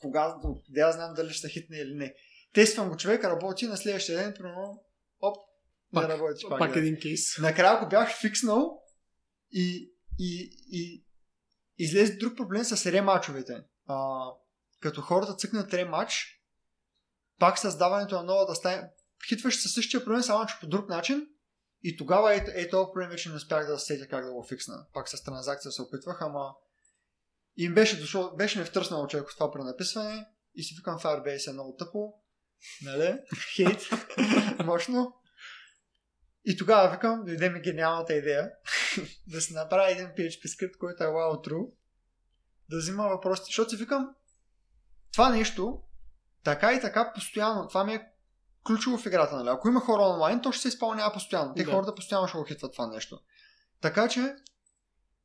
кога, 0.00 0.36
да 0.68 0.80
я 0.80 0.92
знам 0.92 1.14
дали 1.14 1.32
ще 1.32 1.48
хитне 1.48 1.76
или 1.76 1.94
не. 1.94 2.14
Тествам 2.52 2.88
го 2.88 2.96
човек, 2.96 3.24
работи 3.24 3.66
на 3.66 3.76
следващия 3.76 4.18
ден, 4.18 4.34
примерно, 4.34 4.84
оп, 5.20 5.36
не 5.92 6.00
Пак- 6.00 6.08
работи 6.08 6.44
пак. 6.48 6.58
Пак 6.58 6.72
да. 6.72 6.78
един 6.78 7.00
кейс. 7.00 7.38
Накрая 7.38 7.80
го 7.80 7.88
бях 7.88 8.20
фикснал 8.20 8.82
и, 9.52 9.92
и, 10.18 10.50
и 10.70 11.04
излезе 11.78 12.16
друг 12.16 12.36
проблем 12.36 12.64
с 12.64 12.92
ремачовете. 12.92 13.64
А, 13.86 14.24
като 14.80 15.00
хората 15.00 15.34
цъкнат 15.34 15.74
ремач, 15.74 16.42
пак 17.38 17.58
създаването 17.58 18.16
на 18.16 18.22
новата 18.22 18.54
стая, 18.54 18.90
хитваш 19.28 19.62
със 19.62 19.72
същия 19.72 20.04
проблем, 20.04 20.22
само 20.22 20.46
че 20.46 20.54
по 20.60 20.66
друг 20.66 20.88
начин. 20.88 21.26
И 21.82 21.96
тогава 21.96 22.34
е, 22.34 22.44
е 22.54 22.68
този 22.68 22.86
проблем 22.92 23.10
вече 23.10 23.28
не 23.28 23.34
успях 23.34 23.66
да 23.66 23.78
сетя 23.78 24.08
как 24.08 24.24
да 24.24 24.32
го 24.32 24.46
фиксна. 24.48 24.86
Пак 24.92 25.08
с 25.08 25.22
транзакция 25.22 25.72
се 25.72 25.82
опитвах, 25.82 26.22
ама 26.22 26.54
им 27.56 27.74
беше 27.74 28.00
дошло, 28.00 28.36
беше 28.36 28.58
ми 28.58 28.64
втръснало 28.64 29.06
човек 29.06 29.28
от 29.28 29.34
това 29.34 29.50
пренаписване 29.50 30.26
и 30.54 30.62
си 30.62 30.74
викам 30.78 30.98
Firebase 30.98 31.50
е 31.50 31.52
много 31.52 31.76
тъпо. 31.76 32.14
Нали? 32.82 33.18
Хейт. 33.56 33.80
Мощно. 34.64 35.14
И 36.44 36.56
тогава 36.56 36.90
викам, 36.90 37.24
дойде 37.24 37.50
ми 37.50 37.60
гениалната 37.60 38.14
идея 38.14 38.50
да 39.26 39.40
се 39.40 39.54
направи 39.54 39.92
един 39.92 40.06
PHP 40.06 40.46
скрипт, 40.46 40.78
който 40.78 41.04
е 41.04 41.06
wow 41.06 41.48
true, 41.48 41.70
да 42.70 42.78
взима 42.78 43.08
въпросите, 43.08 43.46
защото 43.46 43.70
си 43.70 43.76
викам, 43.76 44.14
това 45.12 45.30
нещо, 45.30 45.82
така 46.44 46.72
и 46.72 46.80
така 46.80 47.12
постоянно, 47.14 47.68
това 47.68 47.84
ми 47.84 47.94
е 47.94 48.08
ключово 48.68 48.98
в 48.98 49.06
играта, 49.06 49.36
нали? 49.36 49.48
Ако 49.48 49.68
има 49.68 49.80
хора 49.80 50.02
онлайн, 50.02 50.42
то 50.42 50.52
ще 50.52 50.62
се 50.62 50.68
изпълнява 50.68 51.12
постоянно. 51.12 51.54
Те 51.54 51.64
Да. 51.64 51.70
хората 51.70 51.94
постоянно 51.94 52.28
ще 52.28 52.38
го 52.38 52.44
хитват 52.44 52.72
това 52.72 52.86
нещо. 52.86 53.20
Така 53.80 54.08
че, 54.08 54.36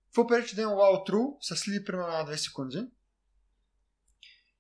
какво 0.05 0.27
пречи 0.27 0.55
да 0.55 0.61
има 0.61 0.71
wow 0.71 1.09
true 1.09 1.37
с 1.41 1.67
ли 1.67 1.85
примерно 1.85 2.07
на 2.07 2.25
2 2.25 2.35
секунди. 2.35 2.87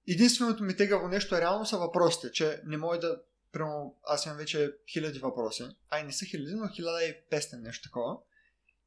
Единственото 0.07 0.63
ми 0.63 0.75
тегаво 0.75 1.07
нещо 1.07 1.35
е 1.35 1.41
реално 1.41 1.65
са 1.65 1.77
въпросите, 1.77 2.31
че 2.31 2.61
не 2.65 2.77
може 2.77 2.99
да 2.99 3.17
Примерно, 3.53 3.95
аз 4.03 4.25
имам 4.25 4.37
вече 4.37 4.75
хиляди 4.93 5.19
въпроси. 5.19 5.63
Ай, 5.89 6.03
не 6.03 6.11
са 6.11 6.25
хиляди, 6.25 6.55
но 6.55 6.65
1500 6.65 7.61
нещо 7.61 7.89
такова. 7.89 8.17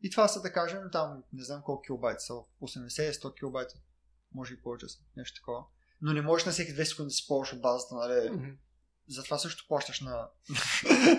И 0.02 0.10
това 0.10 0.28
са, 0.28 0.42
да 0.42 0.52
кажем, 0.52 0.80
там, 0.92 1.22
не 1.32 1.44
знам 1.44 1.62
колко 1.62 1.82
килобайта 1.82 2.20
са, 2.20 2.32
80-100 2.62 3.38
килобайта. 3.38 3.74
Може 4.34 4.54
и 4.54 4.60
повече 4.62 4.88
са, 4.88 4.98
нещо 5.16 5.40
такова. 5.40 5.64
Но 6.02 6.12
не 6.12 6.22
можеш 6.22 6.46
на 6.46 6.52
всеки 6.52 6.72
2 6.72 6.84
секунди 6.84 7.08
да 7.08 7.14
си 7.14 7.26
ползваш 7.28 7.52
от 7.52 7.60
базата, 7.60 7.94
нали? 7.94 8.30
Мгм. 8.30 8.46
Затова 9.08 9.38
също 9.38 9.64
плащаш 9.68 10.00
на, 10.00 10.10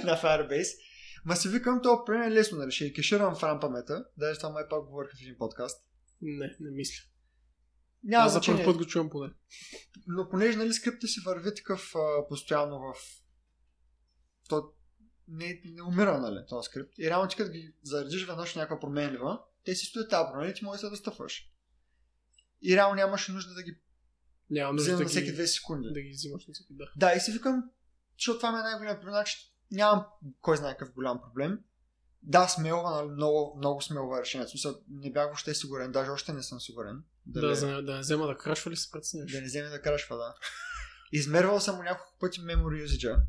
на 0.03 0.21
Firebase. 0.21 0.77
Ма 1.25 1.35
си 1.35 1.49
викам, 1.49 1.81
то 1.83 2.05
проблем 2.05 2.21
е 2.21 2.31
лесно, 2.31 2.57
нали? 2.57 2.71
Ще 2.71 2.85
я 2.85 2.93
кеширам 2.93 3.35
в 3.35 3.41
RAM 3.41 3.61
памета. 3.61 4.05
Даже 4.17 4.39
това 4.39 4.49
май 4.49 4.63
пак 4.69 4.85
говорих 4.85 5.11
в 5.11 5.21
един 5.21 5.37
подкаст. 5.37 5.85
Не, 6.21 6.55
не 6.59 6.71
мисля. 6.71 7.03
Няма 8.03 8.25
Аз 8.25 8.33
за 8.33 8.41
първ 8.41 8.65
път 8.65 8.77
го 8.77 8.85
чувам 8.85 9.09
поне. 9.09 9.33
Но 10.07 10.29
понеже 10.29 10.57
нали, 10.57 10.73
скрипта 10.73 11.07
си 11.07 11.19
върви 11.25 11.55
такъв 11.55 11.95
а, 11.95 12.27
постоянно 12.27 12.79
в... 12.79 12.93
То 14.49 14.71
не, 15.27 15.61
не 15.65 15.81
умира, 15.81 16.19
нали, 16.19 16.45
този 16.49 16.65
скрипт. 16.65 16.99
И 16.99 17.09
реално 17.09 17.29
ти 17.29 17.35
като 17.35 17.51
ги 17.51 17.73
заредиш 17.83 18.25
веднъж 18.25 18.55
някаква 18.55 18.79
променлива, 18.79 19.39
те 19.65 19.75
си 19.75 19.85
стоят 19.85 20.09
табор, 20.09 20.37
нали? 20.37 20.53
Ти 20.53 20.65
можеш 20.65 20.81
да 20.81 20.87
се 20.87 20.91
достъпваш. 20.91 21.51
И 22.61 22.75
реално 22.75 22.95
нямаше 22.95 23.31
нужда 23.31 23.53
да 23.53 23.63
ги 23.63 23.77
Няма 24.49 24.73
нужда 24.73 24.91
да 24.91 25.03
на 25.03 25.05
всеки 25.05 25.25
ги, 25.25 25.33
две 25.33 25.47
секунди. 25.47 25.89
да 25.93 26.01
ги 26.01 26.09
взимаш 26.09 26.47
на 26.47 26.53
всеки, 26.53 26.73
да. 26.73 26.91
Да, 26.95 27.13
и 27.13 27.19
си 27.19 27.31
викам, 27.31 27.63
защото 28.19 28.39
това 28.39 28.51
ми 28.51 28.59
е 28.59 28.61
най-голям 28.61 28.95
проблем. 28.95 29.13
Значи, 29.13 29.53
нямам 29.71 30.05
кой 30.41 30.57
знае 30.57 30.77
какъв 30.77 30.93
голям 30.93 31.21
проблем. 31.21 31.59
Да, 32.23 32.47
смелва, 32.47 32.91
нали, 32.91 33.07
много, 33.07 33.55
много 33.57 33.81
смелва 33.81 34.21
решение. 34.21 34.47
В 34.47 34.49
смисъл, 34.49 34.75
не 34.89 35.11
бях 35.11 35.25
въобще 35.25 35.55
сигурен, 35.55 35.91
даже 35.91 36.11
още 36.11 36.33
не 36.33 36.43
съм 36.43 36.61
сигурен. 36.61 37.03
Да, 37.25 37.55
за, 37.55 37.81
да 37.81 37.93
не 37.93 37.99
взема 37.99 38.27
да 38.27 38.37
крашва 38.37 38.71
ли 38.71 38.75
се 38.75 38.91
прецениш? 38.91 39.31
да 39.31 39.41
не 39.41 39.47
вземе 39.47 39.69
да 39.69 39.81
крашва, 39.81 40.17
да. 40.17 40.35
Измервал 41.11 41.59
съм 41.59 41.83
няколко 41.83 42.17
пъти 42.19 42.41
memory 42.41 42.85
usage 42.85 43.21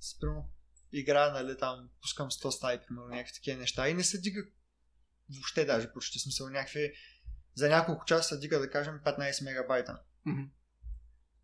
Спрямо 0.00 0.50
игра, 0.92 1.30
нали, 1.30 1.58
там, 1.58 1.88
пускам 2.02 2.30
100 2.30 2.50
стаи, 2.50 2.78
примерно, 2.86 3.08
някакви 3.08 3.34
такива 3.34 3.58
неща 3.58 3.88
и 3.88 3.94
не 3.94 4.04
се 4.04 4.20
дига 4.20 4.42
въобще 5.34 5.64
даже 5.64 5.92
почти 5.92 6.18
смисъл 6.18 6.48
някакви 6.48 6.92
за 7.54 7.68
няколко 7.68 8.04
часа 8.04 8.28
се 8.28 8.40
дига, 8.40 8.58
да 8.58 8.70
кажем, 8.70 9.00
15 9.06 9.44
мегабайта. 9.44 10.00
Мгм. 10.26 10.42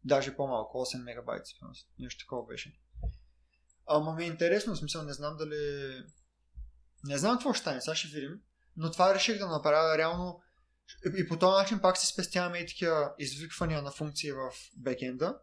Даже 0.07 0.37
по-малко, 0.37 0.79
8 0.79 1.03
мегабайта. 1.03 1.45
сигурно. 1.47 1.75
Нещо 1.99 2.25
такова 2.25 2.47
беше. 2.47 2.81
Ама 3.87 4.15
ми 4.15 4.25
е 4.25 4.27
интересно, 4.27 4.75
в 4.75 4.79
смисъл, 4.79 5.03
не 5.03 5.13
знам 5.13 5.37
дали... 5.37 6.03
Не 7.05 7.19
знам 7.19 7.37
какво 7.37 7.53
ще 7.53 7.61
стане, 7.61 7.81
сега 7.81 7.95
ще 7.95 8.09
видим. 8.09 8.41
Но 8.77 8.91
това 8.91 9.15
реших 9.15 9.39
да 9.39 9.47
направя 9.47 9.99
реално 9.99 10.43
и 11.19 11.29
по 11.29 11.39
този 11.39 11.63
начин 11.63 11.81
пак 11.81 11.99
си 11.99 12.07
спестяваме 12.07 12.59
и 12.59 12.67
такива 12.67 13.15
извиквания 13.19 13.83
на 13.83 13.91
функции 13.91 14.33
в 14.33 14.51
бекенда. 14.77 15.39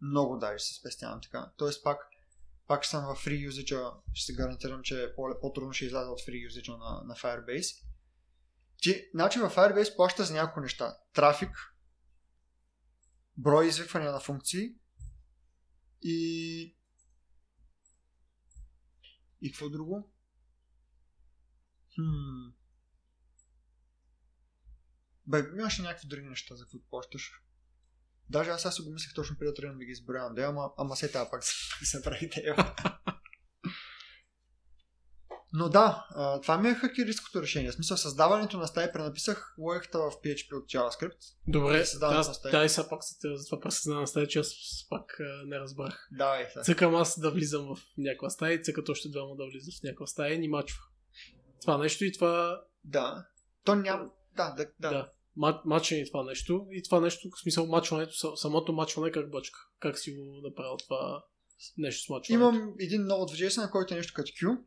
Много 0.00 0.36
даже 0.38 0.64
се 0.64 0.74
спестявам 0.74 1.20
така. 1.22 1.52
Тоест 1.56 1.84
пак, 1.84 1.98
пак 2.66 2.86
съм 2.86 3.04
в 3.04 3.24
free 3.24 3.50
usage, 3.50 3.92
ще 4.14 4.32
се 4.32 4.36
гарантирам, 4.36 4.82
че 4.82 5.12
по- 5.16 5.40
по-трудно 5.40 5.72
ще 5.72 5.84
изляза 5.84 6.10
от 6.10 6.20
free 6.20 6.50
usage 6.50 6.78
на, 6.78 7.02
на 7.04 7.14
Firebase. 7.14 7.84
Ти, 8.82 9.04
значи 9.14 9.38
в 9.38 9.50
Firebase 9.50 9.96
плаща 9.96 10.24
за 10.24 10.34
няколко 10.34 10.60
неща. 10.60 10.96
Трафик, 11.14 11.50
брой 13.36 13.68
извиквания 13.68 14.12
на 14.12 14.20
функции 14.20 14.74
и 16.02 16.76
и 19.42 19.52
какво 19.52 19.68
друго? 19.68 20.12
Хм. 21.94 22.50
Бе, 25.26 25.38
имаше 25.58 25.82
някакви 25.82 26.08
други 26.08 26.26
неща, 26.26 26.56
за 26.56 26.66
които 26.66 26.86
плащаш. 26.90 27.42
Даже 28.30 28.50
аз 28.50 28.62
сега 28.62 28.72
си 28.72 28.82
го 28.82 28.90
мислех 28.90 29.14
точно 29.14 29.38
преди 29.38 29.48
да 29.50 29.54
тръгнем 29.54 29.78
да 29.78 29.84
ги 29.84 29.92
изброявам. 29.92 30.34
Да, 30.34 30.42
ама, 30.42 30.70
ама 30.78 30.96
се 30.96 31.12
тази 31.12 31.30
пак 31.30 31.44
се- 31.44 31.84
се 31.86 32.02
прави 32.02 32.24
идея. 32.24 32.56
Но 35.58 35.68
да, 35.68 36.06
това 36.42 36.58
ми 36.58 36.68
е 36.68 36.74
хакеристското 36.74 37.42
решение. 37.42 37.70
В 37.70 37.74
смисъл, 37.74 37.96
създаването 37.96 38.58
на 38.58 38.66
стаи 38.66 38.92
пренаписах 38.92 39.54
логиката 39.58 39.98
в 39.98 40.10
PHP 40.24 40.56
от 40.56 40.64
JavaScript. 40.64 41.16
Добре, 41.48 41.84
Да 42.00 42.10
на 42.10 42.50
да, 42.50 42.64
и 42.64 42.68
сега 42.68 42.88
пак 42.88 43.00
за 43.24 43.44
това 43.46 43.60
пресъзнавам 43.60 44.00
на 44.00 44.06
стая, 44.06 44.26
че 44.26 44.38
аз 44.38 44.52
пак 44.90 45.20
а, 45.20 45.46
не 45.46 45.58
разбрах. 45.58 46.08
Давай, 46.12 46.46
сега. 46.52 46.62
Цъкам 46.62 46.94
аз 46.94 47.20
да 47.20 47.30
влизам 47.30 47.74
в 47.74 47.82
някаква 47.98 48.30
стая 48.30 48.54
и 48.54 48.62
цъкат 48.62 48.88
още 48.88 49.08
двама 49.08 49.36
да 49.36 49.44
влизат 49.46 49.74
в 49.74 49.82
някаква 49.82 50.06
стая 50.06 50.34
и 50.34 50.38
ни 50.38 50.48
мачва. 50.48 50.80
Това 51.60 51.78
нещо 51.78 52.04
и 52.04 52.12
това... 52.12 52.62
Да. 52.84 53.26
То 53.64 53.74
няма... 53.74 54.04
Да, 54.36 54.50
да, 54.50 54.66
да. 54.80 54.90
Да. 54.90 55.10
Ма- 55.38 55.60
Мачване 55.64 56.02
и 56.02 56.06
това 56.10 56.22
нещо. 56.22 56.66
И 56.70 56.82
това 56.82 57.00
нещо, 57.00 57.28
в 57.36 57.40
смисъл 57.40 57.66
мачването, 57.66 58.12
са- 58.12 58.36
самото 58.36 58.72
мачване 58.72 59.10
как 59.10 59.30
бачка. 59.30 59.58
Как 59.80 59.98
си 59.98 60.12
го 60.12 60.40
направил 60.48 60.76
това 60.76 61.24
нещо 61.78 62.04
с 62.04 62.08
мачването? 62.08 62.32
Имам 62.32 62.74
един 62.80 63.06
нод 63.06 63.30
в 63.30 63.34
JSON, 63.34 63.70
който 63.70 63.94
е 63.94 63.96
нещо 63.96 64.12
като 64.16 64.30
Q. 64.30 64.58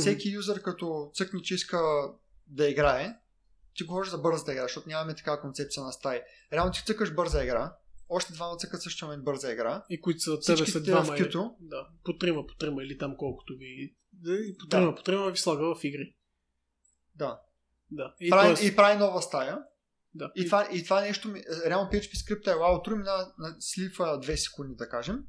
Всеки 0.00 0.30
юзър 0.30 0.62
като 0.62 1.10
цъкне, 1.14 1.42
че 1.42 1.54
иска 1.54 1.80
да 2.46 2.68
играе, 2.68 3.14
ти 3.74 3.84
говориш 3.84 4.10
за 4.10 4.18
бърза 4.18 4.52
игра, 4.52 4.62
защото 4.62 4.88
нямаме 4.88 5.14
такава 5.14 5.40
концепция 5.40 5.82
на 5.82 5.92
стаи. 5.92 6.20
Реално 6.52 6.72
ти 6.72 6.82
цъкаш 6.86 7.14
бърза 7.14 7.44
игра, 7.44 7.76
още 8.08 8.32
двама 8.32 8.56
цъкат 8.56 8.82
също 8.82 9.04
момент 9.06 9.24
бърза 9.24 9.52
игра. 9.52 9.84
И 9.90 10.00
които 10.00 10.20
са 10.20 10.40
тебе 10.40 10.66
след 10.66 10.82
в 10.82 10.86
двама. 10.86 11.16
кюто. 11.16 11.56
Да, 11.60 11.86
по 12.04 12.16
трима, 12.16 12.46
по 12.46 12.54
трима 12.54 12.82
или 12.82 12.98
там 12.98 13.16
колкото 13.16 13.56
ви... 13.58 13.94
Да, 14.12 14.34
и 14.34 14.56
по 14.58 14.66
Да. 14.66 14.76
трима, 14.76 14.94
по 14.94 15.02
трима 15.02 15.30
ви 15.30 15.36
слага 15.36 15.74
в 15.74 15.84
игри. 15.84 16.14
Да. 17.14 17.40
Да. 17.90 18.14
И, 18.20 18.30
прави, 18.30 18.48
тоест, 18.48 18.62
и 18.62 18.76
прави 18.76 18.98
нова 18.98 19.22
стая. 19.22 19.58
да. 20.14 20.32
И, 20.36 20.46
това, 20.46 20.68
и 20.72 20.84
това 20.84 21.00
нещо, 21.00 21.28
ми- 21.28 21.42
реално 21.66 21.90
PHP 21.90 22.16
скрипта 22.16 22.50
е 22.50 22.54
wow, 22.54 22.84
трудно 22.84 23.04
на, 23.04 23.32
на 23.38 23.56
слива 23.60 24.20
2 24.20 24.34
секунди, 24.34 24.74
да 24.74 24.88
кажем. 24.88 25.24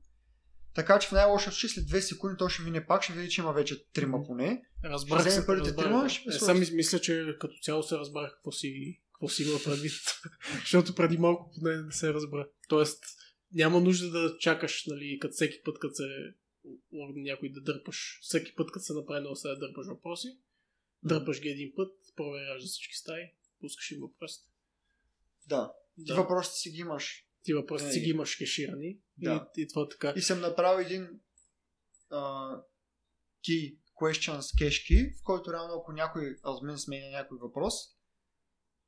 Така 0.75 0.99
че 0.99 1.07
в 1.07 1.11
най-лошия 1.11 1.51
случай 1.51 1.69
след 1.69 1.85
2 1.85 1.99
секунди 1.99 2.35
той 2.37 2.49
ще 2.49 2.61
мине 2.61 2.85
пак, 2.85 3.03
ще 3.03 3.13
види, 3.13 3.29
че 3.29 3.41
има 3.41 3.53
вече 3.53 3.85
трима 3.85 4.23
поне. 4.23 4.61
Разбрах 4.83 5.21
Ще 5.21 5.31
се, 5.31 5.45
първите 5.45 5.67
разбрах, 5.67 5.85
трима, 5.85 6.03
да. 6.03 6.09
ще 6.09 6.29
е, 6.29 6.31
сам 6.31 6.57
мис- 6.57 6.75
мисля, 6.75 6.99
че 6.99 7.35
като 7.39 7.53
цяло 7.61 7.83
се 7.83 7.97
разбрах 7.97 8.31
какво 8.31 8.51
си, 8.51 8.99
какво 9.13 9.29
си 9.29 9.43
има 9.43 9.59
предвид. 9.65 9.91
Защото 10.59 10.95
преди 10.95 11.17
малко 11.17 11.51
поне 11.59 11.81
не 11.81 11.91
се 11.91 12.13
разбра. 12.13 12.47
Тоест, 12.69 13.03
няма 13.53 13.81
нужда 13.81 14.09
да 14.11 14.37
чакаш, 14.37 14.85
нали, 14.87 15.17
като 15.21 15.33
всеки 15.33 15.61
път, 15.63 15.79
като 15.79 15.95
се 15.95 16.03
някой 17.15 17.49
да 17.49 17.61
дърпаш, 17.61 18.19
всеки 18.21 18.55
път, 18.55 18.71
като 18.71 18.85
се 18.85 18.93
направи 18.93 19.25
стая, 19.35 19.55
да 19.55 19.67
дърпаш 19.67 19.87
въпроси, 19.87 20.27
дърпаш 21.03 21.41
ги 21.41 21.49
един 21.49 21.71
път, 21.75 21.91
проверяваш 22.15 22.61
за 22.61 22.67
всички 22.67 22.95
стаи, 22.95 23.23
пускаш 23.61 23.91
им 23.91 23.99
въпросите. 24.01 24.49
Да. 25.47 25.73
Ти 25.95 26.03
Да. 26.03 26.15
въпросите 26.15 26.55
си 26.57 26.69
ги 26.71 26.79
имаш. 26.79 27.25
Ти 27.43 27.53
въпросите 27.53 27.91
си 27.91 27.99
Ей. 27.99 28.03
ги 28.05 28.09
имаш 28.09 28.35
кеширани 28.35 28.97
Да. 29.21 29.49
и, 29.57 29.61
и 29.61 29.67
това 29.67 29.89
така. 29.89 30.13
И 30.15 30.21
съм 30.21 30.39
направил 30.39 30.85
един 30.85 31.19
а, 32.09 32.51
key 33.47 33.77
questions 34.01 34.39
key, 34.39 35.19
в 35.19 35.23
който 35.23 35.53
реално 35.53 35.73
ако 35.73 35.91
някой 35.91 36.35
админ 36.43 36.77
сменя 36.77 37.09
някой 37.09 37.37
въпрос, 37.41 37.73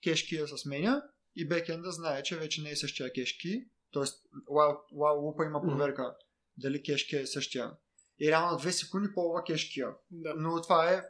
кеш 0.03 0.27
кия 0.27 0.47
се 0.47 0.57
сменя 0.57 1.03
и 1.35 1.47
бекенда 1.47 1.91
знае, 1.91 2.23
че 2.23 2.37
вече 2.37 2.61
не 2.61 2.69
е 2.69 2.75
същия 2.75 3.13
кеш 3.13 3.37
key, 3.37 3.67
т.е. 3.93 4.03
loop 4.49 5.47
има 5.47 5.61
проверка 5.61 6.15
дали 6.57 6.83
кеш 6.83 7.07
key 7.07 7.21
е 7.21 7.27
същия. 7.27 7.71
И 8.19 8.27
реално 8.27 8.59
2 8.59 8.69
секунди 8.69 9.13
полва 9.13 9.43
кеш 9.43 9.73
кия. 9.73 9.89
Да. 10.11 10.33
Но 10.37 10.61
това 10.61 10.91
е 10.93 11.03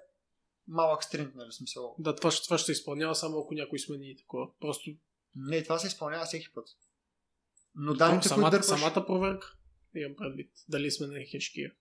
малък 0.67 1.03
стринг, 1.03 1.35
нали 1.35 1.51
смисъл. 1.51 1.95
Да, 1.99 2.15
това, 2.15 2.31
това 2.43 2.57
ще 2.57 2.65
се 2.65 2.71
изпълнява 2.71 3.15
само 3.15 3.39
ако 3.39 3.53
някой 3.53 3.79
смени 3.79 4.17
такова. 4.17 4.47
Просто 4.59 4.89
Не, 5.35 5.63
това 5.63 5.79
се 5.79 5.87
изпълнява 5.87 6.25
всеки 6.25 6.53
път. 6.53 6.67
Но 7.75 7.93
данните, 7.93 8.21
които 8.21 8.35
самата, 8.35 8.49
дърпаш... 8.49 8.65
самата 8.67 9.05
проверка, 9.05 9.55
имам 9.95 10.15
предвид, 10.15 10.51
дали 10.69 10.91
сме 10.91 11.07
на 11.07 11.25
хешкия. 11.31 11.71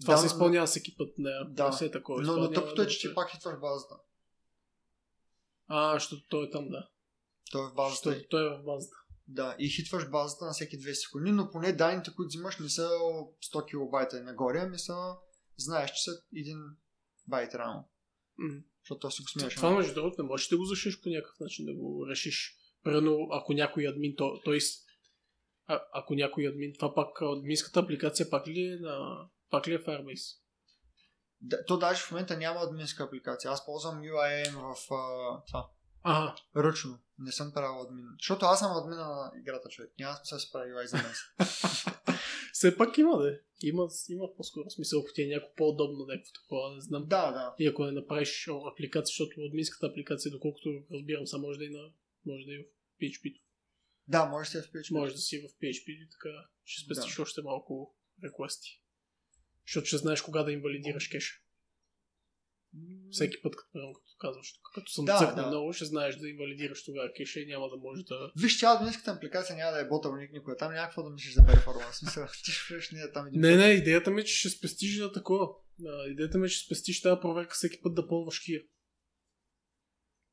Това 0.00 0.14
Да, 0.14 0.20
се 0.20 0.26
изпълнява 0.26 0.66
всеки 0.66 0.96
път, 0.96 1.14
не, 1.18 1.30
Да. 1.48 1.72
се 1.72 1.84
е 1.86 1.90
такова. 1.90 2.22
Но, 2.22 2.36
но 2.36 2.50
тъпото 2.50 2.82
е, 2.82 2.86
че 2.86 3.00
ти 3.00 3.06
се- 3.08 3.14
пак 3.14 3.30
хитваш 3.30 3.60
базата. 3.60 3.94
А, 5.68 5.94
защото 5.94 6.22
той 6.28 6.46
е 6.46 6.50
там, 6.50 6.68
да. 6.68 6.88
Той 7.52 7.66
е 7.66 7.70
в 7.70 7.74
базата. 7.74 8.10
Защото 8.10 8.28
той 8.28 8.46
е 8.54 8.58
в 8.58 8.62
базата. 8.64 8.96
Да, 9.28 9.56
и 9.58 9.68
хитваш 9.68 10.10
базата 10.10 10.44
на 10.44 10.52
всеки 10.52 10.78
2 10.78 10.92
секунди, 10.92 11.32
но 11.32 11.50
поне 11.50 11.72
данните, 11.72 12.14
които 12.16 12.28
взимаш, 12.28 12.58
не 12.58 12.68
са 12.68 12.88
100 13.52 13.68
килобайта 13.68 14.18
и 14.18 14.22
нагоре, 14.22 14.58
ами 14.58 14.78
са, 14.78 15.14
знаеш, 15.56 15.90
че 15.90 16.02
са 16.02 16.10
1 16.34 16.76
байт 17.28 17.54
рано. 17.54 17.88
Защото 18.82 18.98
то 18.98 19.10
си 19.10 19.22
го 19.22 19.28
смееш. 19.28 19.54
Това, 19.54 19.70
между 19.70 19.94
другото, 19.94 20.22
не 20.22 20.28
можеш 20.28 20.48
да 20.48 20.56
го 20.56 20.64
защиш 20.64 21.00
по 21.00 21.08
някакъв 21.08 21.40
начин, 21.40 21.66
да 21.66 21.74
го 21.74 22.06
решиш. 22.08 22.56
Примерно, 22.82 23.28
ако 23.30 23.52
някой 23.52 23.88
админ, 23.88 24.14
то, 24.16 24.40
той, 24.44 24.58
а, 25.66 25.82
ако 25.92 26.14
някой 26.14 26.48
админ, 26.48 26.72
това 26.74 26.94
пак 26.94 27.22
админската 27.22 27.80
апликация 27.80 28.30
пак 28.30 28.48
ли 28.48 28.66
е 28.66 28.76
на 28.76 29.26
пак 29.50 29.68
ли 29.68 29.74
е 29.74 29.78
Firebase? 29.78 30.38
Да, 31.40 31.64
то 31.64 31.78
даже 31.78 32.02
в 32.02 32.10
момента 32.10 32.36
няма 32.36 32.60
админска 32.60 33.04
апликация. 33.04 33.50
Аз 33.50 33.66
ползвам 33.66 34.02
UIM 34.02 34.52
в 34.52 34.94
а, 34.94 35.42
това. 35.46 35.68
Ага, 36.02 36.34
Ръчно. 36.56 36.98
Не 37.18 37.32
съм 37.32 37.52
правил 37.52 37.82
админ. 37.82 38.04
Защото 38.18 38.46
аз 38.46 38.58
съм 38.58 38.76
админа 38.76 39.06
на 39.08 39.32
играта, 39.40 39.68
човек. 39.68 39.90
Няма 39.98 40.16
смисъл 40.16 40.36
да 40.36 40.40
се 40.40 40.52
прави 40.52 40.72
UI 40.72 40.84
за 40.84 40.96
мен. 40.96 41.12
все 42.52 42.76
пак 42.76 42.98
има, 42.98 43.18
да. 43.18 43.38
Има, 43.62 43.88
има 44.08 44.36
по-скоро 44.36 44.70
смисъл, 44.70 45.00
ако 45.00 45.12
ти 45.14 45.22
е 45.22 45.26
някакво 45.26 45.54
по-удобно, 45.54 46.06
някакво 46.06 46.32
такова, 46.32 46.74
не 46.74 46.80
знам. 46.80 47.02
да, 47.02 47.32
да. 47.32 47.54
И 47.58 47.66
ако 47.66 47.84
не 47.84 47.92
направиш 47.92 48.48
апликация, 48.72 49.12
защото 49.12 49.40
админската 49.40 49.86
апликация, 49.86 50.32
доколкото 50.32 50.68
разбирам, 50.92 51.26
са 51.26 51.38
може 51.38 51.58
да 51.58 51.64
и 51.64 51.70
на 51.70 51.90
може 52.26 52.44
да 52.44 52.52
и 52.52 52.58
в 52.58 52.66
PHP. 53.02 53.41
Да, 54.12 54.24
може 54.24 54.46
да 54.46 54.50
се 54.50 54.62
в 54.62 54.72
PHP. 54.72 54.90
Може 54.90 55.12
да 55.12 55.18
си 55.18 55.38
в 55.38 55.48
PHP 55.60 55.86
и 55.88 56.08
така 56.10 56.28
ще 56.64 56.84
спестиш 56.84 57.16
Да. 57.16 57.22
още 57.22 57.42
малко 57.42 57.96
реквести. 58.24 58.82
Защото 59.66 59.86
ще 59.86 59.96
знаеш 59.96 60.22
кога 60.22 60.42
да 60.42 60.52
инвалидираш 60.52 61.08
кеша. 61.08 61.34
Всеки 63.10 63.42
път, 63.42 63.56
като, 63.56 63.70
примерно, 63.72 63.92
като 63.92 64.16
казваш, 64.18 64.52
като 64.74 64.90
съм 64.92 65.04
Да, 65.04 65.18
цъкнал 65.18 65.44
да. 65.44 65.50
много, 65.50 65.72
ще 65.72 65.84
знаеш 65.84 66.16
да 66.16 66.28
инвалидираш 66.28 66.84
тогава 66.84 67.12
кеша 67.16 67.40
и 67.40 67.46
няма 67.46 67.68
да 67.68 67.76
може 67.76 68.02
да... 68.02 68.32
Виж, 68.36 68.56
че 68.58 68.66
админската 68.66 69.10
апликация 69.10 69.56
няма 69.56 69.72
да 69.72 69.80
е 69.80 69.88
ботълник 69.88 70.32
никога. 70.32 70.56
Там 70.56 70.72
няма 70.72 70.86
какво 70.86 71.02
да 71.02 71.10
мислиш 71.10 71.34
за 71.34 71.46
перформанс. 71.46 71.96
Смисъл, 71.96 72.26
ти 72.44 72.50
ще 72.52 72.74
влезеш 72.74 72.90
ние 72.90 73.12
там 73.12 73.26
един 73.26 73.40
Не, 73.40 73.56
не, 73.56 73.70
идеята 73.70 74.10
ми 74.10 74.20
е, 74.20 74.24
че 74.24 74.34
ще 74.34 74.48
спестиш 74.48 74.98
за 74.98 75.12
такова. 75.12 75.48
Идеята 76.08 76.38
ми 76.38 76.46
е, 76.46 76.50
че 76.50 76.64
спестиш 76.64 77.02
тази 77.02 77.20
проверка 77.20 77.54
всеки 77.54 77.82
път 77.82 77.94
да 77.94 78.08
пълваш 78.08 78.40
кия. 78.40 78.62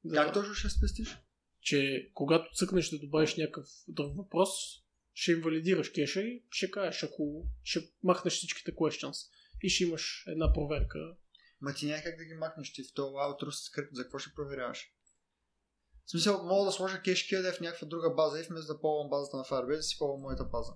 Да. 0.04 0.16
Как 0.16 0.34
точно 0.34 0.54
ще 0.54 0.70
спестиш? 0.70 1.18
Че 1.62 2.10
когато 2.14 2.56
цъкнеш 2.56 2.90
да 2.90 3.00
добавиш 3.00 3.36
някакъв 3.36 3.68
друг 3.88 4.18
въпрос, 4.18 4.50
ще 5.14 5.32
инвалидираш 5.32 5.90
кеша 5.90 6.22
и 6.22 6.44
ще 6.50 6.72
кажеш, 6.72 7.04
ако 7.04 7.46
ще 7.64 7.80
махнеш 8.04 8.34
всичките 8.34 8.76
questions 8.76 9.28
и 9.64 9.70
ще 9.70 9.84
имаш 9.84 10.24
една 10.28 10.54
проверка. 10.54 11.00
Ма 11.62 11.74
ти 11.74 11.86
няма 11.86 12.04
как 12.04 12.18
да 12.18 12.26
ги 12.26 12.34
махнеш 12.34 12.74
ти 12.74 12.84
в 12.84 12.94
този 12.94 13.14
Outrus 13.14 13.68
скрипт, 13.68 13.90
за 13.94 14.04
какво 14.04 14.20
ще 14.20 14.36
проверяваш? 14.36 14.94
В 16.06 16.12
смисъл, 16.12 16.44
мога 16.46 16.66
да 16.66 16.72
сложа 16.72 17.02
да 17.32 17.50
е 17.50 17.52
в 17.52 17.60
някаква 17.60 17.88
друга 17.88 18.10
база 18.10 18.40
и 18.40 18.44
вместо 18.44 18.74
да 18.74 18.82
ползвам 18.82 19.10
базата 19.10 19.38
на 19.38 19.44
Firebase, 19.44 19.76
да 19.76 19.84
си 19.84 19.98
ползвам 19.98 20.22
моята 20.22 20.44
база. 20.44 20.74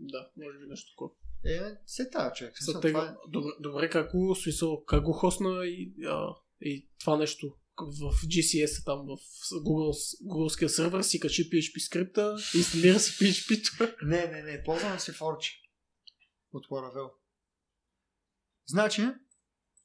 Да, 0.00 0.30
може 0.36 0.58
би 0.58 0.66
нещо 0.66 0.92
такова. 0.92 1.10
Е, 1.44 1.60
се 1.86 2.10
тая 2.10 2.32
човек. 2.32 2.58
Смисъл, 2.58 2.80
това 2.80 3.06
е... 3.06 3.30
добре, 3.30 3.50
добре, 3.60 3.90
как 3.90 4.10
го, 4.10 4.34
смисъл, 4.34 4.84
как 4.84 5.02
го 5.02 5.12
хосна 5.12 5.66
и, 5.66 5.94
а, 6.06 6.34
и 6.60 6.88
това 7.00 7.16
нещо 7.16 7.56
в 7.78 8.22
GCS 8.22 8.84
там 8.84 8.98
в 8.98 9.18
Google, 9.54 9.92
Google 10.24 10.66
сервер 10.66 11.02
си 11.02 11.20
качи 11.20 11.50
PHP 11.50 11.78
скрипта, 11.78 12.36
инсталира 12.54 13.00
си 13.00 13.24
PHP-то. 13.24 13.94
Не, 14.02 14.26
не, 14.26 14.42
не, 14.42 14.62
ползвам 14.62 14.98
си 15.00 15.12
Forge 15.12 15.52
от 16.52 16.66
Laravel. 16.66 17.10
Значи, 18.66 19.00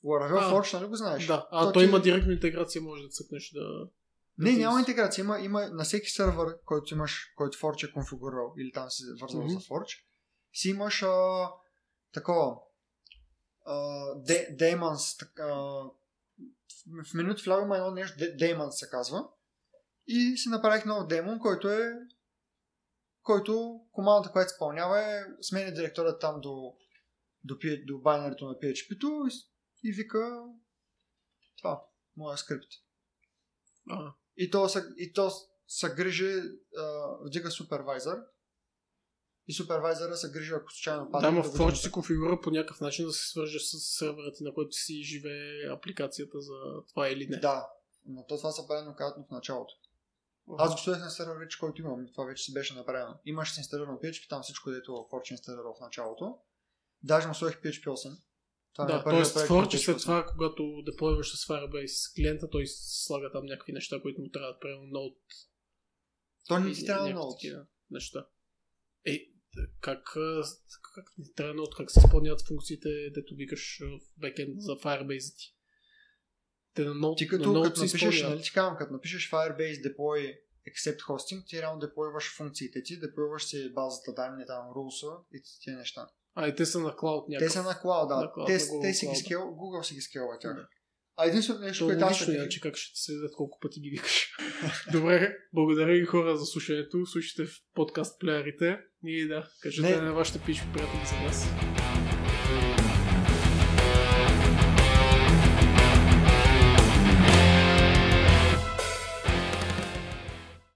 Laravel 0.06 0.39
А, 0.39 0.52
Forge, 0.54 0.74
нали 0.74 0.86
го 0.86 0.96
знаеш? 0.96 1.26
да, 1.28 1.48
а 1.52 1.66
То 1.66 1.72
той 1.74 1.84
ти- 1.84 1.89
има 1.89 2.02
директна 2.02 2.34
интеграция, 2.34 2.82
може 2.82 3.04
да 3.04 3.10
цъкнеш 3.10 3.52
да... 3.54 3.88
Не, 4.38 4.52
няма 4.52 4.80
интеграция. 4.80 5.24
Има, 5.24 5.39
има 5.39 5.70
на 5.70 5.84
всеки 5.84 6.10
сървър, 6.10 6.58
който 6.66 6.94
имаш, 6.94 7.32
който 7.36 7.58
Forge 7.58 7.89
е 7.89 7.94
конфигурирал 7.94 8.54
или 8.58 8.72
там 8.72 8.89
си 8.89 9.04
вързал 9.22 9.42
Мгм. 9.42 9.50
за 9.50 9.60
Forge, 9.60 10.00
си 10.54 10.70
имаш 10.70 11.04
а, 11.04 11.48
такова 12.14 12.56
а, 13.66 13.76
де, 14.16 14.58
daemons, 14.60 15.20
така, 15.20 15.54
в- 16.88 17.12
в 17.12 17.14
менюто 17.14 17.50
има 17.50 17.78
едно 17.78 17.92
нещо, 17.92 18.20
daemons 18.20 18.70
се 18.70 18.89
казва, 18.89 19.28
и 20.08 20.38
си 20.38 20.50
направих 20.50 20.86
нов 20.86 21.08
демон, 21.08 21.39
който 21.39 21.70
е 21.70 21.94
който 23.24 23.82
командата, 23.92 24.32
която 24.32 24.52
изпълнява 24.54 25.00
е 25.02 25.24
сменя 25.42 25.72
директорът 25.72 26.22
там 26.22 26.42
до, 26.42 26.74
до, 27.44 27.58
до 27.88 28.00
байнерито 28.00 28.46
на 28.46 28.54
PHP-то 28.54 29.26
и, 29.28 29.32
и 29.89 29.94
вика 29.94 30.44
това, 31.58 31.84
моя 32.18 32.38
скрипт. 32.38 32.72
А, 33.89 34.14
И 34.38 34.50
то, 34.50 34.68
и 34.98 35.14
то 35.14 35.32
се 35.68 35.89
грижи, 35.89 36.42
а, 36.78 37.16
вдига 37.22 37.52
супервайзър. 37.52 38.20
И 39.52 39.54
супервайзъра 39.54 40.16
се 40.16 40.32
грижи, 40.32 40.54
ако 40.54 40.72
случайно 40.72 41.12
падне. 41.12 41.30
да, 41.30 41.36
го 41.36 41.43
в 41.43 41.58
Forge 41.58 41.74
се 41.74 41.91
конфигурира 41.91 42.41
по 42.41 42.52
някакъв 42.52 42.82
начин 42.82 43.06
да 43.06 43.12
се 43.12 43.30
свърже 43.30 43.60
с 43.60 43.80
сервера 43.80 44.32
ти, 44.34 44.43
на 44.43 44.54
който 44.54 44.76
си 44.76 45.04
живее 45.04 45.74
апликацията 45.74 46.41
за 46.41 46.54
това 46.89 47.10
или 47.10 47.28
не. 47.28 47.38
Да, 47.38 47.68
но 48.06 48.26
то 48.26 48.38
това 48.38 48.52
са 48.52 48.68
правилно 48.68 48.95
казано 48.95 49.26
в 49.30 49.32
началото. 49.32 49.74
Аз 50.58 50.72
го 50.72 50.78
стоях 50.78 50.99
на 50.99 51.10
сервер 51.10 51.47
който 51.60 51.82
имам. 51.82 52.08
Това 52.12 52.26
вече 52.26 52.43
си 52.43 52.54
беше 52.54 52.74
направено. 52.74 53.20
Имаш 53.26 53.54
си 53.54 53.60
инсталирано 53.60 53.97
PHP, 53.97 54.30
там 54.30 54.41
всичко, 54.43 54.72
дето 54.72 54.91
Forge 54.91 55.32
е 55.32 55.34
инсталирал 55.34 55.76
в 55.78 55.82
началото. 55.82 56.38
Даже 57.04 57.28
му 57.28 57.34
сложих 57.34 57.62
PHP 57.62 57.86
8. 57.86 58.18
Това 58.74 58.86
е 58.86 58.88
Да, 58.88 59.04
т.е. 59.04 59.24
Forge 59.24 59.76
PHP 59.76 59.78
след 59.78 59.97
8. 59.97 60.02
това, 60.02 60.26
когато 60.26 60.82
деплойваш 60.86 61.38
с 61.38 61.47
Firebase 61.47 62.16
клиента, 62.16 62.49
той 62.49 62.68
слага 62.68 63.32
там 63.32 63.45
някакви 63.45 63.74
неща, 63.74 64.02
които 64.02 64.22
му 64.22 64.30
трябват, 64.30 64.62
примерно 64.62 64.84
Node. 64.84 65.47
То 66.47 66.60
не 66.60 66.74
ти 66.74 66.86
трябва 66.86 67.30
такива 67.32 67.66
неща. 67.91 68.26
Е, 69.06 69.31
как, 69.82 70.04
как 70.95 71.06
Node, 71.38 71.78
как 71.78 71.91
се 71.91 71.99
изпълняват 71.99 72.47
функциите, 72.47 72.89
дето 73.14 73.36
викаш 73.36 73.80
в 73.82 73.99
бекенд 74.18 74.62
за 74.62 74.72
Firebase 74.72 75.38
ти? 75.38 75.56
Те 76.74 76.86
на 76.86 76.91
Node, 76.91 77.18
Ти 77.18 77.24
на 77.26 77.30
като, 77.30 77.49
Node 77.49 77.64
като 77.64 77.76
се 77.76 77.86
напишеш, 77.86 78.24
нали 78.24 78.41
ти 78.41 78.54
казвам, 78.54 78.78
като 78.78 78.93
напишеш 78.93 79.32
Firebase 79.32 79.82
deploy 79.82 80.38
except 80.70 80.99
hosting, 80.99 81.47
ти 81.47 81.62
реално 81.62 81.80
деплойваш 81.80 82.38
функциите 82.38 82.84
ти, 82.84 82.99
деплойваш 82.99 83.45
си 83.45 83.72
базата 83.74 84.14
данни, 84.14 84.45
там 84.47 84.72
рулса 84.76 85.08
и 85.34 85.41
тези 85.66 85.78
неща. 85.78 86.08
А, 86.36 86.47
и 86.47 86.56
те 86.56 86.66
са 86.66 86.80
на 86.80 86.95
клауд 86.95 87.26
Те 87.28 87.32
някакъв. 87.32 87.54
са 87.54 87.64
на 87.64 87.80
клауд, 87.82 88.10
да. 88.10 88.16
На 88.16 88.32
клауд, 88.34 88.47
те, 88.47 88.54
на 88.54 88.60
Google 88.60 88.82
те 88.82 88.93
си 88.93 89.06
ги 89.06 89.12
Cloud. 89.12 89.26
скел, 89.26 89.39
Google 89.39 89.82
си 89.82 89.93
ги 89.93 90.02
скелва 90.02 90.39
тях. 90.39 90.56
Да. 90.56 90.68
А 91.16 91.26
единственото 91.26 91.66
нещо, 91.66 91.84
То 91.84 91.88
което 91.88 92.06
аз 92.06 92.12
логично, 92.12 92.26
се 92.26 92.38
иначе 92.38 92.62
как 92.62 92.76
ще 92.76 92.93
те 92.93 92.99
следят 92.99 93.32
колко 93.36 93.60
пъти 93.60 93.80
ги 93.80 93.89
викаш. 93.89 94.36
Добре, 94.91 95.38
благодаря 95.54 95.93
ви 95.93 96.06
хора 96.06 96.38
за 96.38 96.45
слушането. 96.45 97.06
Слушайте 97.06 97.52
в 97.52 97.56
подкаст 97.74 98.20
плеерите 98.20 98.80
и 99.04 99.28
да, 99.28 99.47
кажете 99.62 99.95
Не. 99.95 100.02
на 100.02 100.14
вашите 100.14 100.39
пички 100.39 100.66
приятели 100.74 101.06
за 101.06 101.16
нас. 101.26 101.47